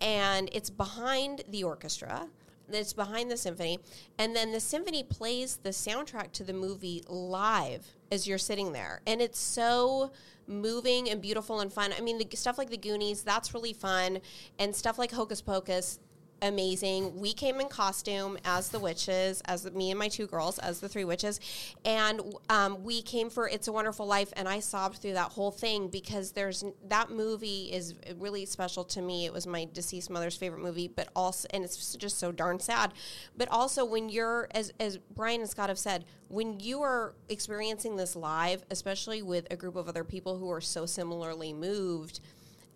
And 0.00 0.48
it's 0.52 0.70
behind 0.70 1.44
the 1.48 1.62
orchestra 1.62 2.26
that's 2.72 2.92
behind 2.92 3.30
the 3.30 3.36
symphony 3.36 3.78
and 4.18 4.34
then 4.34 4.50
the 4.52 4.60
symphony 4.60 5.02
plays 5.02 5.58
the 5.62 5.70
soundtrack 5.70 6.32
to 6.32 6.42
the 6.42 6.52
movie 6.52 7.04
live 7.06 7.86
as 8.10 8.26
you're 8.26 8.38
sitting 8.38 8.72
there 8.72 9.00
and 9.06 9.20
it's 9.20 9.38
so 9.38 10.10
moving 10.46 11.08
and 11.10 11.20
beautiful 11.20 11.60
and 11.60 11.72
fun. 11.72 11.92
I 11.96 12.00
mean, 12.00 12.18
the 12.18 12.36
stuff 12.36 12.58
like 12.58 12.70
the 12.70 12.76
Goonies, 12.76 13.22
that's 13.22 13.54
really 13.54 13.72
fun, 13.72 14.20
and 14.58 14.74
stuff 14.74 14.98
like 14.98 15.12
Hocus 15.12 15.40
Pocus, 15.40 15.98
amazing. 16.42 17.18
We 17.18 17.32
came 17.32 17.60
in 17.60 17.68
costume 17.68 18.36
as 18.44 18.68
the 18.68 18.78
witches, 18.78 19.40
as 19.46 19.70
me 19.72 19.90
and 19.90 19.98
my 19.98 20.08
two 20.08 20.26
girls, 20.26 20.58
as 20.58 20.80
the 20.80 20.88
three 20.88 21.04
witches, 21.04 21.40
and 21.84 22.20
um, 22.50 22.82
we 22.84 23.00
came 23.00 23.30
for 23.30 23.48
"It's 23.48 23.68
a 23.68 23.72
Wonderful 23.72 24.06
Life," 24.06 24.32
and 24.36 24.48
I 24.48 24.60
sobbed 24.60 24.98
through 24.98 25.14
that 25.14 25.30
whole 25.32 25.50
thing 25.50 25.88
because 25.88 26.32
there's 26.32 26.64
that 26.88 27.10
movie 27.10 27.72
is 27.72 27.94
really 28.18 28.44
special 28.44 28.84
to 28.84 29.00
me. 29.00 29.24
It 29.24 29.32
was 29.32 29.46
my 29.46 29.68
deceased 29.72 30.10
mother's 30.10 30.36
favorite 30.36 30.62
movie, 30.62 30.88
but 30.88 31.08
also, 31.16 31.48
and 31.54 31.64
it's 31.64 31.94
just 31.94 32.18
so 32.18 32.32
darn 32.32 32.60
sad. 32.60 32.92
But 33.36 33.48
also, 33.48 33.84
when 33.84 34.08
you're 34.08 34.48
as 34.50 34.72
as 34.80 34.98
Brian 34.98 35.40
and 35.40 35.48
Scott 35.48 35.68
have 35.68 35.78
said, 35.78 36.04
when 36.28 36.58
you 36.60 36.82
are 36.82 37.14
experiencing 37.28 37.96
this 37.96 38.16
live, 38.16 38.64
especially 38.70 39.22
with 39.22 39.46
a 39.50 39.56
group 39.56 39.76
of 39.76 39.88
other 39.88 40.04
people 40.04 40.38
who 40.38 40.50
are 40.50 40.60
so 40.60 40.86
similarly 40.86 41.52
moved 41.52 42.20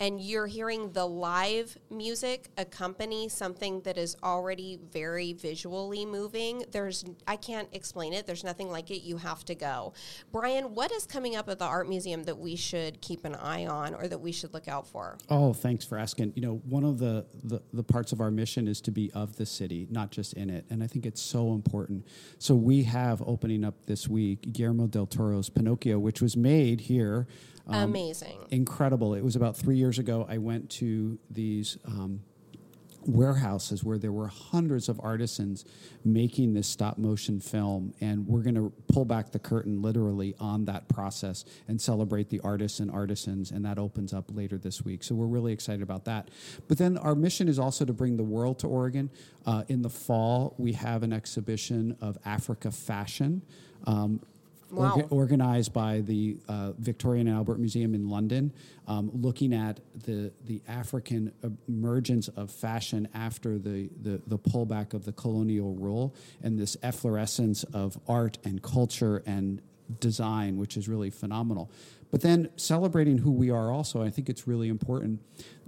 and 0.01 0.21
you're 0.21 0.47
hearing 0.47 0.93
the 0.93 1.07
live 1.07 1.77
music 1.91 2.49
accompany 2.59 3.29
something 3.29 3.81
that 3.83 3.97
is 3.97 4.17
already 4.23 4.79
very 4.93 5.33
visually 5.33 6.05
moving 6.05 6.65
there's 6.73 7.05
i 7.27 7.37
can't 7.37 7.69
explain 7.73 8.13
it. 8.13 8.27
There's 8.27 8.43
nothing 8.43 8.71
like 8.71 8.91
it. 8.91 9.03
You 9.03 9.17
have 9.19 9.45
to 9.45 9.55
go. 9.55 9.93
Brian 10.33 10.75
what 10.75 10.91
is 10.91 11.07
coming 11.07 11.37
up 11.37 11.49
at 11.49 11.59
the 11.59 11.65
art 11.65 11.89
museum 11.89 12.25
that 12.25 12.39
we 12.39 12.57
should 12.57 13.01
keep 13.01 13.25
an 13.25 13.35
eye 13.35 13.67
on 13.67 13.95
or 13.95 14.09
that 14.09 14.19
we 14.19 14.33
should 14.33 14.53
look 14.53 14.67
out 14.67 14.87
for? 14.87 15.19
Oh 15.29 15.53
thanks 15.53 15.85
for 15.85 15.99
asking. 15.99 16.33
You 16.35 16.43
know 16.43 16.55
one 16.65 16.85
of 16.85 16.99
the 16.99 17.27
the, 17.45 17.61
the 17.73 17.83
parts 17.85 18.13
of 18.13 18.21
our 18.21 18.31
mission 18.31 18.67
is 18.67 18.81
to 18.83 18.91
be 18.91 19.11
of 19.13 19.37
the 19.37 19.47
city 19.47 19.87
not 19.91 20.11
just 20.11 20.33
in 20.33 20.51
it 20.51 20.65
and 20.71 20.83
i 20.83 20.87
think 20.87 21.07
it's 21.07 21.23
so 21.23 21.53
important. 21.53 22.07
So 22.39 22.55
we 22.55 22.83
have 22.85 23.23
opening 23.23 23.65
up 23.65 23.87
this 23.87 24.09
week 24.09 24.53
guillermo 24.53 24.87
del 24.87 25.07
toro's 25.07 25.49
pinocchio 25.49 25.99
which 25.99 26.21
was 26.21 26.37
made 26.37 26.81
here 26.83 27.27
um, 27.67 27.91
Amazing. 27.91 28.39
Incredible. 28.51 29.15
It 29.15 29.25
was 29.25 29.37
about 29.37 29.57
three 29.57 29.77
years 29.77 29.99
ago. 29.99 30.27
I 30.29 30.39
went 30.39 30.71
to 30.71 31.19
these 31.31 31.79
um, 31.87 32.21
warehouses 33.07 33.85
where 33.85 33.99
there 33.99 34.13
were 34.13 34.29
hundreds 34.29 34.89
of 34.89 35.01
artisans 35.03 35.65
making 36.05 36.55
this 36.55 36.69
stop 36.69 36.99
motion 36.99 37.41
film. 37.41 37.95
And 38.01 38.27
we're 38.27 38.43
going 38.43 38.55
to 38.57 38.73
pull 38.89 39.05
back 39.05 39.33
the 39.33 39.39
curtain 39.39 39.83
literally 39.83 40.35
on 40.41 40.65
that 40.67 40.89
process 40.89 41.45
and 41.69 41.81
celebrate 41.81 42.29
the 42.29 42.41
artists 42.41 42.81
and 42.81 42.91
artisans. 42.91 43.51
And 43.51 43.65
that 43.65 43.79
opens 43.79 44.13
up 44.13 44.35
later 44.35 44.59
this 44.59 44.85
week. 44.85 45.03
So 45.05 45.15
we're 45.15 45.27
really 45.27 45.53
excited 45.53 45.83
about 45.83 46.05
that. 46.07 46.31
But 46.69 46.79
then 46.79 46.99
our 46.99 47.15
mission 47.15 47.49
is 47.49 47.59
also 47.59 47.85
to 47.85 47.93
bring 47.93 48.17
the 48.17 48.25
world 48.25 48.59
to 48.61 48.67
Oregon. 48.67 49.11
Uh, 49.45 49.65
in 49.69 49.83
the 49.83 49.91
fall, 49.91 50.55
we 50.59 50.73
have 50.73 51.03
an 51.03 51.13
exhibition 51.13 51.97
of 52.01 52.19
Africa 52.25 52.71
fashion. 52.71 53.43
Um, 53.85 54.21
wow. 54.71 54.97
orga- 54.97 55.13
organized 55.13 55.73
by 55.73 56.01
the 56.01 56.39
uh, 56.49 56.73
Victoria 56.79 57.21
and 57.21 57.31
Albert 57.31 57.59
Museum 57.59 57.95
in 57.95 58.09
London, 58.09 58.53
um, 58.87 59.11
looking 59.13 59.53
at 59.53 59.81
the 60.05 60.33
the 60.45 60.63
African 60.69 61.33
emergence 61.69 62.29
of 62.29 62.51
fashion 62.51 63.09
after 63.15 63.59
the, 63.59 63.91
the 64.03 64.21
the 64.27 64.39
pullback 64.39 64.95
of 64.95 65.05
the 65.05 65.13
colonial 65.13 65.75
rule 65.75 66.15
and 66.43 66.59
this 66.59 66.77
efflorescence 66.83 67.65
of 67.65 67.99
art 68.09 68.39
and 68.45 68.63
culture 68.63 69.23
and 69.27 69.63
design, 70.01 70.57
which 70.57 70.77
is 70.77 70.89
really 70.89 71.11
phenomenal. 71.11 71.71
But 72.11 72.21
then 72.23 72.51
celebrating 72.57 73.19
who 73.19 73.33
we 73.33 73.51
are 73.51 73.71
also, 73.71 74.03
I 74.03 74.11
think 74.11 74.29
it's 74.29 74.47
really 74.47 74.69
important. 74.69 75.21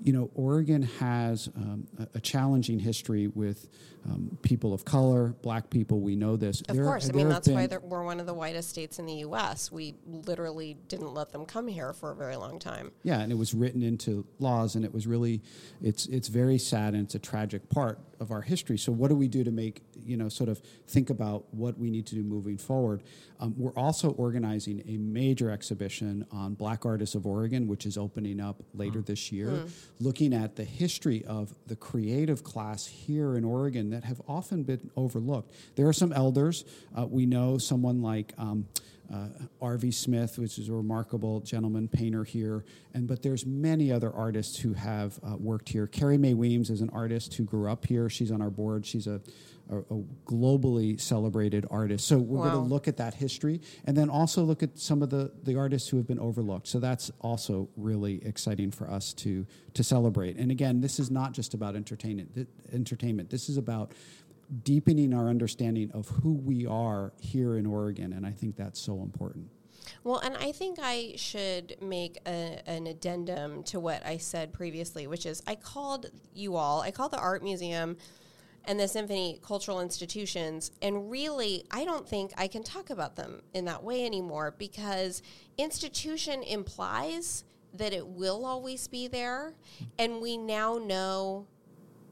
You 0.02 0.12
know, 0.12 0.30
Oregon 0.34 0.82
has 0.82 1.48
um, 1.56 1.86
a, 2.14 2.20
challenging 2.20 2.78
history 2.78 3.28
with 3.28 3.68
um, 4.06 4.38
people 4.42 4.72
of 4.72 4.84
color, 4.84 5.34
black 5.42 5.70
people. 5.70 6.00
We 6.00 6.14
know 6.14 6.36
this. 6.36 6.60
Of 6.62 6.76
there, 6.76 6.84
course. 6.84 7.08
I 7.08 7.12
mean, 7.12 7.28
that's 7.28 7.48
why 7.48 7.68
we're 7.82 8.04
one 8.04 8.20
of 8.20 8.26
the 8.26 8.34
whitest 8.34 8.68
states 8.68 8.98
in 8.98 9.06
the 9.06 9.14
U.S. 9.14 9.72
We 9.72 9.94
literally 10.06 10.76
didn't 10.88 11.12
let 11.14 11.32
them 11.32 11.44
come 11.46 11.66
here 11.66 11.92
for 11.92 12.12
a 12.12 12.14
very 12.14 12.36
long 12.36 12.58
time. 12.58 12.92
Yeah, 13.02 13.20
and 13.20 13.32
it 13.32 13.36
was 13.36 13.54
written 13.54 13.82
into 13.82 14.24
laws, 14.38 14.76
and 14.76 14.84
it 14.84 14.94
was 14.94 15.06
really, 15.06 15.42
it's, 15.82 16.06
it's 16.06 16.28
very 16.28 16.58
sad 16.58 16.94
and 16.94 17.04
it's 17.04 17.14
a 17.14 17.18
tragic 17.18 17.68
part 17.68 17.98
of 18.20 18.30
our 18.30 18.40
history. 18.40 18.78
So, 18.78 18.92
what 18.92 19.08
do 19.08 19.14
we 19.14 19.28
do 19.28 19.44
to 19.44 19.50
make, 19.50 19.82
you 20.04 20.16
know, 20.16 20.28
sort 20.28 20.48
of 20.48 20.58
think 20.86 21.10
about 21.10 21.44
what 21.52 21.78
we 21.78 21.90
need 21.90 22.06
to 22.06 22.14
do 22.14 22.22
moving 22.22 22.58
forward? 22.58 23.02
Um, 23.40 23.54
we're 23.56 23.74
also 23.74 24.10
organizing 24.12 24.82
a 24.88 24.96
major 24.96 25.50
exhibition 25.50 26.26
on 26.32 26.54
Black 26.54 26.84
Artists 26.84 27.14
of 27.14 27.26
Oregon, 27.26 27.68
which 27.68 27.86
is 27.86 27.96
opening 27.96 28.40
up 28.40 28.62
later 28.74 29.00
mm. 29.00 29.06
this 29.06 29.30
year, 29.30 29.48
mm. 29.48 29.70
Looking 30.00 30.32
at 30.32 30.56
the 30.56 30.64
history 30.64 31.24
of 31.24 31.54
the 31.66 31.76
creative 31.76 32.44
class 32.44 32.86
here 32.86 33.36
in 33.36 33.44
Oregon 33.44 33.90
that 33.90 34.04
have 34.04 34.20
often 34.28 34.62
been 34.62 34.90
overlooked. 34.96 35.52
There 35.76 35.88
are 35.88 35.92
some 35.92 36.12
elders. 36.12 36.64
Uh, 36.96 37.06
we 37.06 37.26
know 37.26 37.58
someone 37.58 38.02
like. 38.02 38.32
Um, 38.38 38.66
uh, 39.12 39.28
Arvie 39.62 39.94
Smith, 39.94 40.38
which 40.38 40.58
is 40.58 40.68
a 40.68 40.72
remarkable 40.72 41.40
gentleman 41.40 41.88
painter 41.88 42.24
here, 42.24 42.64
and 42.92 43.06
but 43.06 43.22
there's 43.22 43.46
many 43.46 43.90
other 43.90 44.12
artists 44.12 44.58
who 44.58 44.74
have 44.74 45.18
uh, 45.22 45.36
worked 45.38 45.70
here. 45.70 45.86
Carrie 45.86 46.18
Mae 46.18 46.34
Weems 46.34 46.68
is 46.68 46.82
an 46.82 46.90
artist 46.90 47.34
who 47.34 47.44
grew 47.44 47.70
up 47.70 47.86
here. 47.86 48.10
She's 48.10 48.30
on 48.30 48.42
our 48.42 48.50
board. 48.50 48.84
She's 48.84 49.06
a 49.06 49.20
a, 49.70 49.78
a 49.78 50.02
globally 50.26 51.00
celebrated 51.00 51.66
artist. 51.70 52.06
So 52.06 52.18
we're 52.18 52.38
wow. 52.38 52.50
going 52.50 52.64
to 52.64 52.74
look 52.74 52.88
at 52.88 52.96
that 52.98 53.14
history 53.14 53.60
and 53.84 53.96
then 53.96 54.08
also 54.10 54.42
look 54.42 54.62
at 54.62 54.78
some 54.78 55.02
of 55.02 55.10
the, 55.10 55.32
the 55.42 55.56
artists 55.56 55.88
who 55.88 55.96
have 55.96 56.06
been 56.06 56.18
overlooked. 56.18 56.68
So 56.68 56.78
that's 56.78 57.10
also 57.20 57.68
really 57.76 58.24
exciting 58.24 58.70
for 58.70 58.90
us 58.90 59.12
to, 59.14 59.46
to 59.74 59.84
celebrate. 59.84 60.36
And 60.36 60.50
again, 60.50 60.80
this 60.80 60.98
is 60.98 61.10
not 61.10 61.32
just 61.32 61.54
about 61.54 61.76
entertainment. 61.76 62.48
entertainment. 62.72 63.30
This 63.30 63.48
is 63.48 63.56
about 63.56 63.92
deepening 64.62 65.12
our 65.12 65.28
understanding 65.28 65.90
of 65.92 66.08
who 66.08 66.32
we 66.32 66.66
are 66.66 67.12
here 67.20 67.56
in 67.56 67.66
Oregon. 67.66 68.12
And 68.12 68.26
I 68.26 68.32
think 68.32 68.56
that's 68.56 68.80
so 68.80 69.02
important. 69.02 69.50
Well, 70.04 70.18
and 70.18 70.36
I 70.36 70.52
think 70.52 70.78
I 70.80 71.14
should 71.16 71.76
make 71.80 72.18
a, 72.26 72.60
an 72.66 72.86
addendum 72.86 73.62
to 73.64 73.80
what 73.80 74.04
I 74.04 74.18
said 74.18 74.52
previously, 74.52 75.06
which 75.06 75.26
is 75.26 75.42
I 75.46 75.54
called 75.54 76.06
you 76.34 76.56
all, 76.56 76.80
I 76.80 76.90
called 76.90 77.12
the 77.12 77.18
art 77.18 77.42
museum 77.42 77.96
and 78.68 78.78
the 78.78 78.86
symphony 78.86 79.40
cultural 79.42 79.80
institutions. 79.80 80.70
And 80.82 81.10
really, 81.10 81.64
I 81.70 81.84
don't 81.86 82.06
think 82.06 82.32
I 82.36 82.46
can 82.46 82.62
talk 82.62 82.90
about 82.90 83.16
them 83.16 83.40
in 83.54 83.64
that 83.64 83.82
way 83.82 84.04
anymore 84.04 84.54
because 84.56 85.22
institution 85.56 86.42
implies 86.42 87.44
that 87.72 87.94
it 87.94 88.06
will 88.06 88.44
always 88.44 88.86
be 88.86 89.08
there. 89.08 89.54
And 89.98 90.20
we 90.20 90.36
now 90.36 90.76
know 90.76 91.46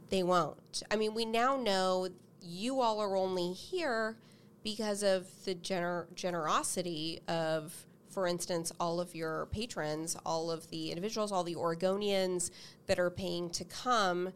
they 0.09 0.23
won't. 0.23 0.83
I 0.91 0.97
mean, 0.97 1.13
we 1.13 1.27
now 1.27 1.57
know 1.57 2.09
you 2.41 2.81
all 2.81 3.01
are 3.01 3.17
only 3.17 3.53
here 3.53 4.17
because 4.65 5.03
of 5.03 5.27
the 5.45 5.55
gener- 5.55 6.13
generosity 6.15 7.21
of 7.29 7.87
for 8.09 8.27
instance, 8.27 8.73
all 8.81 8.99
of 8.99 9.15
your 9.15 9.45
patrons, 9.53 10.17
all 10.25 10.51
of 10.51 10.71
the 10.71 10.89
individuals, 10.89 11.31
all 11.31 11.45
the 11.45 11.55
Oregonians 11.55 12.51
that 12.87 12.99
are 12.99 13.11
paying 13.11 13.51
to 13.51 13.63
come, 13.63 14.31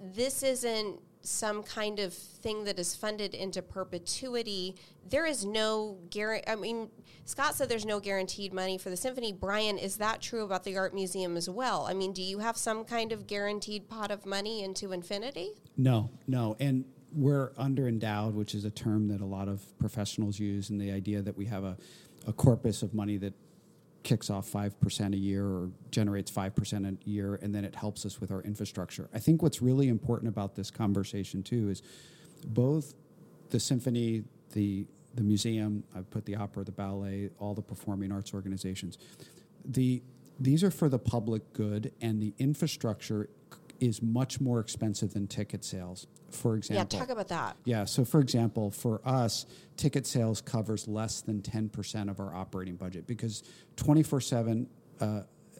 this 0.00 0.42
isn't 0.42 0.98
some 1.28 1.62
kind 1.62 1.98
of 1.98 2.12
thing 2.14 2.64
that 2.64 2.78
is 2.78 2.96
funded 2.96 3.34
into 3.34 3.62
perpetuity, 3.62 4.76
there 5.08 5.26
is 5.26 5.44
no 5.44 5.98
guarantee. 6.10 6.50
I 6.50 6.56
mean, 6.56 6.88
Scott 7.24 7.54
said 7.54 7.68
there's 7.68 7.84
no 7.86 8.00
guaranteed 8.00 8.52
money 8.52 8.78
for 8.78 8.90
the 8.90 8.96
symphony. 8.96 9.32
Brian, 9.32 9.78
is 9.78 9.98
that 9.98 10.20
true 10.20 10.44
about 10.44 10.64
the 10.64 10.76
art 10.76 10.94
museum 10.94 11.36
as 11.36 11.48
well? 11.48 11.86
I 11.88 11.94
mean, 11.94 12.12
do 12.12 12.22
you 12.22 12.38
have 12.38 12.56
some 12.56 12.84
kind 12.84 13.12
of 13.12 13.26
guaranteed 13.26 13.88
pot 13.88 14.10
of 14.10 14.24
money 14.24 14.62
into 14.62 14.92
infinity? 14.92 15.50
No, 15.76 16.10
no. 16.26 16.56
And 16.58 16.84
we're 17.12 17.52
under 17.56 17.88
endowed, 17.88 18.34
which 18.34 18.54
is 18.54 18.64
a 18.64 18.70
term 18.70 19.08
that 19.08 19.20
a 19.20 19.26
lot 19.26 19.48
of 19.48 19.62
professionals 19.78 20.38
use, 20.38 20.70
and 20.70 20.80
the 20.80 20.90
idea 20.92 21.22
that 21.22 21.36
we 21.36 21.46
have 21.46 21.64
a, 21.64 21.76
a 22.26 22.32
corpus 22.32 22.82
of 22.82 22.94
money 22.94 23.16
that 23.18 23.34
kicks 24.02 24.30
off 24.30 24.50
5% 24.50 25.12
a 25.12 25.16
year 25.16 25.44
or 25.44 25.70
generates 25.90 26.30
5% 26.30 26.98
a 27.06 27.08
year, 27.08 27.38
and 27.42 27.54
then 27.54 27.64
it 27.64 27.74
helps 27.74 28.06
us 28.06 28.20
with 28.20 28.30
our 28.30 28.42
infrastructure. 28.42 29.08
I 29.12 29.18
think 29.18 29.42
what's 29.42 29.60
really 29.60 29.88
important 29.88 30.28
about 30.28 30.54
this 30.54 30.70
conversation, 30.70 31.42
too, 31.42 31.68
is 31.68 31.82
both 32.46 32.94
the 33.50 33.60
symphony, 33.60 34.24
the, 34.52 34.86
the 35.14 35.22
museum, 35.22 35.84
I've 35.94 36.10
put 36.10 36.24
the 36.26 36.36
opera, 36.36 36.64
the 36.64 36.72
ballet, 36.72 37.30
all 37.38 37.54
the 37.54 37.62
performing 37.62 38.12
arts 38.12 38.32
organizations. 38.32 38.98
The, 39.64 40.02
these 40.38 40.62
are 40.62 40.70
for 40.70 40.88
the 40.88 40.98
public 40.98 41.52
good, 41.52 41.92
and 42.00 42.22
the 42.22 42.34
infrastructure 42.38 43.28
is 43.80 44.02
much 44.02 44.40
more 44.40 44.60
expensive 44.60 45.12
than 45.12 45.26
ticket 45.26 45.64
sales. 45.64 46.06
For 46.30 46.56
example, 46.56 46.98
yeah, 46.98 47.00
talk 47.00 47.10
about 47.10 47.28
that. 47.28 47.56
Yeah, 47.64 47.84
so 47.84 48.04
for 48.04 48.20
example, 48.20 48.70
for 48.70 49.00
us, 49.04 49.46
ticket 49.76 50.06
sales 50.06 50.40
covers 50.40 50.86
less 50.86 51.20
than 51.20 51.40
10% 51.40 52.10
of 52.10 52.20
our 52.20 52.34
operating 52.34 52.76
budget 52.76 53.06
because 53.06 53.42
24 53.76 54.18
uh, 54.18 54.20
7 54.20 54.66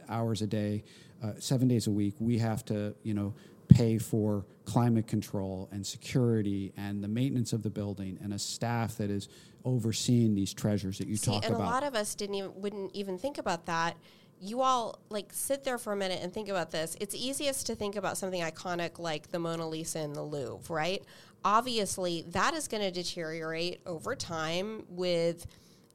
hours 0.09 0.43
a 0.43 0.47
day, 0.47 0.85
uh, 1.23 1.33
seven 1.39 1.69
days 1.69 1.87
a 1.87 1.91
week, 1.91 2.15
we 2.19 2.39
have 2.39 2.65
to, 2.67 2.95
you 3.03 3.15
know, 3.15 3.35
pay 3.69 3.99
for 3.99 4.47
climate 4.65 5.07
control 5.07 5.69
and 5.73 5.87
security 5.87 6.73
and 6.77 7.03
the 7.03 7.09
maintenance 7.09 7.53
of 7.53 7.63
the 7.63 7.71
building 7.71 8.19
and 8.23 8.33
a 8.33 8.39
staff 8.39 8.97
that 8.97 9.11
is 9.11 9.29
overseeing 9.65 10.35
these 10.35 10.55
treasures 10.55 10.99
that 10.99 11.09
you 11.09 11.17
See, 11.17 11.31
talk 11.31 11.45
and 11.45 11.55
about. 11.55 11.65
a 11.65 11.71
lot 11.71 11.83
of 11.83 11.95
us 11.95 12.15
didn't 12.15 12.37
even 12.37 12.53
wouldn't 12.55 12.95
even 12.95 13.19
think 13.19 13.39
about 13.39 13.67
that 13.67 13.97
you 14.41 14.63
all 14.63 14.99
like 15.11 15.33
sit 15.33 15.65
there 15.65 15.79
for 15.79 15.93
a 15.93 15.97
minute 15.97 16.21
and 16.23 16.33
think 16.33 16.49
about 16.49 16.71
this. 16.71 16.97
It's 17.01 17.15
easiest 17.15 17.67
to 17.67 17.75
think 17.75 17.97
about 17.97 18.17
something 18.17 18.41
iconic 18.41 18.99
like 18.99 19.31
the 19.31 19.39
Mona 19.39 19.69
Lisa 19.69 20.01
in 20.01 20.13
the 20.13 20.23
Louvre, 20.23 20.75
right? 20.75 21.03
Obviously, 21.45 22.23
that 22.29 22.55
is 22.55 22.69
going 22.69 22.83
to 22.83 22.91
deteriorate 22.91 23.81
over 23.87 24.15
time 24.15 24.85
with 24.89 25.47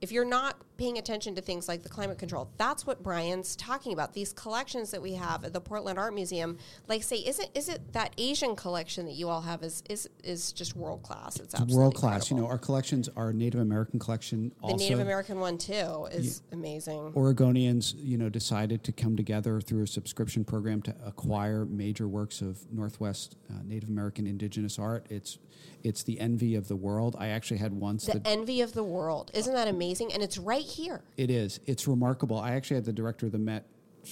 if 0.02 0.12
you're 0.12 0.26
not 0.26 0.58
paying 0.78 0.98
attention 0.98 1.36
to 1.36 1.42
things 1.42 1.68
like 1.68 1.84
the 1.84 1.90
climate 1.90 2.18
control, 2.18 2.50
that's 2.58 2.86
what 2.86 3.04
Brian's 3.04 3.56
talking 3.56 3.94
about. 3.94 4.14
These 4.14 4.34
collections 4.34 4.92
that 4.92 5.02
we 5.02 5.14
have 5.14 5.44
at 5.44 5.54
the 5.54 5.62
Portland 5.62 6.00
Art 6.00 6.14
Museum, 6.14 6.58
like 6.88 7.04
say, 7.04 7.18
is 7.18 7.40
it 7.40 7.50
is 7.54 7.70
it 7.70 7.94
that 7.94 8.14
Asian 8.18 8.56
collection 8.56 9.06
that 9.06 9.14
you 9.14 9.30
all 9.30 9.42
have 9.42 9.64
is 9.64 9.84
is 9.90 10.10
is 10.24 10.52
just 10.52 10.76
world 10.76 11.04
class? 11.04 11.40
It's 11.40 11.54
absolutely 11.54 11.78
world 11.78 11.96
class. 11.96 12.30
You 12.30 12.38
know, 12.38 12.48
our 12.48 12.58
collections, 12.58 13.10
our 13.16 13.34
Native 13.34 13.62
American 13.62 14.00
collection, 14.00 14.52
the 14.62 14.68
also 14.68 14.78
Native 14.78 15.00
American 15.00 15.40
one 15.40 15.58
too 15.58 16.08
is 16.12 16.42
amazing. 16.52 17.12
Oregonians, 17.14 17.94
you 17.98 18.18
know, 18.18 18.30
decided 18.30 18.84
to 18.84 18.92
come 18.92 19.16
together 19.16 19.62
through 19.62 19.84
a 19.84 19.88
subscription 19.88 20.44
program 20.44 20.82
to 20.84 20.96
acquire 21.06 21.66
major 21.66 22.08
works 22.08 22.42
of 22.42 22.60
Northwest 22.72 23.36
uh, 23.50 23.60
Native 23.64 23.90
American 23.90 24.28
indigenous 24.28 24.80
art. 24.80 25.06
It's 25.10 25.38
it's 25.84 26.04
the 26.04 26.20
envy 26.20 26.56
of 26.56 26.68
the 26.68 26.76
world. 26.76 27.16
I 27.20 27.28
actually 27.28 27.58
had 27.58 27.74
once 27.74 28.06
The 28.06 28.22
envy 28.26 28.62
of 28.62 28.74
the 28.74 28.84
world. 28.84 29.32
Isn't 29.34 29.54
that 29.54 29.68
amazing? 29.68 30.14
And 30.14 30.24
it's 30.24 30.38
right 30.38 30.63
here. 30.64 31.02
It 31.18 31.30
is. 31.30 31.60
It's 31.66 31.88
remarkable. 31.88 32.38
I 32.40 32.52
actually 32.54 32.76
had 32.76 32.86
the 32.86 32.94
director 32.94 33.26
of 33.28 33.32
the 33.32 33.38
Met 33.40 33.66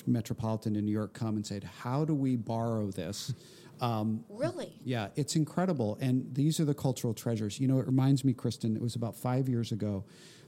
Metropolitan 0.08 0.76
in 0.76 0.86
New 0.86 0.92
York 0.92 1.14
come 1.14 1.36
and 1.36 1.46
said, 1.46 1.64
"How 1.64 2.06
do 2.06 2.14
we 2.16 2.36
borrow 2.36 2.92
this?" 2.92 3.34
Um, 3.82 4.24
Really? 4.30 4.74
yeah, 4.86 5.08
it's 5.16 5.36
incredible. 5.36 5.98
And 6.00 6.32
these 6.36 6.60
are 6.60 6.66
the 6.66 6.74
cultural 6.76 7.16
treasures. 7.16 7.60
You 7.60 7.68
know, 7.68 7.80
it 7.80 7.88
reminds 7.88 8.24
me, 8.24 8.32
Kristen. 8.32 8.76
It 8.76 8.82
was 8.82 8.94
about 8.96 9.16
five 9.16 9.50
years 9.50 9.72
ago. 9.72 10.04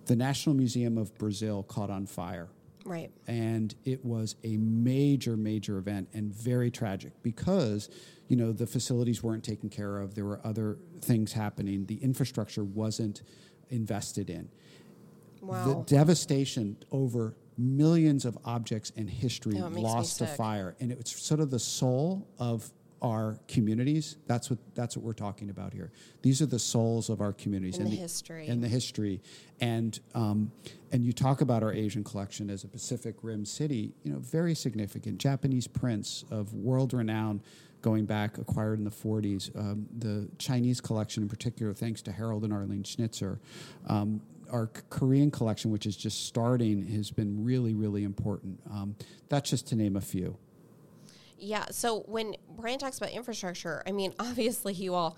The 0.06 0.16
National 0.16 0.56
Museum 0.56 1.00
of 1.00 1.18
Brazil 1.18 1.64
caught 1.64 1.90
on 1.90 2.06
fire. 2.06 2.50
Right. 2.86 3.10
and 3.28 3.74
it 3.86 4.04
was 4.06 4.36
a 4.44 4.58
major, 4.58 5.36
major 5.38 5.78
event 5.80 6.10
and 6.14 6.32
very 6.32 6.70
tragic 6.70 7.14
because 7.24 7.90
you 8.28 8.36
know 8.36 8.52
the 8.52 8.68
facilities 8.68 9.24
weren't 9.24 9.44
taken 9.44 9.68
care 9.70 9.98
of. 10.00 10.14
There 10.14 10.26
were 10.26 10.40
other 10.44 10.78
things 11.02 11.34
happening. 11.34 11.86
The 11.88 11.96
infrastructure 12.04 12.64
wasn't 12.64 13.24
invested 13.70 14.30
in. 14.30 14.50
The 15.48 15.84
devastation 15.86 16.78
over 16.92 17.36
millions 17.58 18.26
of 18.26 18.38
objects 18.46 18.92
and 18.96 19.10
history 19.10 19.56
Oh, 19.58 19.66
it 19.68 19.70
makes 19.70 19.76
me 19.76 19.82
lost 19.84 20.18
to 20.20 20.28
fire, 20.28 20.76
and 20.80 20.92
it's 20.92 21.22
sort 21.22 21.40
of 21.40 21.52
the 21.52 21.60
soul 21.60 22.28
of 22.40 22.72
our 23.02 23.38
communities. 23.50 24.16
That's 24.28 24.50
what 24.50 24.60
that's 24.76 24.96
what 24.96 25.06
we're 25.06 25.12
talking 25.14 25.50
about 25.50 25.74
here. 25.74 25.92
These 26.22 26.42
are 26.42 26.46
the 26.46 26.58
souls 26.58 27.10
of 27.10 27.20
our 27.20 27.34
communities 27.34 27.78
And 27.78 27.92
the 27.92 27.96
history. 27.98 28.48
and 28.48 28.64
the 28.64 28.68
history. 28.70 29.22
And 29.60 30.00
um, 30.16 30.52
and 30.94 31.04
you 31.04 31.12
talk 31.12 31.42
about 31.42 31.64
our 31.64 31.74
Asian 31.74 32.04
collection 32.06 32.50
as 32.50 32.64
a 32.64 32.68
Pacific 32.68 33.16
Rim 33.22 33.46
city. 33.46 33.92
You 34.04 34.14
know, 34.14 34.20
very 34.20 34.56
significant. 34.56 35.18
Japanese 35.18 35.68
prints 35.68 36.24
of 36.32 36.54
world 36.54 36.94
renown. 36.94 37.42
Going 37.82 38.06
back, 38.06 38.38
acquired 38.38 38.80
in 38.80 38.86
the 38.86 38.90
40s. 38.92 39.54
Um, 39.60 39.86
the 40.00 40.30
Chinese 40.38 40.80
collection, 40.80 41.22
in 41.24 41.28
particular, 41.28 41.74
thanks 41.74 42.02
to 42.04 42.14
Harold 42.14 42.46
and 42.46 42.54
Arlene 42.54 42.84
Schnitzer. 42.86 43.42
Um, 43.88 44.22
our 44.54 44.68
Korean 44.90 45.32
collection, 45.32 45.72
which 45.72 45.86
is 45.88 45.98
just 45.98 46.28
starting, 46.28 46.86
has 46.88 47.10
been 47.10 47.44
really, 47.44 47.74
really 47.74 48.04
important. 48.04 48.60
Um, 48.72 48.96
that's 49.28 49.50
just 49.50 49.68
to 49.70 49.76
name 49.76 49.98
a 49.98 50.02
few. 50.02 50.38
Yeah. 51.40 51.66
So 51.72 52.02
when 52.02 52.36
Brian 52.56 52.80
talks 52.80 53.00
about 53.00 53.10
infrastructure, 53.12 53.84
I 53.86 53.92
mean, 53.92 54.14
obviously 54.20 54.74
you 54.74 54.94
all 54.94 55.18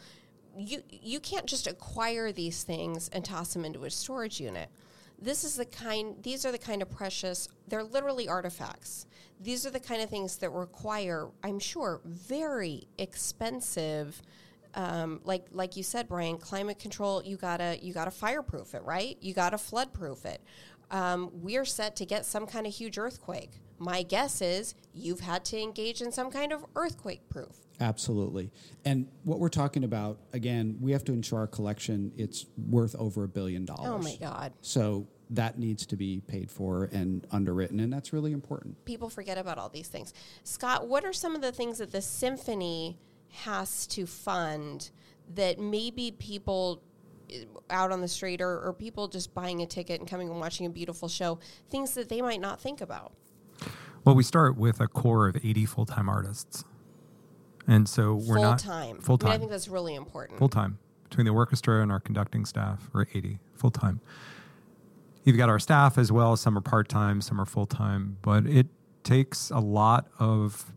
you 0.57 0.81
you 0.89 1.19
can't 1.19 1.45
just 1.45 1.67
acquire 1.67 2.31
these 2.31 2.63
things 2.63 3.09
and 3.09 3.23
toss 3.25 3.53
them 3.53 3.65
into 3.65 3.83
a 3.83 3.89
storage 3.89 4.39
unit. 4.39 4.69
This 5.21 5.43
is 5.43 5.55
the 5.57 5.65
kind 5.65 6.15
these 6.23 6.45
are 6.45 6.51
the 6.51 6.57
kind 6.57 6.81
of 6.81 6.89
precious 6.89 7.49
they're 7.67 7.83
literally 7.83 8.27
artifacts. 8.27 9.05
These 9.41 9.65
are 9.65 9.69
the 9.69 9.81
kind 9.81 10.01
of 10.01 10.09
things 10.09 10.37
that 10.37 10.49
require, 10.51 11.27
I'm 11.43 11.59
sure, 11.59 11.99
very 12.05 12.87
expensive 12.97 14.21
um, 14.75 15.21
like 15.23 15.45
like 15.51 15.77
you 15.77 15.83
said, 15.83 16.07
Brian, 16.07 16.37
climate 16.37 16.79
control. 16.79 17.23
You 17.23 17.37
gotta 17.37 17.77
you 17.81 17.93
gotta 17.93 18.11
fireproof 18.11 18.75
it, 18.75 18.83
right? 18.83 19.17
You 19.21 19.33
gotta 19.33 19.57
floodproof 19.57 20.25
it. 20.25 20.41
Um, 20.91 21.31
we're 21.33 21.65
set 21.65 21.95
to 21.97 22.05
get 22.05 22.25
some 22.25 22.45
kind 22.45 22.67
of 22.67 22.73
huge 22.73 22.97
earthquake. 22.97 23.51
My 23.79 24.03
guess 24.03 24.41
is 24.41 24.75
you've 24.93 25.21
had 25.21 25.43
to 25.45 25.59
engage 25.59 26.01
in 26.01 26.11
some 26.11 26.29
kind 26.29 26.53
of 26.53 26.63
earthquake 26.75 27.27
proof. 27.29 27.65
Absolutely. 27.79 28.51
And 28.85 29.07
what 29.23 29.39
we're 29.39 29.49
talking 29.49 29.83
about, 29.83 30.19
again, 30.31 30.77
we 30.79 30.91
have 30.91 31.03
to 31.05 31.13
ensure 31.13 31.39
our 31.39 31.47
collection 31.47 32.11
it's 32.15 32.45
worth 32.69 32.95
over 32.95 33.23
a 33.23 33.27
billion 33.27 33.65
dollars. 33.65 33.89
Oh 33.89 33.97
my 33.97 34.15
God. 34.17 34.53
So 34.61 35.07
that 35.31 35.57
needs 35.57 35.85
to 35.87 35.97
be 35.97 36.21
paid 36.27 36.51
for 36.51 36.89
and 36.91 37.25
underwritten, 37.31 37.79
and 37.79 37.91
that's 37.91 38.13
really 38.13 38.31
important. 38.31 38.85
People 38.85 39.09
forget 39.09 39.37
about 39.37 39.57
all 39.57 39.69
these 39.69 39.87
things. 39.87 40.13
Scott, 40.43 40.87
what 40.87 41.03
are 41.03 41.13
some 41.13 41.35
of 41.35 41.41
the 41.41 41.51
things 41.51 41.79
that 41.79 41.91
the 41.91 42.01
symphony 42.01 42.99
has 43.29 43.87
to 43.87 44.05
fund 44.05 44.89
that 45.35 45.59
maybe 45.59 46.11
people 46.11 46.81
eh, 47.31 47.45
out 47.69 47.91
on 47.91 48.01
the 48.01 48.07
street 48.07 48.41
or, 48.41 48.59
or 48.61 48.73
people 48.73 49.07
just 49.07 49.33
buying 49.33 49.61
a 49.61 49.65
ticket 49.65 49.99
and 49.99 50.09
coming 50.09 50.29
and 50.29 50.39
watching 50.39 50.65
a 50.65 50.69
beautiful 50.69 51.07
show, 51.07 51.39
things 51.69 51.93
that 51.95 52.09
they 52.09 52.21
might 52.21 52.41
not 52.41 52.59
think 52.59 52.81
about? 52.81 53.13
Well, 54.03 54.15
we 54.15 54.23
start 54.23 54.55
with 54.55 54.79
a 54.79 54.87
core 54.87 55.27
of 55.27 55.37
80 55.37 55.65
full 55.65 55.85
time 55.85 56.09
artists. 56.09 56.63
And 57.67 57.89
so 57.89 58.13
we're 58.13 58.35
full 58.35 58.43
not 58.43 58.59
time. 58.59 58.99
full 58.99 59.17
I, 59.21 59.25
mean, 59.25 59.33
I 59.33 59.37
think 59.39 59.51
that's 59.51 59.67
really 59.67 59.95
important. 59.95 60.37
full 60.37 60.49
time 60.49 60.77
between 61.09 61.25
the 61.25 61.31
orchestra 61.31 61.81
and 61.81 61.91
our 61.91 61.99
conducting 61.99 62.45
staff 62.45 62.89
we're 62.93 63.05
80 63.13 63.39
full 63.55 63.71
time. 63.71 64.01
You've 65.23 65.37
got 65.37 65.49
our 65.49 65.57
staff 65.57 65.97
as 65.97 66.11
well. 66.11 66.37
Some 66.37 66.55
are 66.55 66.61
part 66.61 66.87
time, 66.87 67.19
some 67.19 67.41
are 67.41 67.45
full 67.45 67.65
time, 67.65 68.17
but 68.21 68.45
it 68.45 68.67
takes 69.03 69.49
a 69.49 69.59
lot 69.59 70.07
of 70.19 70.71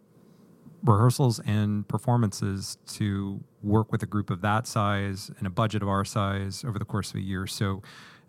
rehearsals 0.82 1.40
and 1.40 1.86
performances 1.88 2.78
to 2.86 3.42
work 3.62 3.90
with 3.90 4.02
a 4.02 4.06
group 4.06 4.30
of 4.30 4.40
that 4.42 4.66
size 4.66 5.30
and 5.38 5.46
a 5.46 5.50
budget 5.50 5.82
of 5.82 5.88
our 5.88 6.04
size 6.04 6.64
over 6.64 6.78
the 6.78 6.84
course 6.84 7.10
of 7.10 7.16
a 7.16 7.20
year. 7.20 7.46
So 7.46 7.82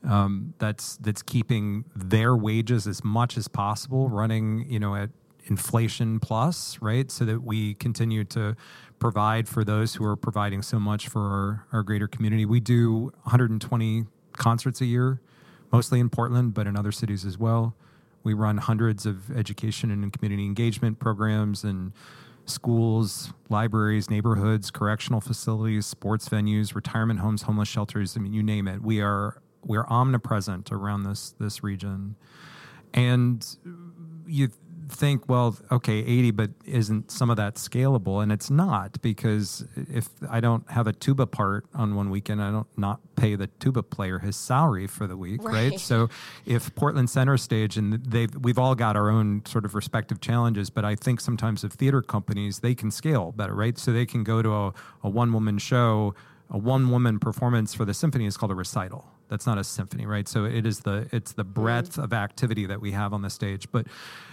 um, 0.07 0.53
that's 0.59 0.97
that's 0.97 1.21
keeping 1.21 1.85
their 1.95 2.35
wages 2.35 2.87
as 2.87 3.03
much 3.03 3.37
as 3.37 3.47
possible 3.47 4.09
running, 4.09 4.65
you 4.69 4.79
know, 4.79 4.95
at 4.95 5.09
inflation 5.45 6.19
plus, 6.19 6.79
right? 6.81 7.11
So 7.11 7.25
that 7.25 7.43
we 7.43 7.73
continue 7.75 8.23
to 8.25 8.55
provide 8.99 9.47
for 9.47 9.63
those 9.63 9.95
who 9.95 10.05
are 10.05 10.15
providing 10.15 10.61
so 10.61 10.79
much 10.79 11.07
for 11.07 11.21
our, 11.21 11.65
our 11.71 11.83
greater 11.83 12.07
community. 12.07 12.45
We 12.45 12.59
do 12.59 13.11
120 13.23 14.05
concerts 14.33 14.81
a 14.81 14.85
year, 14.85 15.21
mostly 15.71 15.99
in 15.99 16.09
Portland, 16.09 16.53
but 16.53 16.67
in 16.67 16.77
other 16.77 16.91
cities 16.91 17.25
as 17.25 17.37
well. 17.37 17.75
We 18.23 18.33
run 18.33 18.57
hundreds 18.57 19.05
of 19.05 19.35
education 19.35 19.91
and 19.91 20.11
community 20.11 20.45
engagement 20.45 20.99
programs 20.99 21.63
and 21.63 21.93
schools, 22.49 23.31
libraries, 23.49 24.09
neighborhoods, 24.09 24.71
correctional 24.71 25.21
facilities, 25.21 25.85
sports 25.85 26.27
venues, 26.29 26.75
retirement 26.75 27.19
homes, 27.19 27.43
homeless 27.43 27.69
shelters. 27.69 28.17
I 28.17 28.19
mean, 28.19 28.33
you 28.33 28.43
name 28.43 28.67
it. 28.67 28.81
We 28.81 29.01
are 29.01 29.41
we 29.63 29.77
are 29.77 29.87
omnipresent 29.89 30.71
around 30.71 31.03
this 31.03 31.35
this 31.39 31.63
region, 31.63 32.15
and 32.93 33.45
you 34.25 34.49
think, 34.89 35.29
well, 35.29 35.57
okay, 35.71 35.99
80, 35.99 36.31
but 36.31 36.51
isn't 36.65 37.11
some 37.11 37.29
of 37.29 37.37
that 37.37 37.55
scalable? 37.55 38.21
And 38.21 38.31
it's 38.31 38.49
not 38.49 39.01
because 39.01 39.65
if 39.75 40.09
I 40.29 40.39
don't 40.39 40.69
have 40.71 40.87
a 40.87 40.93
tuba 40.93 41.25
part 41.25 41.65
on 41.73 41.95
one 41.95 42.09
weekend, 42.09 42.41
I 42.41 42.51
don't 42.51 42.67
not 42.77 42.99
pay 43.15 43.35
the 43.35 43.47
tuba 43.47 43.83
player 43.83 44.19
his 44.19 44.35
salary 44.35 44.87
for 44.87 45.07
the 45.07 45.17
week, 45.17 45.43
right? 45.43 45.71
Right. 45.71 45.79
So 45.79 46.09
if 46.45 46.73
Portland 46.75 47.09
Center 47.09 47.37
Stage 47.37 47.77
and 47.77 48.03
they've 48.03 48.33
we've 48.35 48.59
all 48.59 48.75
got 48.75 48.95
our 48.95 49.09
own 49.09 49.43
sort 49.45 49.65
of 49.65 49.75
respective 49.75 50.21
challenges, 50.21 50.69
but 50.69 50.85
I 50.85 50.95
think 50.95 51.21
sometimes 51.21 51.63
of 51.63 51.73
theater 51.73 52.01
companies 52.01 52.59
they 52.59 52.75
can 52.75 52.91
scale 52.91 53.31
better, 53.31 53.53
right? 53.53 53.77
So 53.77 53.91
they 53.91 54.05
can 54.05 54.23
go 54.23 54.41
to 54.41 54.53
a, 54.53 54.73
a 55.03 55.09
one 55.09 55.33
woman 55.33 55.57
show 55.57 56.15
a 56.49 56.57
one 56.57 56.89
woman 56.89 57.19
performance 57.19 57.73
for 57.73 57.85
the 57.85 57.93
symphony 57.93 58.25
is 58.25 58.35
called 58.35 58.51
a 58.51 58.55
recital. 58.55 59.05
That's 59.27 59.45
not 59.45 59.59
a 59.59 59.63
symphony, 59.63 60.07
right? 60.07 60.27
So 60.27 60.45
it 60.45 60.65
is 60.65 60.79
the 60.79 61.07
it's 61.11 61.33
the 61.33 61.43
breadth 61.43 61.91
mm-hmm. 61.91 62.01
of 62.01 62.13
activity 62.13 62.65
that 62.65 62.81
we 62.81 62.91
have 62.91 63.13
on 63.13 63.21
the 63.21 63.29
stage. 63.29 63.71
But 63.71 63.85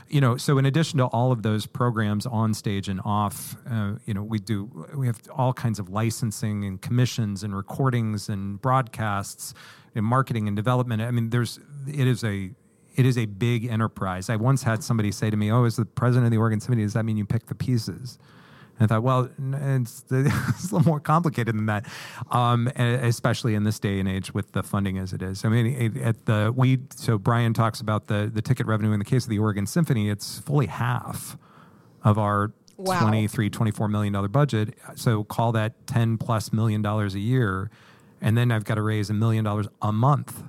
you 0.08 0.20
know, 0.20 0.36
so 0.36 0.58
in 0.58 0.66
addition 0.66 0.98
to 0.98 1.06
all 1.06 1.32
of 1.32 1.42
those 1.42 1.66
programs 1.66 2.26
on 2.26 2.54
stage 2.54 2.88
and 2.88 3.00
off, 3.04 3.56
uh, 3.68 3.92
you 4.04 4.14
know, 4.14 4.22
we 4.22 4.38
do 4.38 4.86
we 4.94 5.06
have 5.06 5.20
all 5.34 5.52
kinds 5.52 5.78
of 5.78 5.88
licensing 5.88 6.64
and 6.64 6.80
commissions 6.80 7.42
and 7.42 7.56
recordings 7.56 8.28
and 8.28 8.60
broadcasts 8.60 9.54
and 9.94 10.04
marketing 10.04 10.46
and 10.46 10.56
development. 10.56 11.02
I 11.02 11.10
mean, 11.10 11.30
there's 11.30 11.58
it 11.88 12.06
is 12.06 12.22
a 12.24 12.50
it 12.94 13.04
is 13.04 13.18
a 13.18 13.26
big 13.26 13.66
enterprise. 13.66 14.30
I 14.30 14.36
once 14.36 14.62
had 14.62 14.82
somebody 14.82 15.12
say 15.12 15.30
to 15.30 15.36
me, 15.36 15.50
"Oh, 15.50 15.64
as 15.64 15.76
the 15.76 15.84
president 15.84 16.26
of 16.26 16.30
the 16.30 16.38
Oregon 16.38 16.60
Symphony, 16.60 16.82
does 16.82 16.94
that 16.94 17.04
mean 17.04 17.16
you 17.16 17.26
pick 17.26 17.46
the 17.46 17.54
pieces?" 17.54 18.18
I 18.78 18.86
thought, 18.86 19.02
well, 19.02 19.30
it's, 19.38 20.04
it's, 20.10 20.70
a 20.70 20.74
little 20.74 20.84
more 20.84 21.00
complicated 21.00 21.56
than 21.56 21.66
that, 21.66 21.86
um, 22.30 22.68
especially 22.76 23.54
in 23.54 23.64
this 23.64 23.78
day 23.78 23.98
and 23.98 24.08
age 24.08 24.34
with 24.34 24.52
the 24.52 24.62
funding 24.62 24.98
as 24.98 25.12
it 25.12 25.22
is. 25.22 25.44
I 25.44 25.48
mean, 25.48 25.98
at 25.98 26.26
the 26.26 26.52
we 26.54 26.80
so 26.94 27.18
Brian 27.18 27.54
talks 27.54 27.80
about 27.80 28.06
the 28.06 28.30
the 28.32 28.42
ticket 28.42 28.66
revenue 28.66 28.92
in 28.92 28.98
the 28.98 29.04
case 29.04 29.24
of 29.24 29.30
the 29.30 29.38
Oregon 29.38 29.66
Symphony, 29.66 30.10
it's 30.10 30.38
fully 30.38 30.66
half 30.66 31.38
of 32.04 32.18
our 32.18 32.52
wow. 32.76 33.00
23 33.00 33.50
24 33.50 33.88
million 33.88 34.12
dollar 34.12 34.28
budget. 34.28 34.74
So 34.94 35.24
call 35.24 35.52
that 35.52 35.86
10 35.86 36.18
plus 36.18 36.52
million 36.52 36.82
dollars 36.82 37.14
a 37.14 37.20
year, 37.20 37.70
and 38.20 38.36
then 38.36 38.52
I've 38.52 38.64
got 38.64 38.74
to 38.74 38.82
raise 38.82 39.08
a 39.10 39.14
million 39.14 39.44
dollars 39.44 39.68
a 39.80 39.92
month 39.92 40.42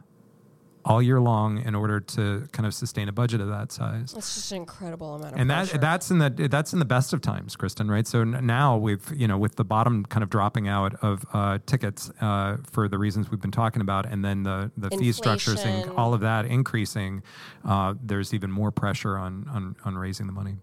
all 0.88 1.02
year 1.02 1.20
long 1.20 1.62
in 1.62 1.76
order 1.76 2.00
to 2.00 2.48
kind 2.54 2.66
of 2.66 2.74
sustain 2.74 3.10
a 3.10 3.12
budget 3.12 3.42
of 3.42 3.50
that 3.50 3.74
size. 3.74 4.14
That's 4.14 4.34
just 4.34 4.52
an 4.52 4.60
incredible 4.60 5.16
amount 5.16 5.34
of 5.34 5.40
and 5.40 5.50
pressure. 5.50 5.74
that 5.74 5.82
that's 5.82 6.10
in 6.10 6.20
the 6.20 6.30
that's 6.50 6.72
in 6.72 6.80
the 6.80 6.86
best 6.86 7.12
of 7.12 7.22
times, 7.22 7.56
Kristen. 7.58 7.92
Right. 7.92 8.08
So 8.08 8.24
now 8.24 8.78
we've 8.78 9.06
you 9.14 9.28
know 9.28 9.38
with 9.38 9.58
the 9.58 9.66
bottom 9.66 10.06
kind 10.06 10.24
of 10.24 10.30
dropping 10.30 10.68
out 10.68 10.96
of 11.04 11.26
uh, 11.34 11.60
tickets 11.66 12.10
uh, 12.22 12.58
for 12.72 12.88
the 12.88 12.98
reasons 12.98 13.30
we've 13.30 13.42
been 13.42 13.52
talking 13.52 13.82
about, 13.82 14.06
and 14.06 14.24
then 14.24 14.44
the 14.44 14.72
the 14.78 14.90
fee 14.92 15.12
structures 15.12 15.64
and 15.64 15.92
all 15.92 16.14
of 16.14 16.22
that 16.22 16.46
increasing, 16.46 17.22
uh, 17.66 17.94
there's 18.02 18.34
even 18.34 18.50
more 18.50 18.72
pressure 18.72 19.18
on 19.18 19.46
on 19.54 19.76
on 19.84 19.98
raising 19.98 20.26
the 20.26 20.34
money. 20.34 20.56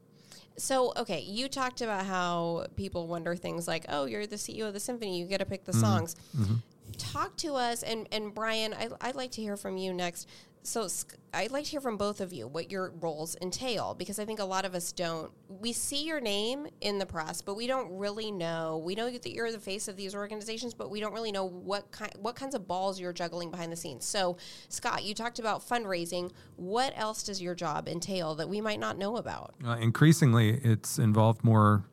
So, 0.57 0.93
okay, 0.97 1.19
you 1.21 1.49
talked 1.49 1.81
about 1.81 2.07
how 2.07 2.67
people 2.77 3.09
wonder 3.09 3.35
things 3.35 3.67
like, 3.67 3.87
oh, 3.89 4.05
you're 4.05 4.25
the 4.25 4.37
CEO 4.37 4.69
of 4.69 4.73
the 4.73 4.79
symphony, 4.79 5.19
you 5.19 5.27
get 5.27 5.39
to 5.39 5.45
pick 5.45 5.65
the 5.65 5.73
mm-hmm. 5.73 5.81
songs. 5.81 6.17
Mm-hmm 6.37 6.55
talk 6.97 7.37
to 7.39 7.55
us 7.55 7.83
and 7.83 8.09
and 8.13 8.35
Brian 8.35 8.75
I, 8.75 8.89
I'd 9.01 9.15
like 9.15 9.33
to 9.33 9.43
hear 9.43 9.57
from 9.57 9.77
you 9.77 9.93
next 9.93 10.29
so 10.67 10.89
I'd 11.35 11.51
like 11.51 11.67
to 11.67 11.71
hear 11.73 11.81
from 11.83 11.99
both 11.99 12.23
of 12.23 12.33
you 12.33 12.49
what 12.49 12.71
your 12.71 12.91
roles 13.01 13.37
entail 13.43 13.95
because 13.95 14.19
I 14.19 14.25
think 14.25 14.41
a 14.41 14.45
lot 14.45 14.65
of 14.65 14.75
us 14.75 14.93
don't. 14.93 15.31
We 15.47 15.75
see 15.75 16.05
your 16.05 16.21
name 16.21 16.67
in 16.81 16.99
the 16.99 17.05
press, 17.05 17.43
but 17.43 17.55
we 17.55 17.67
don't 17.67 17.99
really 17.99 18.33
know. 18.33 18.81
We 18.83 18.95
know 18.95 19.11
that 19.11 19.31
you're 19.31 19.53
the 19.53 19.61
face 19.61 19.89
of 19.89 19.97
these 19.97 20.15
organizations, 20.15 20.73
but 20.73 20.91
we 20.91 21.01
don't 21.01 21.13
really 21.13 21.33
know 21.33 21.45
what 21.45 21.91
kind, 21.91 22.11
what 22.19 22.35
kinds 22.35 22.55
of 22.55 22.67
balls 22.67 22.99
you're 22.99 23.13
juggling 23.13 23.51
behind 23.51 23.73
the 23.73 23.77
scenes. 23.77 24.07
So, 24.07 24.39
Scott, 24.71 25.05
you 25.05 25.15
talked 25.15 25.39
about 25.39 25.61
fundraising. 25.61 26.33
What 26.57 26.95
else 26.97 27.23
does 27.23 27.43
your 27.43 27.55
job 27.55 27.87
entail 27.87 28.35
that 28.37 28.49
we 28.49 28.63
might 28.63 28.81
not 28.81 28.97
know 28.97 29.19
about? 29.19 29.55
Uh, 29.63 29.77
increasingly, 29.77 30.61
it's 30.65 30.99
involved 30.99 31.45
more 31.45 31.85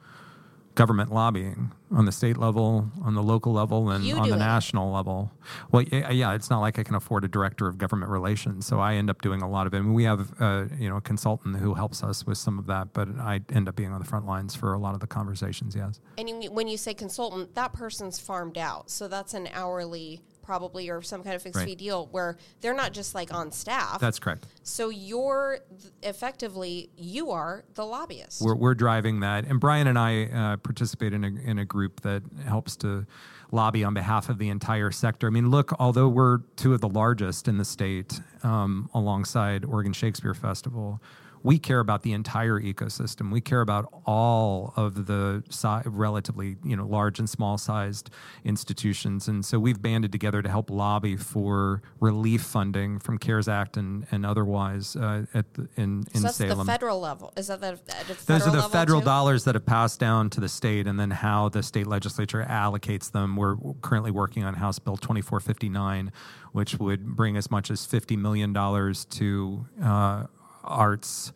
government 0.75 1.11
lobbying 1.11 1.71
on 1.91 2.05
the 2.05 2.11
state 2.11 2.37
level, 2.37 2.89
on 3.03 3.15
the 3.15 3.23
local 3.23 3.51
level, 3.51 3.89
and 3.89 4.03
you 4.03 4.15
on 4.15 4.29
the 4.29 4.35
it. 4.35 4.39
national 4.39 4.91
level. 4.91 5.31
Well, 5.71 5.83
yeah, 5.83 6.33
it's 6.33 6.49
not 6.49 6.59
like 6.59 6.79
I 6.79 6.83
can 6.83 6.95
afford 6.95 7.25
a 7.25 7.27
director 7.27 7.67
of 7.67 7.77
government 7.77 8.11
relations, 8.11 8.65
so 8.65 8.79
I 8.79 8.95
end 8.95 9.09
up 9.09 9.21
doing 9.21 9.41
a 9.41 9.49
lot 9.49 9.67
of 9.67 9.73
it. 9.73 9.81
We 9.81 10.05
have 10.05 10.31
uh, 10.39 10.65
you 10.77 10.89
know 10.89 10.97
a 10.97 11.01
consultant 11.01 11.57
who 11.57 11.73
helps 11.73 12.03
us 12.03 12.25
with 12.25 12.37
some 12.37 12.57
of 12.57 12.67
that, 12.67 12.93
but 12.93 13.09
I 13.19 13.41
end 13.53 13.67
up 13.67 13.75
being 13.75 13.91
on 13.91 13.99
the 13.99 14.07
front 14.07 14.25
lines 14.25 14.55
for 14.55 14.73
a 14.73 14.79
lot 14.79 14.93
of 14.93 14.99
the 14.99 15.07
conversations. 15.07 15.75
Yes. 15.75 15.99
And 16.17 16.29
you, 16.29 16.51
when 16.51 16.67
you 16.67 16.77
say 16.77 16.93
consultant, 16.93 17.55
that 17.55 17.73
person's 17.73 18.19
farmed 18.19 18.57
out, 18.57 18.89
so 18.89 19.07
that's 19.07 19.33
an 19.33 19.49
hourly 19.53 20.21
probably 20.41 20.89
or 20.89 21.01
some 21.01 21.23
kind 21.23 21.35
of 21.35 21.41
fixed 21.41 21.57
right. 21.57 21.67
fee 21.67 21.75
deal 21.75 22.07
where 22.07 22.37
they're 22.61 22.73
not 22.73 22.93
just 22.93 23.15
like 23.15 23.33
on 23.33 23.51
staff. 23.51 23.99
That's 23.99 24.19
correct. 24.19 24.47
So 24.63 24.89
you're 24.89 25.59
effectively 26.03 26.89
you 26.95 27.31
are 27.31 27.63
the 27.75 27.85
lobbyist. 27.85 28.41
We're, 28.41 28.55
we're 28.55 28.75
driving 28.75 29.21
that, 29.21 29.45
and 29.45 29.59
Brian 29.59 29.87
and 29.87 29.97
I 29.97 30.25
uh, 30.25 30.57
participate 30.57 31.13
in 31.13 31.23
a 31.23 31.27
in 31.27 31.59
a 31.59 31.65
group 31.65 32.01
that 32.01 32.23
helps 32.45 32.75
to 32.77 33.05
lobby 33.51 33.83
on 33.83 33.93
behalf 33.93 34.29
of 34.29 34.37
the 34.37 34.49
entire 34.49 34.91
sector. 34.91 35.27
I 35.27 35.29
mean, 35.29 35.49
look, 35.49 35.73
although 35.79 36.07
we're 36.07 36.39
two 36.55 36.73
of 36.73 36.81
the 36.81 36.89
largest 36.89 37.47
in 37.47 37.57
the 37.57 37.65
state, 37.65 38.19
um, 38.43 38.89
alongside 38.93 39.65
Oregon 39.65 39.93
Shakespeare 39.93 40.33
Festival, 40.33 41.01
we 41.43 41.57
care 41.59 41.79
about 41.79 42.03
the 42.03 42.13
entire 42.13 42.59
ecosystem. 42.59 43.31
We 43.31 43.41
care 43.41 43.61
about 43.61 43.91
all 44.05 44.73
of 44.75 45.07
the 45.07 45.43
si- 45.49 45.81
relatively, 45.85 46.57
you 46.63 46.75
know, 46.75 46.85
large 46.85 47.19
and 47.19 47.29
small 47.29 47.57
sized 47.57 48.09
institutions, 48.43 49.27
and 49.27 49.43
so 49.43 49.59
we've 49.59 49.81
banded 49.81 50.11
together 50.11 50.41
to 50.41 50.49
help 50.49 50.69
lobby 50.69 51.15
for 51.15 51.81
relief 51.99 52.41
funding 52.41 52.99
from 52.99 53.17
CARES 53.17 53.47
Act 53.47 53.77
and 53.77 54.05
and 54.11 54.25
otherwise 54.25 54.95
uh, 54.95 55.25
at 55.33 55.53
the, 55.53 55.67
in 55.77 56.03
in 56.13 56.21
so 56.21 56.21
that's 56.21 56.37
Salem. 56.37 56.59
the 56.59 56.65
federal 56.65 56.99
level. 56.99 57.33
Is 57.35 57.47
that 57.47 57.61
the, 57.61 57.79
the 58.07 58.17
those 58.25 58.47
are 58.47 58.51
the 58.51 58.63
federal 58.69 59.01
too? 59.01 59.05
dollars 59.05 59.43
that 59.45 59.55
have 59.55 59.65
passed 59.65 59.99
down 59.99 60.29
to 60.31 60.39
the 60.39 60.49
state, 60.49 60.87
and 60.87 60.99
then 60.99 61.11
how 61.11 61.49
the 61.49 61.63
state 61.63 61.87
legislature 61.87 62.45
allocates 62.47 63.11
them. 63.11 63.35
We're 63.35 63.55
currently 63.81 64.11
working 64.11 64.43
on 64.43 64.53
House 64.55 64.79
Bill 64.79 64.97
twenty 64.97 65.21
four 65.21 65.39
fifty 65.39 65.69
nine, 65.69 66.11
which 66.51 66.77
would 66.79 67.05
bring 67.15 67.37
as 67.37 67.49
much 67.49 67.71
as 67.71 67.85
fifty 67.85 68.15
million 68.15 68.53
dollars 68.53 69.05
to 69.05 69.65
uh, 69.83 70.25
arts 70.63 71.31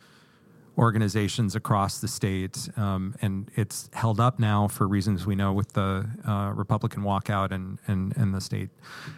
organizations 0.78 1.56
across 1.56 2.00
the 2.00 2.08
state, 2.08 2.70
um, 2.78 3.16
and 3.22 3.50
it's 3.56 3.90
held 3.94 4.20
up 4.20 4.40
now 4.40 4.68
for 4.68 4.88
reasons 4.88 5.26
we 5.26 5.36
know 5.36 5.54
with 5.54 5.74
the 5.74 6.08
uh, 6.28 6.52
Republican 6.54 7.04
walkout 7.04 7.52
and, 7.52 7.80
and, 7.88 8.16
and 8.18 8.34
the 8.34 8.42
state 8.42 8.70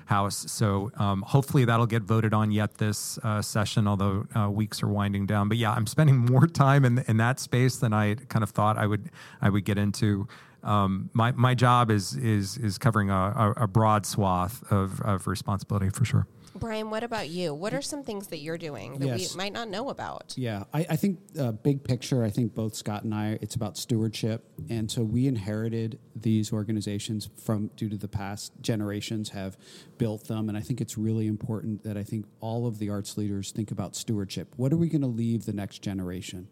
house. 0.05 0.51
So 0.51 0.91
um, 0.97 1.23
hopefully 1.23 1.65
that'll 1.65 1.87
get 1.87 2.03
voted 2.03 2.33
on 2.33 2.51
yet 2.51 2.75
this 2.75 3.17
uh, 3.23 3.41
session, 3.41 3.87
although 3.87 4.27
uh, 4.35 4.49
weeks 4.49 4.83
are 4.83 4.87
winding 4.87 5.25
down. 5.25 5.49
But 5.49 5.57
yeah, 5.57 5.71
I'm 5.71 5.87
spending 5.87 6.17
more 6.31 6.47
time 6.47 6.85
in, 6.85 7.03
in 7.07 7.17
that 7.17 7.39
space 7.39 7.77
than 7.77 7.93
I 7.93 8.15
kind 8.15 8.43
of 8.43 8.51
thought 8.51 8.77
I 8.77 8.85
would 8.85 9.09
I 9.41 9.49
would 9.49 9.65
get 9.65 9.77
into. 9.77 10.27
Um, 10.63 11.09
my 11.13 11.31
my 11.31 11.53
job 11.53 11.89
is 11.89 12.15
is 12.15 12.57
is 12.57 12.77
covering 12.77 13.09
a, 13.09 13.53
a 13.57 13.67
broad 13.67 14.05
swath 14.05 14.63
of, 14.71 15.01
of 15.01 15.27
responsibility 15.27 15.89
for 15.89 16.03
sure. 16.03 16.27
Brian, 16.57 16.89
what 16.89 17.03
about 17.03 17.29
you? 17.29 17.53
What 17.53 17.73
are 17.73 17.81
some 17.81 18.03
things 18.03 18.27
that 18.27 18.39
you're 18.39 18.57
doing 18.57 18.99
that 18.99 19.07
yes. 19.07 19.33
we 19.33 19.37
might 19.37 19.53
not 19.53 19.69
know 19.69 19.89
about? 19.89 20.33
Yeah, 20.37 20.63
I, 20.73 20.85
I 20.89 20.95
think 20.95 21.19
uh, 21.39 21.51
big 21.51 21.83
picture. 21.83 22.23
I 22.23 22.29
think 22.29 22.53
both 22.53 22.75
Scott 22.75 23.03
and 23.03 23.13
I, 23.13 23.37
it's 23.41 23.55
about 23.55 23.77
stewardship, 23.77 24.43
and 24.69 24.89
so 24.89 25.03
we 25.03 25.27
inherited 25.27 25.99
these 26.15 26.51
organizations 26.51 27.29
from 27.37 27.67
due 27.75 27.89
to 27.89 27.97
the 27.97 28.07
past 28.07 28.53
generations 28.61 29.29
have 29.29 29.57
built 29.97 30.27
them, 30.27 30.49
and 30.49 30.57
I 30.57 30.61
think 30.61 30.81
it's 30.81 30.97
really 30.97 31.27
important 31.27 31.83
that 31.83 31.97
I 31.97 32.03
think 32.03 32.25
all 32.39 32.67
of 32.67 32.79
the 32.79 32.89
arts 32.89 33.17
leaders 33.17 33.51
think 33.51 33.71
about 33.71 33.95
stewardship. 33.95 34.53
What 34.57 34.73
are 34.73 34.77
we 34.77 34.89
going 34.89 35.01
to 35.01 35.07
leave 35.07 35.45
the 35.45 35.53
next 35.53 35.81
generation? 35.81 36.47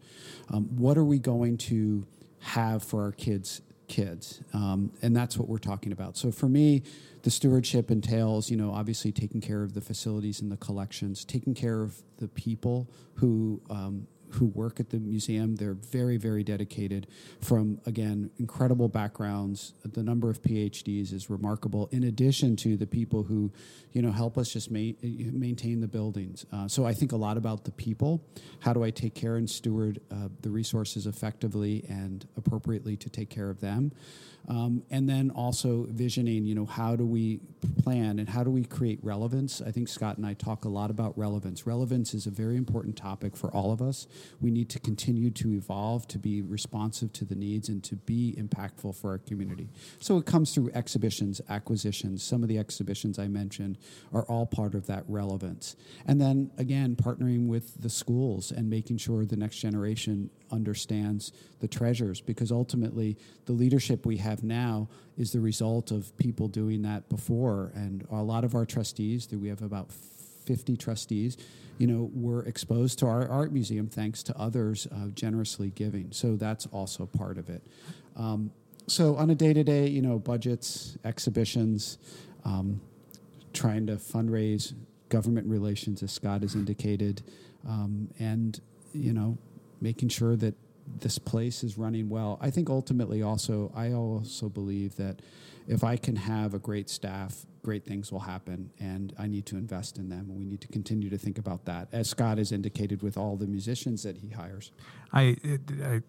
Um, 0.50 0.64
what 0.76 0.96
are 0.96 1.04
we 1.04 1.18
going 1.18 1.58
to 1.58 2.06
have 2.40 2.82
for 2.82 3.02
our 3.02 3.12
kids 3.12 3.60
kids. 3.88 4.40
Um, 4.52 4.92
and 5.02 5.16
that's 5.16 5.36
what 5.36 5.48
we're 5.48 5.58
talking 5.58 5.92
about. 5.92 6.16
So 6.16 6.30
for 6.30 6.48
me, 6.48 6.82
the 7.22 7.30
stewardship 7.30 7.90
entails, 7.90 8.50
you 8.50 8.56
know, 8.56 8.72
obviously 8.72 9.12
taking 9.12 9.40
care 9.40 9.62
of 9.62 9.74
the 9.74 9.80
facilities 9.80 10.40
and 10.40 10.50
the 10.50 10.56
collections, 10.56 11.24
taking 11.24 11.54
care 11.54 11.82
of 11.82 12.02
the 12.18 12.28
people 12.28 12.88
who 13.14 13.60
um, 13.70 14.06
who 14.30 14.46
work 14.46 14.80
at 14.80 14.90
the 14.90 14.98
museum. 14.98 15.56
They're 15.56 15.74
very, 15.74 16.16
very 16.16 16.42
dedicated 16.42 17.06
from, 17.40 17.80
again, 17.86 18.30
incredible 18.38 18.88
backgrounds. 18.88 19.74
The 19.84 20.02
number 20.02 20.30
of 20.30 20.42
PhDs 20.42 21.12
is 21.12 21.30
remarkable, 21.30 21.88
in 21.92 22.04
addition 22.04 22.56
to 22.56 22.76
the 22.76 22.86
people 22.86 23.24
who, 23.24 23.52
you 23.92 24.02
know, 24.02 24.12
help 24.12 24.36
us 24.38 24.52
just 24.52 24.70
ma- 24.70 24.92
maintain 25.02 25.80
the 25.80 25.88
buildings. 25.88 26.44
Uh, 26.52 26.68
so 26.68 26.84
I 26.84 26.92
think 26.92 27.12
a 27.12 27.16
lot 27.16 27.36
about 27.36 27.64
the 27.64 27.72
people. 27.72 28.24
How 28.60 28.72
do 28.72 28.84
I 28.84 28.90
take 28.90 29.14
care 29.14 29.36
and 29.36 29.48
steward 29.48 30.00
uh, 30.10 30.28
the 30.42 30.50
resources 30.50 31.06
effectively 31.06 31.84
and 31.88 32.26
appropriately 32.36 32.96
to 32.96 33.08
take 33.08 33.30
care 33.30 33.50
of 33.50 33.60
them? 33.60 33.92
Um, 34.48 34.84
and 34.90 35.08
then 35.08 35.30
also 35.30 35.86
visioning, 35.90 36.44
you 36.44 36.54
know, 36.54 36.66
how 36.66 36.94
do 36.94 37.04
we 37.04 37.40
plan 37.82 38.18
and 38.20 38.28
how 38.28 38.44
do 38.44 38.50
we 38.50 38.64
create 38.64 39.00
relevance? 39.02 39.60
I 39.60 39.72
think 39.72 39.88
Scott 39.88 40.18
and 40.18 40.26
I 40.26 40.34
talk 40.34 40.64
a 40.64 40.68
lot 40.68 40.90
about 40.90 41.18
relevance. 41.18 41.66
Relevance 41.66 42.14
is 42.14 42.26
a 42.26 42.30
very 42.30 42.56
important 42.56 42.96
topic 42.96 43.36
for 43.36 43.50
all 43.50 43.72
of 43.72 43.82
us. 43.82 44.06
We 44.40 44.50
need 44.50 44.68
to 44.70 44.78
continue 44.78 45.30
to 45.30 45.52
evolve, 45.54 46.06
to 46.08 46.18
be 46.18 46.42
responsive 46.42 47.12
to 47.14 47.24
the 47.24 47.34
needs, 47.34 47.68
and 47.68 47.82
to 47.84 47.96
be 47.96 48.34
impactful 48.38 48.96
for 48.96 49.10
our 49.10 49.18
community. 49.18 49.68
So 49.98 50.18
it 50.18 50.26
comes 50.26 50.54
through 50.54 50.70
exhibitions, 50.74 51.40
acquisitions. 51.48 52.22
Some 52.22 52.42
of 52.42 52.48
the 52.48 52.58
exhibitions 52.58 53.18
I 53.18 53.28
mentioned 53.28 53.78
are 54.12 54.24
all 54.24 54.46
part 54.46 54.74
of 54.74 54.86
that 54.86 55.04
relevance. 55.08 55.76
And 56.06 56.20
then 56.20 56.50
again, 56.58 56.96
partnering 56.96 57.46
with 57.46 57.80
the 57.80 57.90
schools 57.90 58.50
and 58.52 58.68
making 58.68 58.98
sure 58.98 59.24
the 59.24 59.36
next 59.36 59.56
generation 59.56 60.30
understands 60.50 61.32
the 61.60 61.68
treasures 61.68 62.20
because 62.20 62.52
ultimately 62.52 63.16
the 63.46 63.52
leadership 63.52 64.06
we 64.06 64.18
have 64.18 64.42
now 64.42 64.88
is 65.16 65.32
the 65.32 65.40
result 65.40 65.90
of 65.90 66.16
people 66.18 66.48
doing 66.48 66.82
that 66.82 67.08
before 67.08 67.72
and 67.74 68.06
a 68.10 68.22
lot 68.22 68.44
of 68.44 68.54
our 68.54 68.64
trustees 68.64 69.28
we 69.32 69.48
have 69.48 69.62
about 69.62 69.90
50 70.44 70.76
trustees 70.76 71.36
you 71.78 71.86
know 71.86 72.10
were 72.14 72.42
exposed 72.44 72.98
to 72.98 73.06
our 73.06 73.28
art 73.28 73.52
museum 73.52 73.88
thanks 73.88 74.22
to 74.22 74.36
others 74.38 74.86
uh, 74.92 75.08
generously 75.14 75.70
giving 75.70 76.08
so 76.10 76.36
that's 76.36 76.66
also 76.66 77.06
part 77.06 77.38
of 77.38 77.48
it 77.48 77.62
um, 78.16 78.50
so 78.86 79.16
on 79.16 79.30
a 79.30 79.34
day 79.34 79.52
to 79.52 79.64
day, 79.64 79.88
you 79.88 80.00
know, 80.00 80.18
budgets, 80.18 80.96
exhibitions, 81.04 81.98
um, 82.44 82.80
trying 83.52 83.86
to 83.86 83.96
fundraise, 83.96 84.74
government 85.08 85.46
relations, 85.48 86.02
as 86.02 86.12
Scott 86.12 86.42
has 86.42 86.54
indicated, 86.54 87.22
um, 87.66 88.08
and 88.18 88.60
you 88.92 89.12
know, 89.12 89.36
making 89.80 90.08
sure 90.08 90.36
that 90.36 90.54
this 91.00 91.18
place 91.18 91.64
is 91.64 91.76
running 91.76 92.08
well. 92.08 92.38
I 92.40 92.50
think 92.50 92.70
ultimately, 92.70 93.22
also, 93.22 93.72
I 93.74 93.92
also 93.92 94.48
believe 94.48 94.96
that 94.96 95.20
if 95.66 95.82
I 95.84 95.96
can 95.96 96.16
have 96.16 96.54
a 96.54 96.58
great 96.58 96.88
staff, 96.88 97.46
great 97.62 97.84
things 97.84 98.12
will 98.12 98.20
happen, 98.20 98.70
and 98.78 99.12
I 99.18 99.26
need 99.26 99.46
to 99.46 99.56
invest 99.56 99.98
in 99.98 100.08
them. 100.08 100.26
And 100.30 100.38
we 100.38 100.44
need 100.44 100.60
to 100.60 100.68
continue 100.68 101.10
to 101.10 101.18
think 101.18 101.38
about 101.38 101.64
that, 101.64 101.88
as 101.92 102.08
Scott 102.08 102.38
has 102.38 102.52
indicated 102.52 103.02
with 103.02 103.16
all 103.16 103.36
the 103.36 103.46
musicians 103.46 104.02
that 104.04 104.18
he 104.18 104.28
hires. 104.28 104.70
I, 105.12 105.36
I 105.82 106.02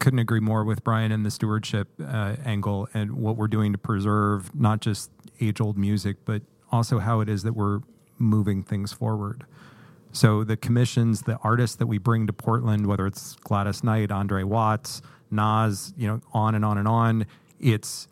couldn't 0.00 0.18
agree 0.18 0.40
more 0.40 0.64
with 0.64 0.82
Brian 0.82 1.12
in 1.12 1.22
the 1.22 1.30
stewardship 1.30 1.88
uh, 2.04 2.36
angle 2.44 2.88
and 2.94 3.12
what 3.12 3.36
we're 3.36 3.48
doing 3.48 3.72
to 3.72 3.78
preserve 3.78 4.54
not 4.54 4.80
just 4.80 5.10
age 5.40 5.60
old 5.60 5.78
music, 5.78 6.16
but 6.24 6.42
also 6.72 6.98
how 6.98 7.20
it 7.20 7.28
is 7.28 7.44
that 7.44 7.52
we're 7.52 7.80
moving 8.18 8.62
things 8.62 8.92
forward. 8.92 9.44
So 10.12 10.44
the 10.44 10.56
commissions, 10.56 11.22
the 11.22 11.36
artists 11.42 11.76
that 11.76 11.86
we 11.86 11.98
bring 11.98 12.26
to 12.28 12.32
Portland, 12.32 12.86
whether 12.86 13.06
it's 13.06 13.34
Gladys 13.36 13.82
Knight, 13.82 14.10
Andre 14.12 14.44
Watts, 14.44 15.02
Nas, 15.30 15.92
you 15.96 16.06
know, 16.06 16.20
on 16.32 16.54
and 16.54 16.64
on 16.64 16.78
and 16.78 16.86
on, 16.86 17.26
it's 17.58 18.06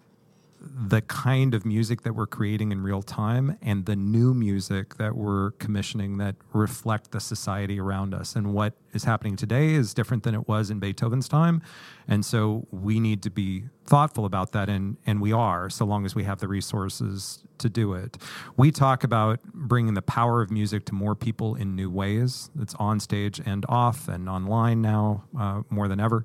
the 0.64 1.00
kind 1.00 1.54
of 1.54 1.66
music 1.66 2.02
that 2.02 2.14
we're 2.14 2.26
creating 2.26 2.70
in 2.72 2.82
real 2.82 3.02
time 3.02 3.58
and 3.60 3.86
the 3.86 3.96
new 3.96 4.32
music 4.32 4.96
that 4.96 5.16
we're 5.16 5.50
commissioning 5.52 6.18
that 6.18 6.36
reflect 6.52 7.10
the 7.10 7.20
society 7.20 7.80
around 7.80 8.14
us. 8.14 8.36
And 8.36 8.54
what 8.54 8.74
is 8.92 9.04
happening 9.04 9.36
today 9.36 9.74
is 9.74 9.92
different 9.92 10.22
than 10.22 10.34
it 10.34 10.46
was 10.46 10.70
in 10.70 10.78
beethoven's 10.78 11.28
time. 11.28 11.62
And 12.06 12.24
so 12.24 12.66
we 12.70 13.00
need 13.00 13.22
to 13.22 13.30
be 13.30 13.64
thoughtful 13.84 14.24
about 14.24 14.52
that 14.52 14.68
and 14.68 14.96
and 15.06 15.20
we 15.20 15.32
are 15.32 15.68
so 15.68 15.84
long 15.84 16.04
as 16.04 16.14
we 16.14 16.22
have 16.22 16.38
the 16.38 16.46
resources 16.46 17.42
to 17.58 17.68
do 17.68 17.94
it. 17.94 18.16
We 18.56 18.70
talk 18.70 19.02
about 19.02 19.42
bringing 19.42 19.94
the 19.94 20.02
power 20.02 20.40
of 20.42 20.50
music 20.50 20.84
to 20.86 20.94
more 20.94 21.14
people 21.14 21.54
in 21.54 21.74
new 21.74 21.90
ways. 21.90 22.50
It's 22.60 22.74
on 22.76 23.00
stage 23.00 23.40
and 23.44 23.64
off 23.68 24.08
and 24.08 24.28
online 24.28 24.82
now 24.82 25.24
uh, 25.38 25.62
more 25.68 25.88
than 25.88 26.00
ever 26.00 26.24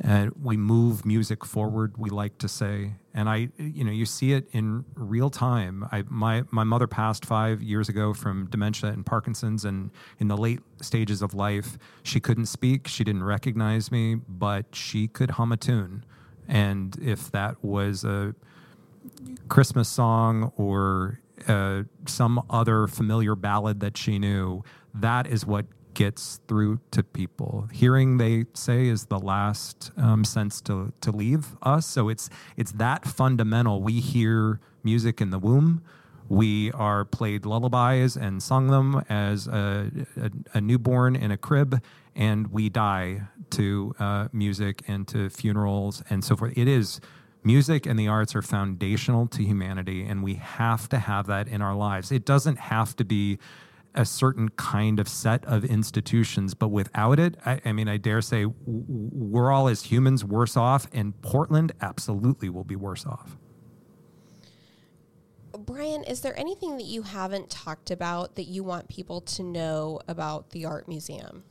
and 0.00 0.32
we 0.42 0.56
move 0.56 1.04
music 1.04 1.44
forward 1.44 1.96
we 1.96 2.10
like 2.10 2.38
to 2.38 2.48
say. 2.48 2.94
And 3.14 3.28
i 3.28 3.48
you 3.58 3.84
know 3.84 3.92
you 3.92 4.06
see 4.06 4.32
it 4.32 4.48
in 4.52 4.84
real 4.94 5.30
time. 5.30 5.86
I, 5.92 6.04
my 6.08 6.44
my 6.50 6.64
mother 6.64 6.86
passed 6.86 7.24
five 7.24 7.62
years 7.62 7.88
ago 7.88 8.14
from 8.14 8.46
dementia 8.46 8.90
and 8.90 9.04
parkinson's 9.04 9.64
and 9.64 9.90
in 10.18 10.28
the 10.28 10.36
late 10.36 10.60
stages 10.80 11.22
of 11.22 11.34
life 11.34 11.78
she 12.02 12.20
couldn't 12.20 12.46
speak 12.46 12.88
she 12.88 13.04
didn't 13.04 13.24
recognize 13.24 13.92
me 13.92 14.14
but 14.14 14.66
she 14.72 15.08
could 15.08 15.32
hum 15.32 15.52
a 15.52 15.56
tune. 15.56 16.04
And 16.48 16.96
if 17.00 17.30
that 17.32 17.62
was 17.62 18.04
a 18.04 18.34
christmas 19.48 19.88
song 19.88 20.52
or 20.56 21.20
uh, 21.48 21.82
some 22.06 22.42
other 22.50 22.86
familiar 22.86 23.34
ballad 23.34 23.80
that 23.80 23.96
she 23.96 24.18
knew 24.18 24.62
that 24.94 25.26
is 25.26 25.44
what 25.44 25.66
gets 25.94 26.40
through 26.48 26.80
to 26.90 27.02
people. 27.02 27.68
Hearing, 27.72 28.18
they 28.18 28.46
say, 28.54 28.88
is 28.88 29.06
the 29.06 29.18
last 29.18 29.90
um, 29.96 30.24
sense 30.24 30.60
to 30.62 30.92
to 31.00 31.10
leave 31.10 31.56
us. 31.62 31.86
So 31.86 32.08
it's 32.08 32.30
it's 32.56 32.72
that 32.72 33.04
fundamental. 33.04 33.82
We 33.82 34.00
hear 34.00 34.60
music 34.82 35.20
in 35.20 35.30
the 35.30 35.38
womb. 35.38 35.82
We 36.28 36.72
are 36.72 37.04
played 37.04 37.44
lullabies 37.44 38.16
and 38.16 38.42
sung 38.42 38.68
them 38.68 39.04
as 39.08 39.46
a, 39.46 39.90
a, 40.16 40.30
a 40.54 40.60
newborn 40.60 41.14
in 41.14 41.30
a 41.30 41.36
crib, 41.36 41.82
and 42.16 42.46
we 42.46 42.68
die 42.70 43.22
to 43.50 43.94
uh, 43.98 44.28
music 44.32 44.82
and 44.88 45.06
to 45.08 45.28
funerals 45.28 46.02
and 46.08 46.24
so 46.24 46.36
forth. 46.36 46.56
It 46.56 46.68
is 46.68 47.00
music 47.44 47.86
and 47.86 47.98
the 47.98 48.08
arts 48.08 48.34
are 48.34 48.42
foundational 48.42 49.26
to 49.26 49.42
humanity, 49.42 50.04
and 50.04 50.22
we 50.22 50.34
have 50.34 50.88
to 50.90 50.98
have 50.98 51.26
that 51.26 51.48
in 51.48 51.60
our 51.60 51.74
lives. 51.74 52.12
It 52.12 52.24
doesn't 52.24 52.58
have 52.58 52.96
to 52.96 53.04
be 53.04 53.38
a 53.94 54.04
certain 54.04 54.48
kind 54.50 54.98
of 54.98 55.08
set 55.08 55.44
of 55.44 55.64
institutions, 55.64 56.54
but 56.54 56.68
without 56.68 57.18
it, 57.18 57.36
I, 57.44 57.60
I 57.64 57.72
mean, 57.72 57.88
I 57.88 57.96
dare 57.96 58.22
say 58.22 58.46
we're 58.66 59.50
all 59.50 59.68
as 59.68 59.84
humans 59.84 60.24
worse 60.24 60.56
off, 60.56 60.86
and 60.92 61.20
Portland 61.22 61.72
absolutely 61.80 62.48
will 62.48 62.64
be 62.64 62.76
worse 62.76 63.04
off. 63.06 63.36
Brian, 65.58 66.02
is 66.04 66.20
there 66.20 66.38
anything 66.38 66.78
that 66.78 66.86
you 66.86 67.02
haven't 67.02 67.50
talked 67.50 67.90
about 67.90 68.36
that 68.36 68.44
you 68.44 68.64
want 68.64 68.88
people 68.88 69.20
to 69.20 69.42
know 69.42 70.00
about 70.08 70.50
the 70.50 70.64
Art 70.64 70.88
Museum? 70.88 71.44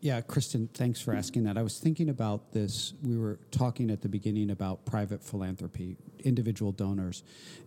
Yeah, 0.00 0.20
Kristen, 0.20 0.68
thanks 0.72 1.00
for 1.00 1.12
asking 1.12 1.42
that. 1.44 1.58
I 1.58 1.62
was 1.62 1.78
thinking 1.80 2.08
about 2.08 2.52
this. 2.52 2.94
We 3.02 3.18
were 3.18 3.40
talking 3.50 3.90
at 3.90 4.00
the 4.00 4.08
beginning 4.08 4.50
about 4.50 4.84
private 4.86 5.24
philanthropy, 5.24 5.96
individual 6.20 6.70
donors, 6.70 7.24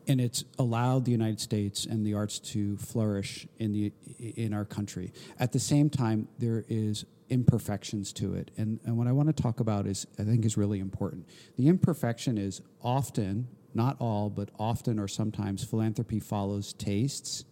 and 0.08 0.22
it's 0.22 0.46
allowed 0.58 1.04
the 1.04 1.12
United 1.12 1.42
States 1.42 1.86
and 1.86 2.06
the 2.06 2.14
arts 2.14 2.40
to 2.40 2.78
flourish 2.78 3.48
in 3.60 3.74
the 3.74 3.92
in 4.18 4.54
our 4.54 4.64
country. 4.64 5.12
At 5.40 5.52
the 5.52 5.60
same 5.60 5.90
time, 5.90 6.30
there 6.40 6.64
is 6.70 7.04
imperfections 7.30 8.14
to 8.14 8.34
it, 8.36 8.52
and 8.56 8.80
and 8.86 8.98
what 8.98 9.08
I 9.08 9.12
want 9.12 9.36
to 9.36 9.44
talk 9.44 9.60
about 9.60 9.86
is 9.86 10.08
I 10.18 10.24
think 10.24 10.46
is 10.46 10.56
really 10.56 10.80
important. 10.80 11.28
The 11.58 11.68
imperfection 11.68 12.38
is 12.38 12.62
often, 12.82 13.50
not 13.74 13.98
all, 14.00 14.30
but 14.30 14.52
often 14.58 15.00
or 15.00 15.10
sometimes, 15.10 15.66
philanthropy 15.66 16.22
follows 16.22 16.72
tastes 16.72 17.44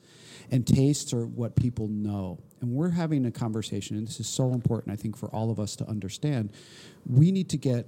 and 0.51 0.65
tastes 0.65 1.13
are 1.13 1.25
what 1.25 1.55
people 1.55 1.87
know. 1.87 2.39
And 2.61 2.71
we're 2.71 2.89
having 2.89 3.25
a 3.25 3.31
conversation, 3.31 3.97
and 3.97 4.07
this 4.07 4.19
is 4.19 4.27
so 4.27 4.53
important, 4.53 4.93
I 4.93 4.95
think, 4.95 5.15
for 5.17 5.29
all 5.29 5.49
of 5.49 5.59
us 5.59 5.75
to 5.77 5.87
understand. 5.87 6.51
We 7.09 7.31
need 7.31 7.49
to 7.49 7.57
get 7.57 7.87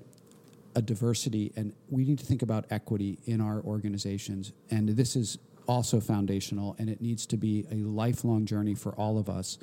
a 0.76 0.82
diversity 0.82 1.51
and 1.57 1.74
we 1.89 2.05
need 2.05 2.17
to 2.19 2.26
think 2.26 2.41
about 2.41 2.65
equity 2.69 3.19
in 3.26 3.41
our 3.41 3.61
organizations. 3.61 4.53
And 4.69 4.89
this 4.89 5.15
is 5.15 5.38
also 5.67 5.99
foundational, 5.99 6.76
and 6.80 6.89
it 6.89 7.01
needs 7.01 7.26
to 7.28 7.38
be 7.38 7.65
a 7.72 7.76
lifelong 7.76 8.45
journey 8.45 8.74
for 8.74 8.93
all 8.93 9.17
of 9.17 9.30
us. 9.30 9.57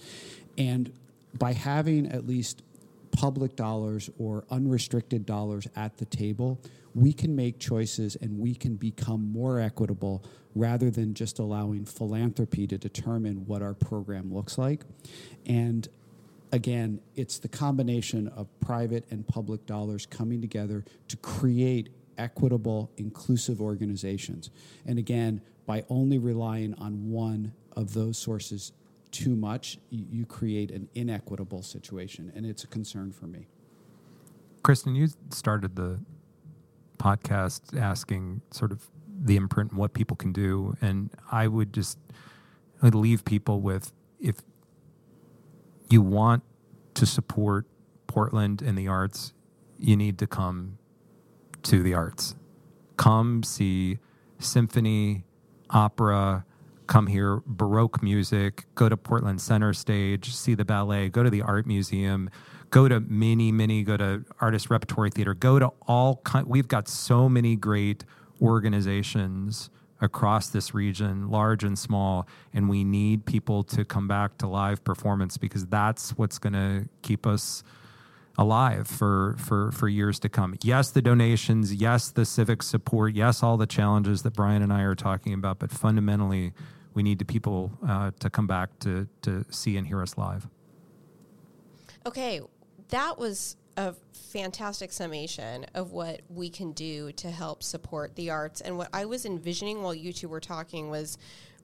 And 0.57 0.93
by 1.39 1.53
having 1.53 2.07
at 2.07 2.27
least 2.27 2.63
public 3.13 3.57
dollars 3.57 4.11
or 4.19 4.45
unrestricted 4.51 5.27
dollars 5.27 5.67
at 5.77 5.97
the 5.99 6.05
table, 6.05 6.61
we 6.95 7.13
can 7.13 7.35
make 7.35 7.59
choices 7.59 8.17
and 8.17 8.39
we 8.39 8.55
can 8.55 8.77
become 8.77 9.31
more 9.31 9.61
equitable 9.61 10.25
rather 10.55 10.91
than 10.91 11.15
just 11.15 11.39
allowing 11.39 11.85
philanthropy 11.85 12.67
to 12.67 12.79
determine 12.79 13.47
what 13.47 13.63
our 13.63 13.75
program 13.75 14.33
looks 14.33 14.59
like. 14.59 14.83
And 15.47 15.87
again, 16.53 17.01
it's 17.15 17.39
the 17.39 17.49
combination 17.49 18.29
of 18.29 18.49
private 18.61 19.05
and 19.11 19.27
public 19.27 19.67
dollars 19.67 20.07
coming 20.07 20.41
together 20.41 20.85
to 21.09 21.17
create 21.19 21.91
equitable, 22.17 22.91
inclusive 22.97 23.61
organizations. 23.61 24.51
And 24.87 24.99
again, 24.99 25.41
by 25.67 25.85
only 25.89 26.19
relying 26.19 26.75
on 26.75 27.11
one 27.11 27.53
of 27.73 27.95
those 27.95 28.19
sources 28.19 28.73
too 29.11 29.35
much, 29.35 29.79
you 29.91 30.27
create 30.27 30.71
an 30.71 30.89
inequitable 30.95 31.63
situation, 31.63 32.33
and 32.35 32.47
it's 32.47 32.65
a 32.65 32.67
concern 32.67 33.13
for 33.13 33.27
me. 33.27 33.47
Kristen, 34.63 34.95
you 34.95 35.09
started 35.31 35.77
the 35.77 36.01
podcast 36.99 37.79
asking 37.79 38.43
sort 38.51 38.73
of 38.73 38.89
the 39.21 39.37
imprint 39.37 39.71
and 39.71 39.79
what 39.79 39.95
people 39.95 40.17
can 40.17 40.33
do, 40.33 40.77
and 40.81 41.11
I 41.31 41.49
would 41.49 41.73
just 41.73 41.99
I'd 42.83 42.95
leave 42.95 43.25
people 43.25 43.61
with 43.61 43.93
if 44.21 44.37
you 45.91 46.03
want 46.03 46.43
to 46.95 47.07
support 47.07 47.67
Portland 48.07 48.63
and 48.63 48.77
the 48.77 48.89
arts, 48.89 49.33
you 49.79 49.97
need 49.97 50.19
to 50.19 50.27
come 50.27 50.79
to 51.63 51.83
the 51.83 51.95
arts. 51.95 52.35
Come 52.97 53.43
see 53.43 53.99
symphony, 54.39 55.25
opera, 55.71 56.45
come 56.89 57.07
hear 57.07 57.43
Baroque 57.47 58.03
music, 58.03 58.67
go 58.75 58.89
to 58.89 58.97
Portland 58.97 59.41
Center 59.41 59.73
Stage, 59.73 60.35
see 60.35 60.55
the 60.55 60.65
ballet, 60.65 61.09
go 61.09 61.23
to 61.23 61.31
the 61.31 61.43
art 61.43 61.67
museum, 61.67 62.31
go 62.71 62.89
to 62.89 62.99
Mini 62.99 63.53
Mini, 63.53 63.85
go 63.85 63.97
to 63.97 64.25
Artist 64.41 64.71
Repertory 64.71 65.11
Theater, 65.11 65.35
go 65.35 65.59
to 65.59 65.71
all. 65.87 66.21
We've 66.47 66.67
got 66.67 66.89
so 66.89 67.29
many 67.29 67.55
great 67.55 68.05
organizations 68.43 69.71
across 70.01 70.49
this 70.49 70.75
region, 70.75 71.29
large 71.29 71.63
and 71.65 71.79
small, 71.79 72.27
and 72.55 72.69
we 72.69 72.85
need 72.85 73.27
people 73.27 73.63
to 73.65 73.85
come 73.85 74.09
back 74.09 74.39
to 74.39 74.47
live 74.47 74.83
performance 74.85 75.37
because 75.37 75.67
that's 75.67 76.11
what's 76.11 76.39
going 76.39 76.53
to 76.53 76.89
keep 77.03 77.27
us 77.27 77.63
alive 78.39 78.87
for 78.87 79.35
for 79.39 79.73
for 79.73 79.89
years 79.89 80.21
to 80.21 80.29
come. 80.29 80.57
Yes, 80.63 80.93
the 80.93 81.03
donations, 81.03 81.75
yes, 81.75 82.11
the 82.11 82.25
civic 82.25 82.63
support, 82.63 83.15
yes, 83.15 83.43
all 83.43 83.57
the 83.57 83.67
challenges 83.67 84.23
that 84.23 84.35
Brian 84.35 84.63
and 84.63 84.73
I 84.73 84.83
are 84.83 84.95
talking 84.95 85.35
about, 85.35 85.59
but 85.59 85.73
fundamentally 85.73 86.53
we 86.95 87.03
need 87.03 87.19
the 87.19 87.25
people 87.25 87.71
uh, 87.87 88.11
to 88.21 88.31
come 88.31 88.47
back 88.47 88.79
to 88.81 89.09
to 89.23 89.45
see 89.51 89.77
and 89.77 89.87
hear 89.87 90.03
us 90.03 90.17
live. 90.17 90.47
Okay, 92.07 92.41
that 92.89 93.19
was 93.19 93.57
a 93.77 93.95
fantastic 94.13 94.91
summation 94.93 95.65
of 95.75 95.93
what 95.93 96.21
we 96.29 96.51
can 96.51 96.73
do 96.73 97.13
to 97.13 97.31
help 97.31 97.63
support 97.63 98.17
the 98.17 98.31
arts. 98.31 98.61
And 98.61 98.77
what 98.77 98.89
I 98.93 99.05
was 99.05 99.25
envisioning 99.25 99.83
while 99.83 99.95
you 99.95 100.13
two 100.13 100.29
were 100.29 100.41
talking 100.41 100.91
was 100.91 101.17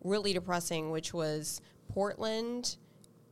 really 0.04 0.32
depressing, 0.32 0.90
which 0.90 1.12
was 1.12 1.60
Portland 1.88 2.76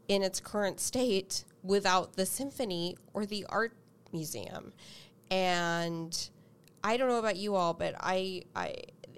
in 0.08 0.22
its 0.22 0.40
current 0.40 0.80
state 0.80 1.44
without 1.62 2.16
the 2.16 2.26
symphony 2.26 2.96
or 3.14 3.24
the 3.24 3.46
art 3.48 3.72
museum. 4.12 4.72
And 5.30 6.30
I 6.82 6.96
don't 6.96 7.08
know 7.08 7.18
about 7.18 7.36
you 7.36 7.54
all, 7.54 7.74
but 7.74 7.94
I, 8.00 8.42
I, 8.56 8.74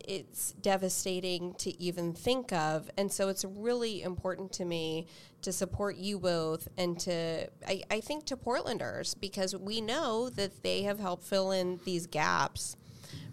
it's 0.09 0.53
devastating 0.53 1.55
to 1.55 1.83
even 1.83 2.13
think 2.13 2.53
of. 2.53 2.91
And 2.97 3.11
so 3.11 3.29
it's 3.29 3.45
really 3.45 4.03
important 4.03 4.53
to 4.55 4.65
me 4.65 5.07
to 5.43 5.53
support 5.53 5.97
you 5.97 6.19
both 6.19 6.69
and 6.79 6.99
to, 7.01 7.49
I, 7.67 7.83
I 7.91 8.01
think, 8.01 8.27
to 8.27 8.37
Portlanders 8.37 9.19
because 9.19 9.55
we 9.55 9.81
know 9.81 10.31
that 10.31 10.63
they 10.63 10.83
have 10.83 10.99
helped 10.99 11.25
fill 11.25 11.53
in 11.53 11.81
these 11.85 12.07
gaps 12.07 12.77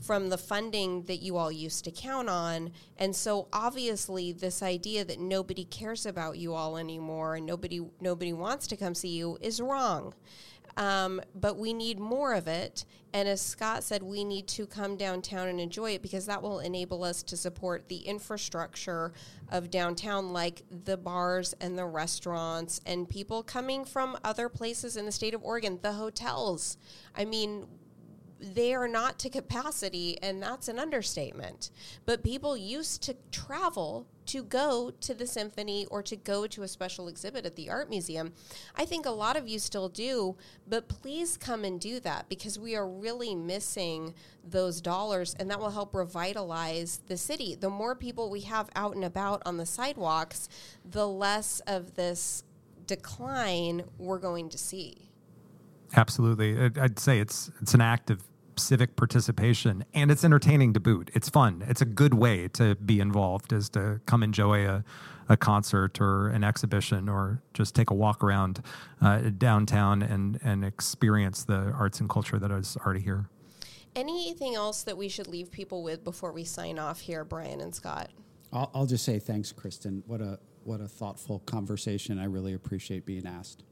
from 0.02 0.30
the 0.30 0.38
funding 0.38 1.04
that 1.04 1.18
you 1.18 1.38
all 1.38 1.52
used 1.52 1.84
to 1.86 1.92
count 1.92 2.30
on. 2.30 2.72
And 2.98 3.16
so 3.16 3.48
obviously 3.54 4.32
this 4.32 4.64
idea 4.64 5.06
that 5.06 5.20
nobody 5.20 5.64
cares 5.64 6.06
about 6.06 6.38
you 6.38 6.54
all 6.54 6.78
anymore 6.78 7.36
and 7.36 7.46
nobody 7.46 7.82
nobody 8.00 8.34
wants 8.34 8.68
to 8.68 8.78
come 8.78 8.96
see 8.96 9.10
you 9.10 9.38
is 9.42 9.62
wrong. 9.62 10.14
Um, 10.78 11.22
but 11.36 11.58
we 11.58 11.74
need 11.74 12.00
more 12.00 12.34
of 12.34 12.48
it. 12.48 12.86
And 13.14 13.28
as 13.28 13.42
Scott 13.42 13.84
said, 13.84 14.02
we 14.02 14.24
need 14.24 14.48
to 14.50 14.66
come 14.66 14.96
downtown 14.96 15.50
and 15.50 15.60
enjoy 15.60 15.92
it 15.92 16.02
because 16.02 16.26
that 16.28 16.42
will 16.42 16.60
enable 16.60 17.04
us 17.04 17.24
to 17.24 17.36
support 17.36 17.90
the 17.90 17.98
infrastructure 17.98 19.12
of 19.50 19.70
downtown, 19.70 20.32
like 20.32 20.64
the 20.86 20.96
bars 20.96 21.54
and 21.60 21.78
the 21.78 21.86
restaurants 21.86 22.80
and 22.86 23.10
people 23.10 23.44
coming 23.44 23.84
from 23.84 24.18
other 24.24 24.48
places 24.48 24.96
in 24.96 25.06
the 25.06 25.12
state 25.12 25.34
of 25.34 25.44
Oregon, 25.44 25.80
the 25.82 25.94
hotels. 25.94 26.78
I 27.14 27.26
mean, 27.26 27.68
they 28.42 28.74
are 28.74 28.88
not 28.88 29.20
to 29.20 29.30
capacity, 29.30 30.18
and 30.22 30.42
that's 30.42 30.68
an 30.68 30.80
understatement. 30.80 31.70
But 32.06 32.24
people 32.24 32.58
used 32.58 33.04
to 33.04 33.16
travel 33.32 34.08
to 34.28 34.44
go 34.44 34.92
to 35.02 35.14
the 35.14 35.28
symphony 35.28 35.86
or 35.92 36.02
to 36.04 36.16
go 36.16 36.48
to 36.48 36.64
a 36.64 36.68
special 36.68 37.08
exhibit 37.08 37.46
at 37.46 37.56
the 37.56 37.70
art 37.70 37.90
museum. 37.90 38.34
I 38.76 38.86
think 38.86 39.06
a 39.06 39.12
lot 39.12 39.38
of 39.38 39.48
you 39.48 39.60
still 39.60 39.90
do, 39.90 40.38
but 40.68 40.88
please 40.88 41.38
come 41.38 41.64
and 41.64 41.80
do 41.80 42.00
that 42.00 42.30
because 42.30 42.58
we 42.58 42.76
are 42.76 42.88
really 42.88 43.36
missing 43.36 44.14
those 44.44 44.82
dollars, 44.82 45.36
and 45.40 45.50
that 45.52 45.60
will 45.60 45.72
help 45.72 45.94
revitalize 45.94 47.02
the 47.08 47.18
city. 47.18 47.56
The 47.56 47.70
more 47.70 47.96
people 47.96 48.30
we 48.30 48.42
have 48.42 48.70
out 48.76 48.96
and 48.96 49.06
about 49.06 49.42
on 49.46 49.58
the 49.58 49.66
sidewalks, 49.66 50.50
the 50.90 51.08
less 51.08 51.60
of 51.68 51.96
this 51.96 52.44
decline 52.88 53.84
we're 53.98 54.20
going 54.20 54.50
to 54.50 54.58
see. 54.58 55.10
Absolutely, 55.96 56.58
I'd 56.58 57.00
say 57.00 57.20
it's 57.20 57.52
it's 57.62 57.74
an 57.74 57.82
act 57.82 58.10
of 58.10 58.24
civic 58.62 58.96
participation 58.96 59.84
and 59.94 60.12
it's 60.12 60.24
entertaining 60.24 60.74
to 60.74 60.80
boot. 60.80 61.12
It's 61.14 61.30
fun. 61.30 61.64
It's 61.68 61.82
a 61.82 61.86
good 61.86 62.14
way 62.14 62.48
to 62.50 62.76
be 62.76 63.00
involved 63.00 63.52
is 63.54 63.70
to 63.70 64.02
come 64.06 64.24
enjoy 64.24 64.68
a, 64.68 64.84
a 65.30 65.38
concert 65.38 66.00
or 66.00 66.30
an 66.30 66.44
exhibition 66.44 67.10
or 67.10 67.42
just 67.54 67.76
take 67.76 67.90
a 67.90 67.94
walk 67.94 68.24
around 68.24 68.64
uh, 69.02 69.20
downtown 69.38 70.02
and, 70.02 70.40
and 70.44 70.64
experience 70.64 71.44
the 71.44 71.74
arts 71.78 72.00
and 72.00 72.10
culture 72.10 72.40
that 72.40 72.52
is 72.52 72.78
already 72.86 73.02
here. 73.02 73.28
Anything 73.96 74.56
else 74.56 74.84
that 74.84 74.98
we 74.98 75.10
should 75.10 75.28
leave 75.28 75.52
people 75.52 75.84
with 75.84 76.04
before 76.04 76.32
we 76.32 76.46
sign 76.46 76.80
off 76.80 77.02
here, 77.02 77.26
Brian 77.26 77.60
and 77.60 77.76
Scott? 77.76 78.10
I'll, 78.54 78.72
I'll 78.74 78.86
just 78.86 79.04
say 79.04 79.20
thanks, 79.20 79.52
Kristen. 79.52 80.04
What 80.08 80.22
a 80.22 80.40
what 80.64 80.80
a 80.80 80.88
thoughtful 80.88 81.40
conversation. 81.40 82.20
I 82.20 82.26
really 82.26 82.54
appreciate 82.54 83.06
being 83.06 83.26
asked. 83.26 83.64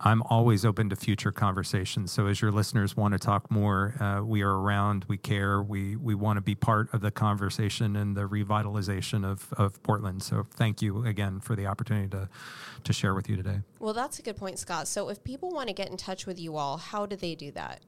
I'm 0.00 0.22
always 0.22 0.64
open 0.64 0.88
to 0.90 0.96
future 0.96 1.32
conversations. 1.32 2.12
So 2.12 2.26
as 2.26 2.40
your 2.40 2.52
listeners 2.52 2.96
want 2.96 3.12
to 3.12 3.18
talk 3.18 3.50
more, 3.50 3.94
uh, 4.00 4.22
we 4.22 4.42
are 4.42 4.60
around. 4.60 5.04
We 5.08 5.16
care. 5.16 5.60
We 5.62 5.96
we 5.96 6.14
want 6.14 6.36
to 6.36 6.40
be 6.40 6.54
part 6.54 6.92
of 6.92 7.00
the 7.00 7.10
conversation 7.10 7.96
and 7.96 8.16
the 8.16 8.28
revitalization 8.28 9.24
of 9.24 9.52
of 9.54 9.82
Portland. 9.82 10.22
So 10.22 10.46
thank 10.54 10.80
you 10.80 11.04
again 11.04 11.40
for 11.40 11.56
the 11.56 11.66
opportunity 11.66 12.08
to 12.10 12.28
to 12.84 12.92
share 12.92 13.14
with 13.14 13.28
you 13.28 13.36
today. 13.36 13.60
Well, 13.80 13.94
that's 13.94 14.18
a 14.18 14.22
good 14.22 14.36
point, 14.36 14.58
Scott. 14.58 14.86
So 14.86 15.08
if 15.08 15.22
people 15.24 15.50
want 15.50 15.68
to 15.68 15.74
get 15.74 15.90
in 15.90 15.96
touch 15.96 16.26
with 16.26 16.38
you 16.38 16.56
all, 16.56 16.76
how 16.76 17.06
do 17.06 17.16
they 17.16 17.34
do 17.34 17.50
that? 17.52 17.80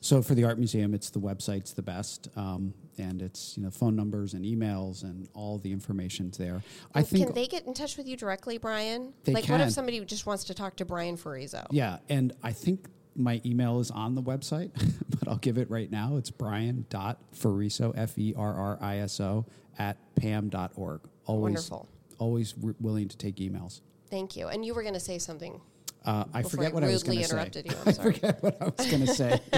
So 0.00 0.22
for 0.22 0.34
the 0.34 0.44
art 0.44 0.58
museum, 0.58 0.94
it's 0.94 1.10
the 1.10 1.20
website's 1.20 1.72
the 1.72 1.82
best, 1.82 2.28
um, 2.36 2.74
and 2.98 3.22
it's 3.22 3.56
you 3.56 3.62
know 3.62 3.70
phone 3.70 3.96
numbers 3.96 4.34
and 4.34 4.44
emails 4.44 5.02
and 5.02 5.28
all 5.34 5.58
the 5.58 5.72
information's 5.72 6.38
there. 6.38 6.62
I 6.94 7.02
think 7.02 7.26
can 7.26 7.34
they 7.34 7.46
get 7.46 7.66
in 7.66 7.74
touch 7.74 7.96
with 7.96 8.06
you 8.06 8.16
directly, 8.16 8.58
Brian? 8.58 9.12
like, 9.26 9.44
can. 9.44 9.58
what 9.58 9.66
if 9.66 9.72
somebody 9.72 10.04
just 10.04 10.26
wants 10.26 10.44
to 10.44 10.54
talk 10.54 10.76
to 10.76 10.84
Brian 10.84 11.16
Ferriso? 11.16 11.66
Yeah, 11.70 11.98
and 12.08 12.32
I 12.42 12.52
think 12.52 12.86
my 13.16 13.40
email 13.44 13.80
is 13.80 13.90
on 13.90 14.14
the 14.14 14.22
website, 14.22 14.70
but 15.08 15.28
I'll 15.28 15.36
give 15.36 15.58
it 15.58 15.70
right 15.70 15.90
now. 15.90 16.16
It's 16.16 16.30
brian 16.30 16.86
brian.ferriso, 16.88 17.92
F 17.96 18.18
E 18.18 18.34
R 18.36 18.54
R 18.54 18.78
I 18.80 18.98
S 18.98 19.20
O, 19.20 19.46
at 19.78 19.96
pam.org. 20.16 21.00
Always, 21.26 21.42
Wonderful. 21.42 21.88
Always 22.18 22.54
re- 22.60 22.74
willing 22.80 23.08
to 23.08 23.16
take 23.16 23.36
emails. 23.36 23.80
Thank 24.10 24.36
you. 24.36 24.48
And 24.48 24.64
you 24.64 24.74
were 24.74 24.82
going 24.82 24.94
to 24.94 25.00
say 25.00 25.18
something. 25.18 25.60
Uh, 26.04 26.24
I 26.34 26.42
forget 26.42 26.72
I 26.72 26.74
what 26.74 26.84
I 26.84 26.88
was 26.88 27.02
going 27.02 27.16
to 27.18 27.24
say. 27.24 27.50
You. 27.64 27.70
i 27.86 27.92
forget 27.92 28.42
what 28.42 28.60
I 28.60 28.66
was 28.66 28.90
going 28.90 29.06
to 29.06 29.14
say, 29.14 29.40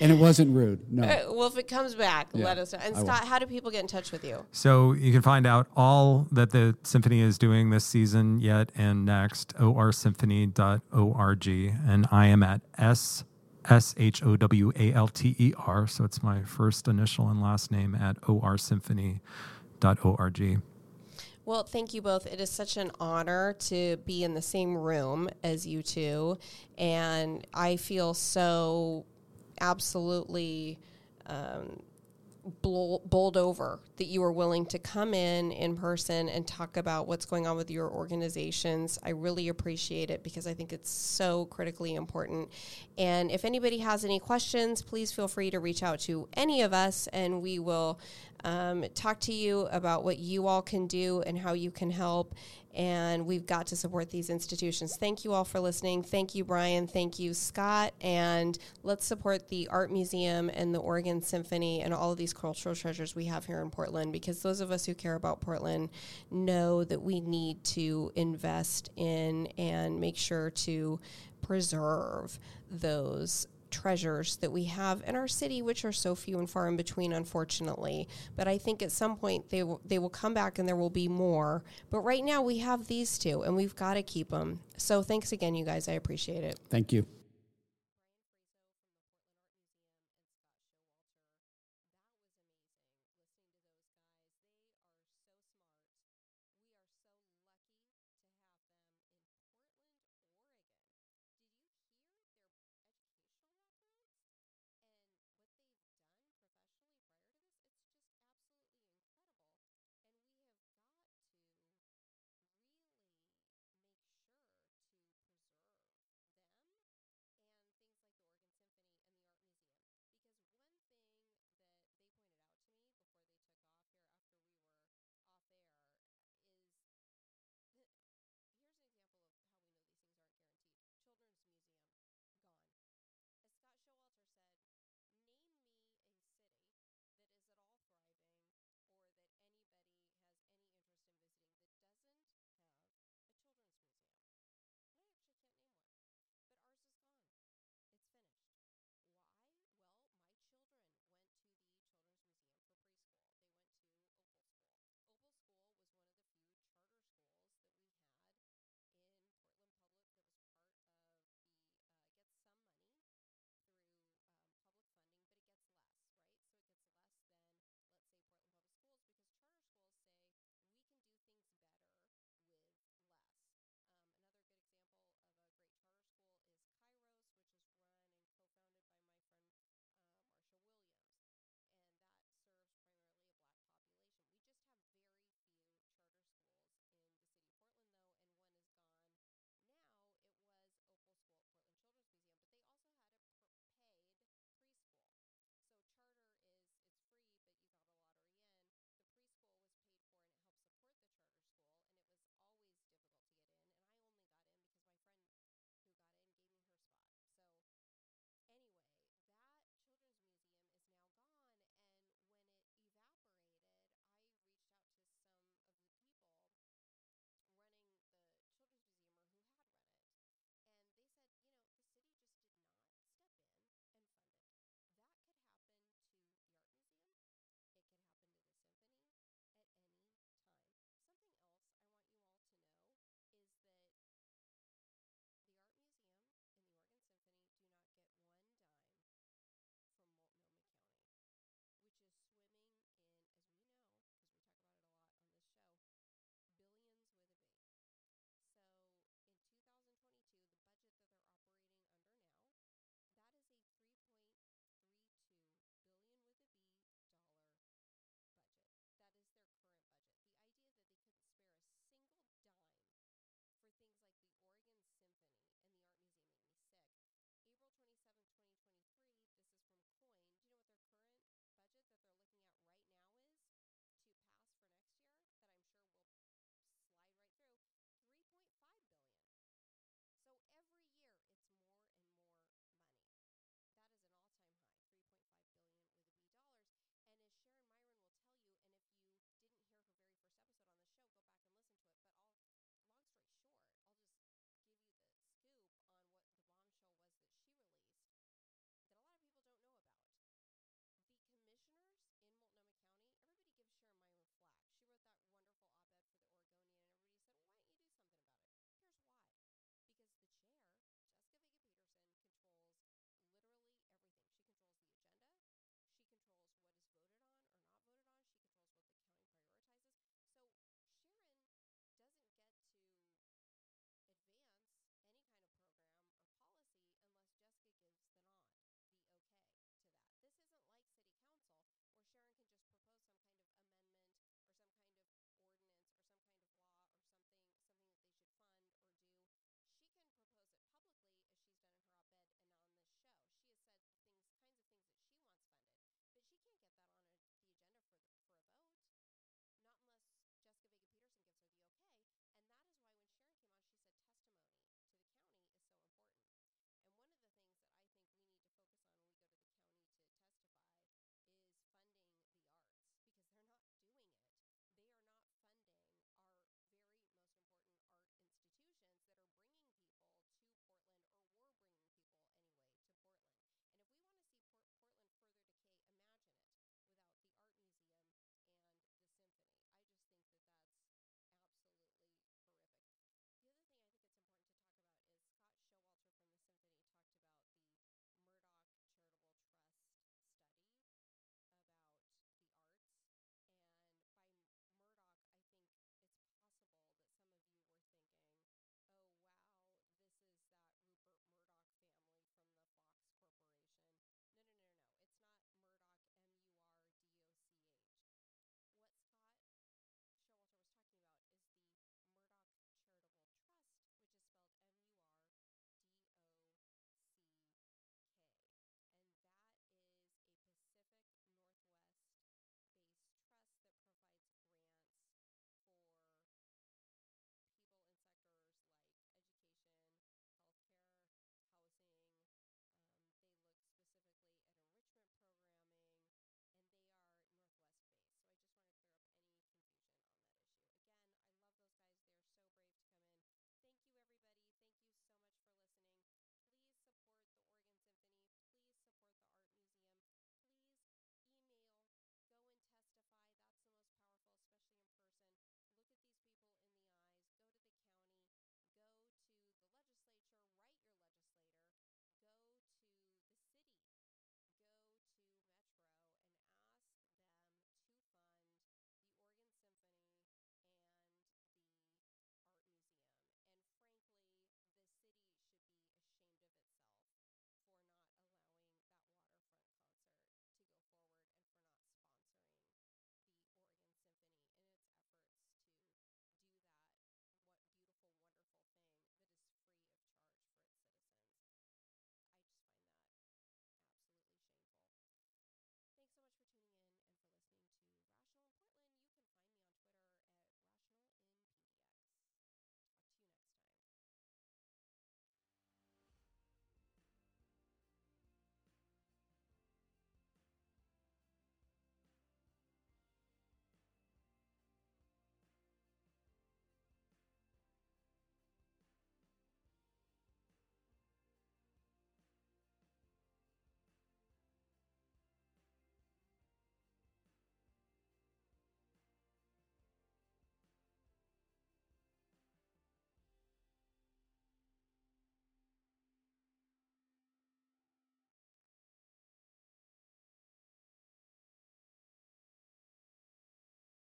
and 0.00 0.12
it 0.12 0.18
wasn't 0.18 0.54
rude. 0.54 0.92
No. 0.92 1.02
Uh, 1.02 1.32
well, 1.32 1.48
if 1.48 1.58
it 1.58 1.66
comes 1.66 1.96
back, 1.96 2.28
yeah, 2.32 2.44
let 2.44 2.58
us 2.58 2.72
know. 2.72 2.78
And 2.80 2.96
Scott, 2.96 3.24
how 3.24 3.40
do 3.40 3.46
people 3.46 3.72
get 3.72 3.80
in 3.80 3.88
touch 3.88 4.12
with 4.12 4.24
you? 4.24 4.46
So 4.52 4.92
you 4.92 5.10
can 5.12 5.22
find 5.22 5.48
out 5.48 5.66
all 5.76 6.28
that 6.30 6.50
the 6.50 6.76
symphony 6.84 7.20
is 7.20 7.38
doing 7.38 7.70
this 7.70 7.84
season, 7.84 8.40
yet 8.40 8.70
and 8.76 9.04
next. 9.04 9.52
orsymphony.org, 9.56 11.48
and 11.48 12.06
I 12.12 12.26
am 12.26 12.44
at 12.44 12.60
s 12.78 13.24
s 13.68 13.94
h 13.96 14.22
o 14.22 14.36
w 14.36 14.72
a 14.76 14.92
l 14.92 15.08
t 15.08 15.34
e 15.38 15.54
r. 15.58 15.88
So 15.88 16.04
it's 16.04 16.22
my 16.22 16.42
first 16.42 16.86
initial 16.86 17.28
and 17.28 17.42
last 17.42 17.72
name 17.72 17.96
at 17.96 18.20
orsymphony.org. 18.22 20.62
Well, 21.46 21.62
thank 21.62 21.92
you 21.92 22.00
both. 22.00 22.26
It 22.26 22.40
is 22.40 22.48
such 22.48 22.78
an 22.78 22.90
honor 22.98 23.54
to 23.68 23.98
be 23.98 24.24
in 24.24 24.32
the 24.32 24.42
same 24.42 24.74
room 24.74 25.28
as 25.42 25.66
you 25.66 25.82
two. 25.82 26.38
And 26.78 27.46
I 27.52 27.76
feel 27.76 28.14
so 28.14 29.04
absolutely 29.60 30.78
um, 31.26 31.82
bowled 32.62 33.36
over 33.36 33.80
that 33.96 34.04
you 34.04 34.22
are 34.22 34.32
willing 34.32 34.66
to 34.66 34.78
come 34.78 35.14
in 35.14 35.50
in 35.52 35.76
person 35.76 36.28
and 36.28 36.46
talk 36.46 36.76
about 36.76 37.08
what's 37.08 37.24
going 37.24 37.46
on 37.46 37.56
with 37.56 37.70
your 37.70 37.90
organizations. 37.90 38.98
I 39.02 39.10
really 39.10 39.48
appreciate 39.48 40.10
it 40.10 40.22
because 40.22 40.46
I 40.46 40.52
think 40.54 40.72
it's 40.72 40.90
so 40.90 41.46
critically 41.46 41.94
important. 41.94 42.50
And 42.98 43.30
if 43.30 43.44
anybody 43.44 43.78
has 43.78 44.04
any 44.04 44.18
questions, 44.18 44.82
please 44.82 45.10
feel 45.10 45.28
free 45.28 45.50
to 45.50 45.60
reach 45.60 45.82
out 45.82 46.00
to 46.00 46.28
any 46.34 46.62
of 46.62 46.72
us 46.72 47.06
and 47.08 47.40
we 47.40 47.58
will 47.58 47.98
um, 48.44 48.84
talk 48.94 49.20
to 49.20 49.32
you 49.32 49.60
about 49.72 50.04
what 50.04 50.18
you 50.18 50.46
all 50.46 50.62
can 50.62 50.86
do 50.86 51.22
and 51.22 51.38
how 51.38 51.54
you 51.54 51.70
can 51.70 51.90
help. 51.90 52.34
And 52.74 53.26
we've 53.26 53.46
got 53.46 53.66
to 53.68 53.76
support 53.76 54.10
these 54.10 54.30
institutions. 54.30 54.96
Thank 54.98 55.24
you 55.24 55.32
all 55.32 55.44
for 55.44 55.60
listening. 55.60 56.02
Thank 56.02 56.34
you, 56.34 56.44
Brian. 56.44 56.86
Thank 56.86 57.18
you, 57.18 57.34
Scott. 57.34 57.94
And 58.00 58.58
let's 58.82 59.04
support 59.04 59.48
the 59.48 59.68
Art 59.68 59.92
Museum 59.92 60.50
and 60.52 60.74
the 60.74 60.80
Oregon 60.80 61.22
Symphony 61.22 61.82
and 61.82 61.94
all 61.94 62.12
of 62.12 62.18
these 62.18 62.32
cultural 62.32 62.74
treasures 62.74 63.14
we 63.14 63.26
have 63.26 63.46
here 63.46 63.60
in 63.60 63.70
Portland 63.70 64.12
because 64.12 64.42
those 64.42 64.60
of 64.60 64.70
us 64.70 64.84
who 64.86 64.94
care 64.94 65.14
about 65.14 65.40
Portland 65.40 65.90
know 66.30 66.84
that 66.84 67.00
we 67.00 67.20
need 67.20 67.62
to 67.64 68.10
invest 68.16 68.90
in 68.96 69.46
and 69.58 70.00
make 70.00 70.16
sure 70.16 70.50
to 70.50 70.98
preserve 71.42 72.38
those 72.70 73.46
treasures 73.74 74.36
that 74.36 74.52
we 74.52 74.64
have 74.64 75.02
in 75.06 75.16
our 75.16 75.26
city, 75.26 75.60
which 75.60 75.84
are 75.84 75.92
so 75.92 76.14
few 76.14 76.38
and 76.38 76.48
far 76.48 76.68
in 76.68 76.76
between, 76.76 77.12
unfortunately. 77.12 78.06
But 78.36 78.46
I 78.46 78.56
think 78.56 78.82
at 78.82 78.92
some 78.92 79.16
point 79.16 79.50
they 79.50 79.62
will, 79.64 79.80
they 79.84 79.98
will 79.98 80.10
come 80.10 80.32
back 80.32 80.58
and 80.58 80.68
there 80.68 80.76
will 80.76 80.90
be 80.90 81.08
more. 81.08 81.64
But 81.90 82.00
right 82.00 82.24
now 82.24 82.40
we 82.40 82.58
have 82.58 82.86
these 82.86 83.18
two, 83.18 83.42
and 83.42 83.56
we've 83.56 83.74
got 83.74 83.94
to 83.94 84.02
keep 84.02 84.30
them. 84.30 84.60
So 84.76 85.02
thanks 85.02 85.32
again, 85.32 85.54
you 85.54 85.64
guys. 85.64 85.88
I 85.88 85.92
appreciate 85.92 86.44
it. 86.44 86.60
Thank 86.70 86.92
you. 86.92 87.04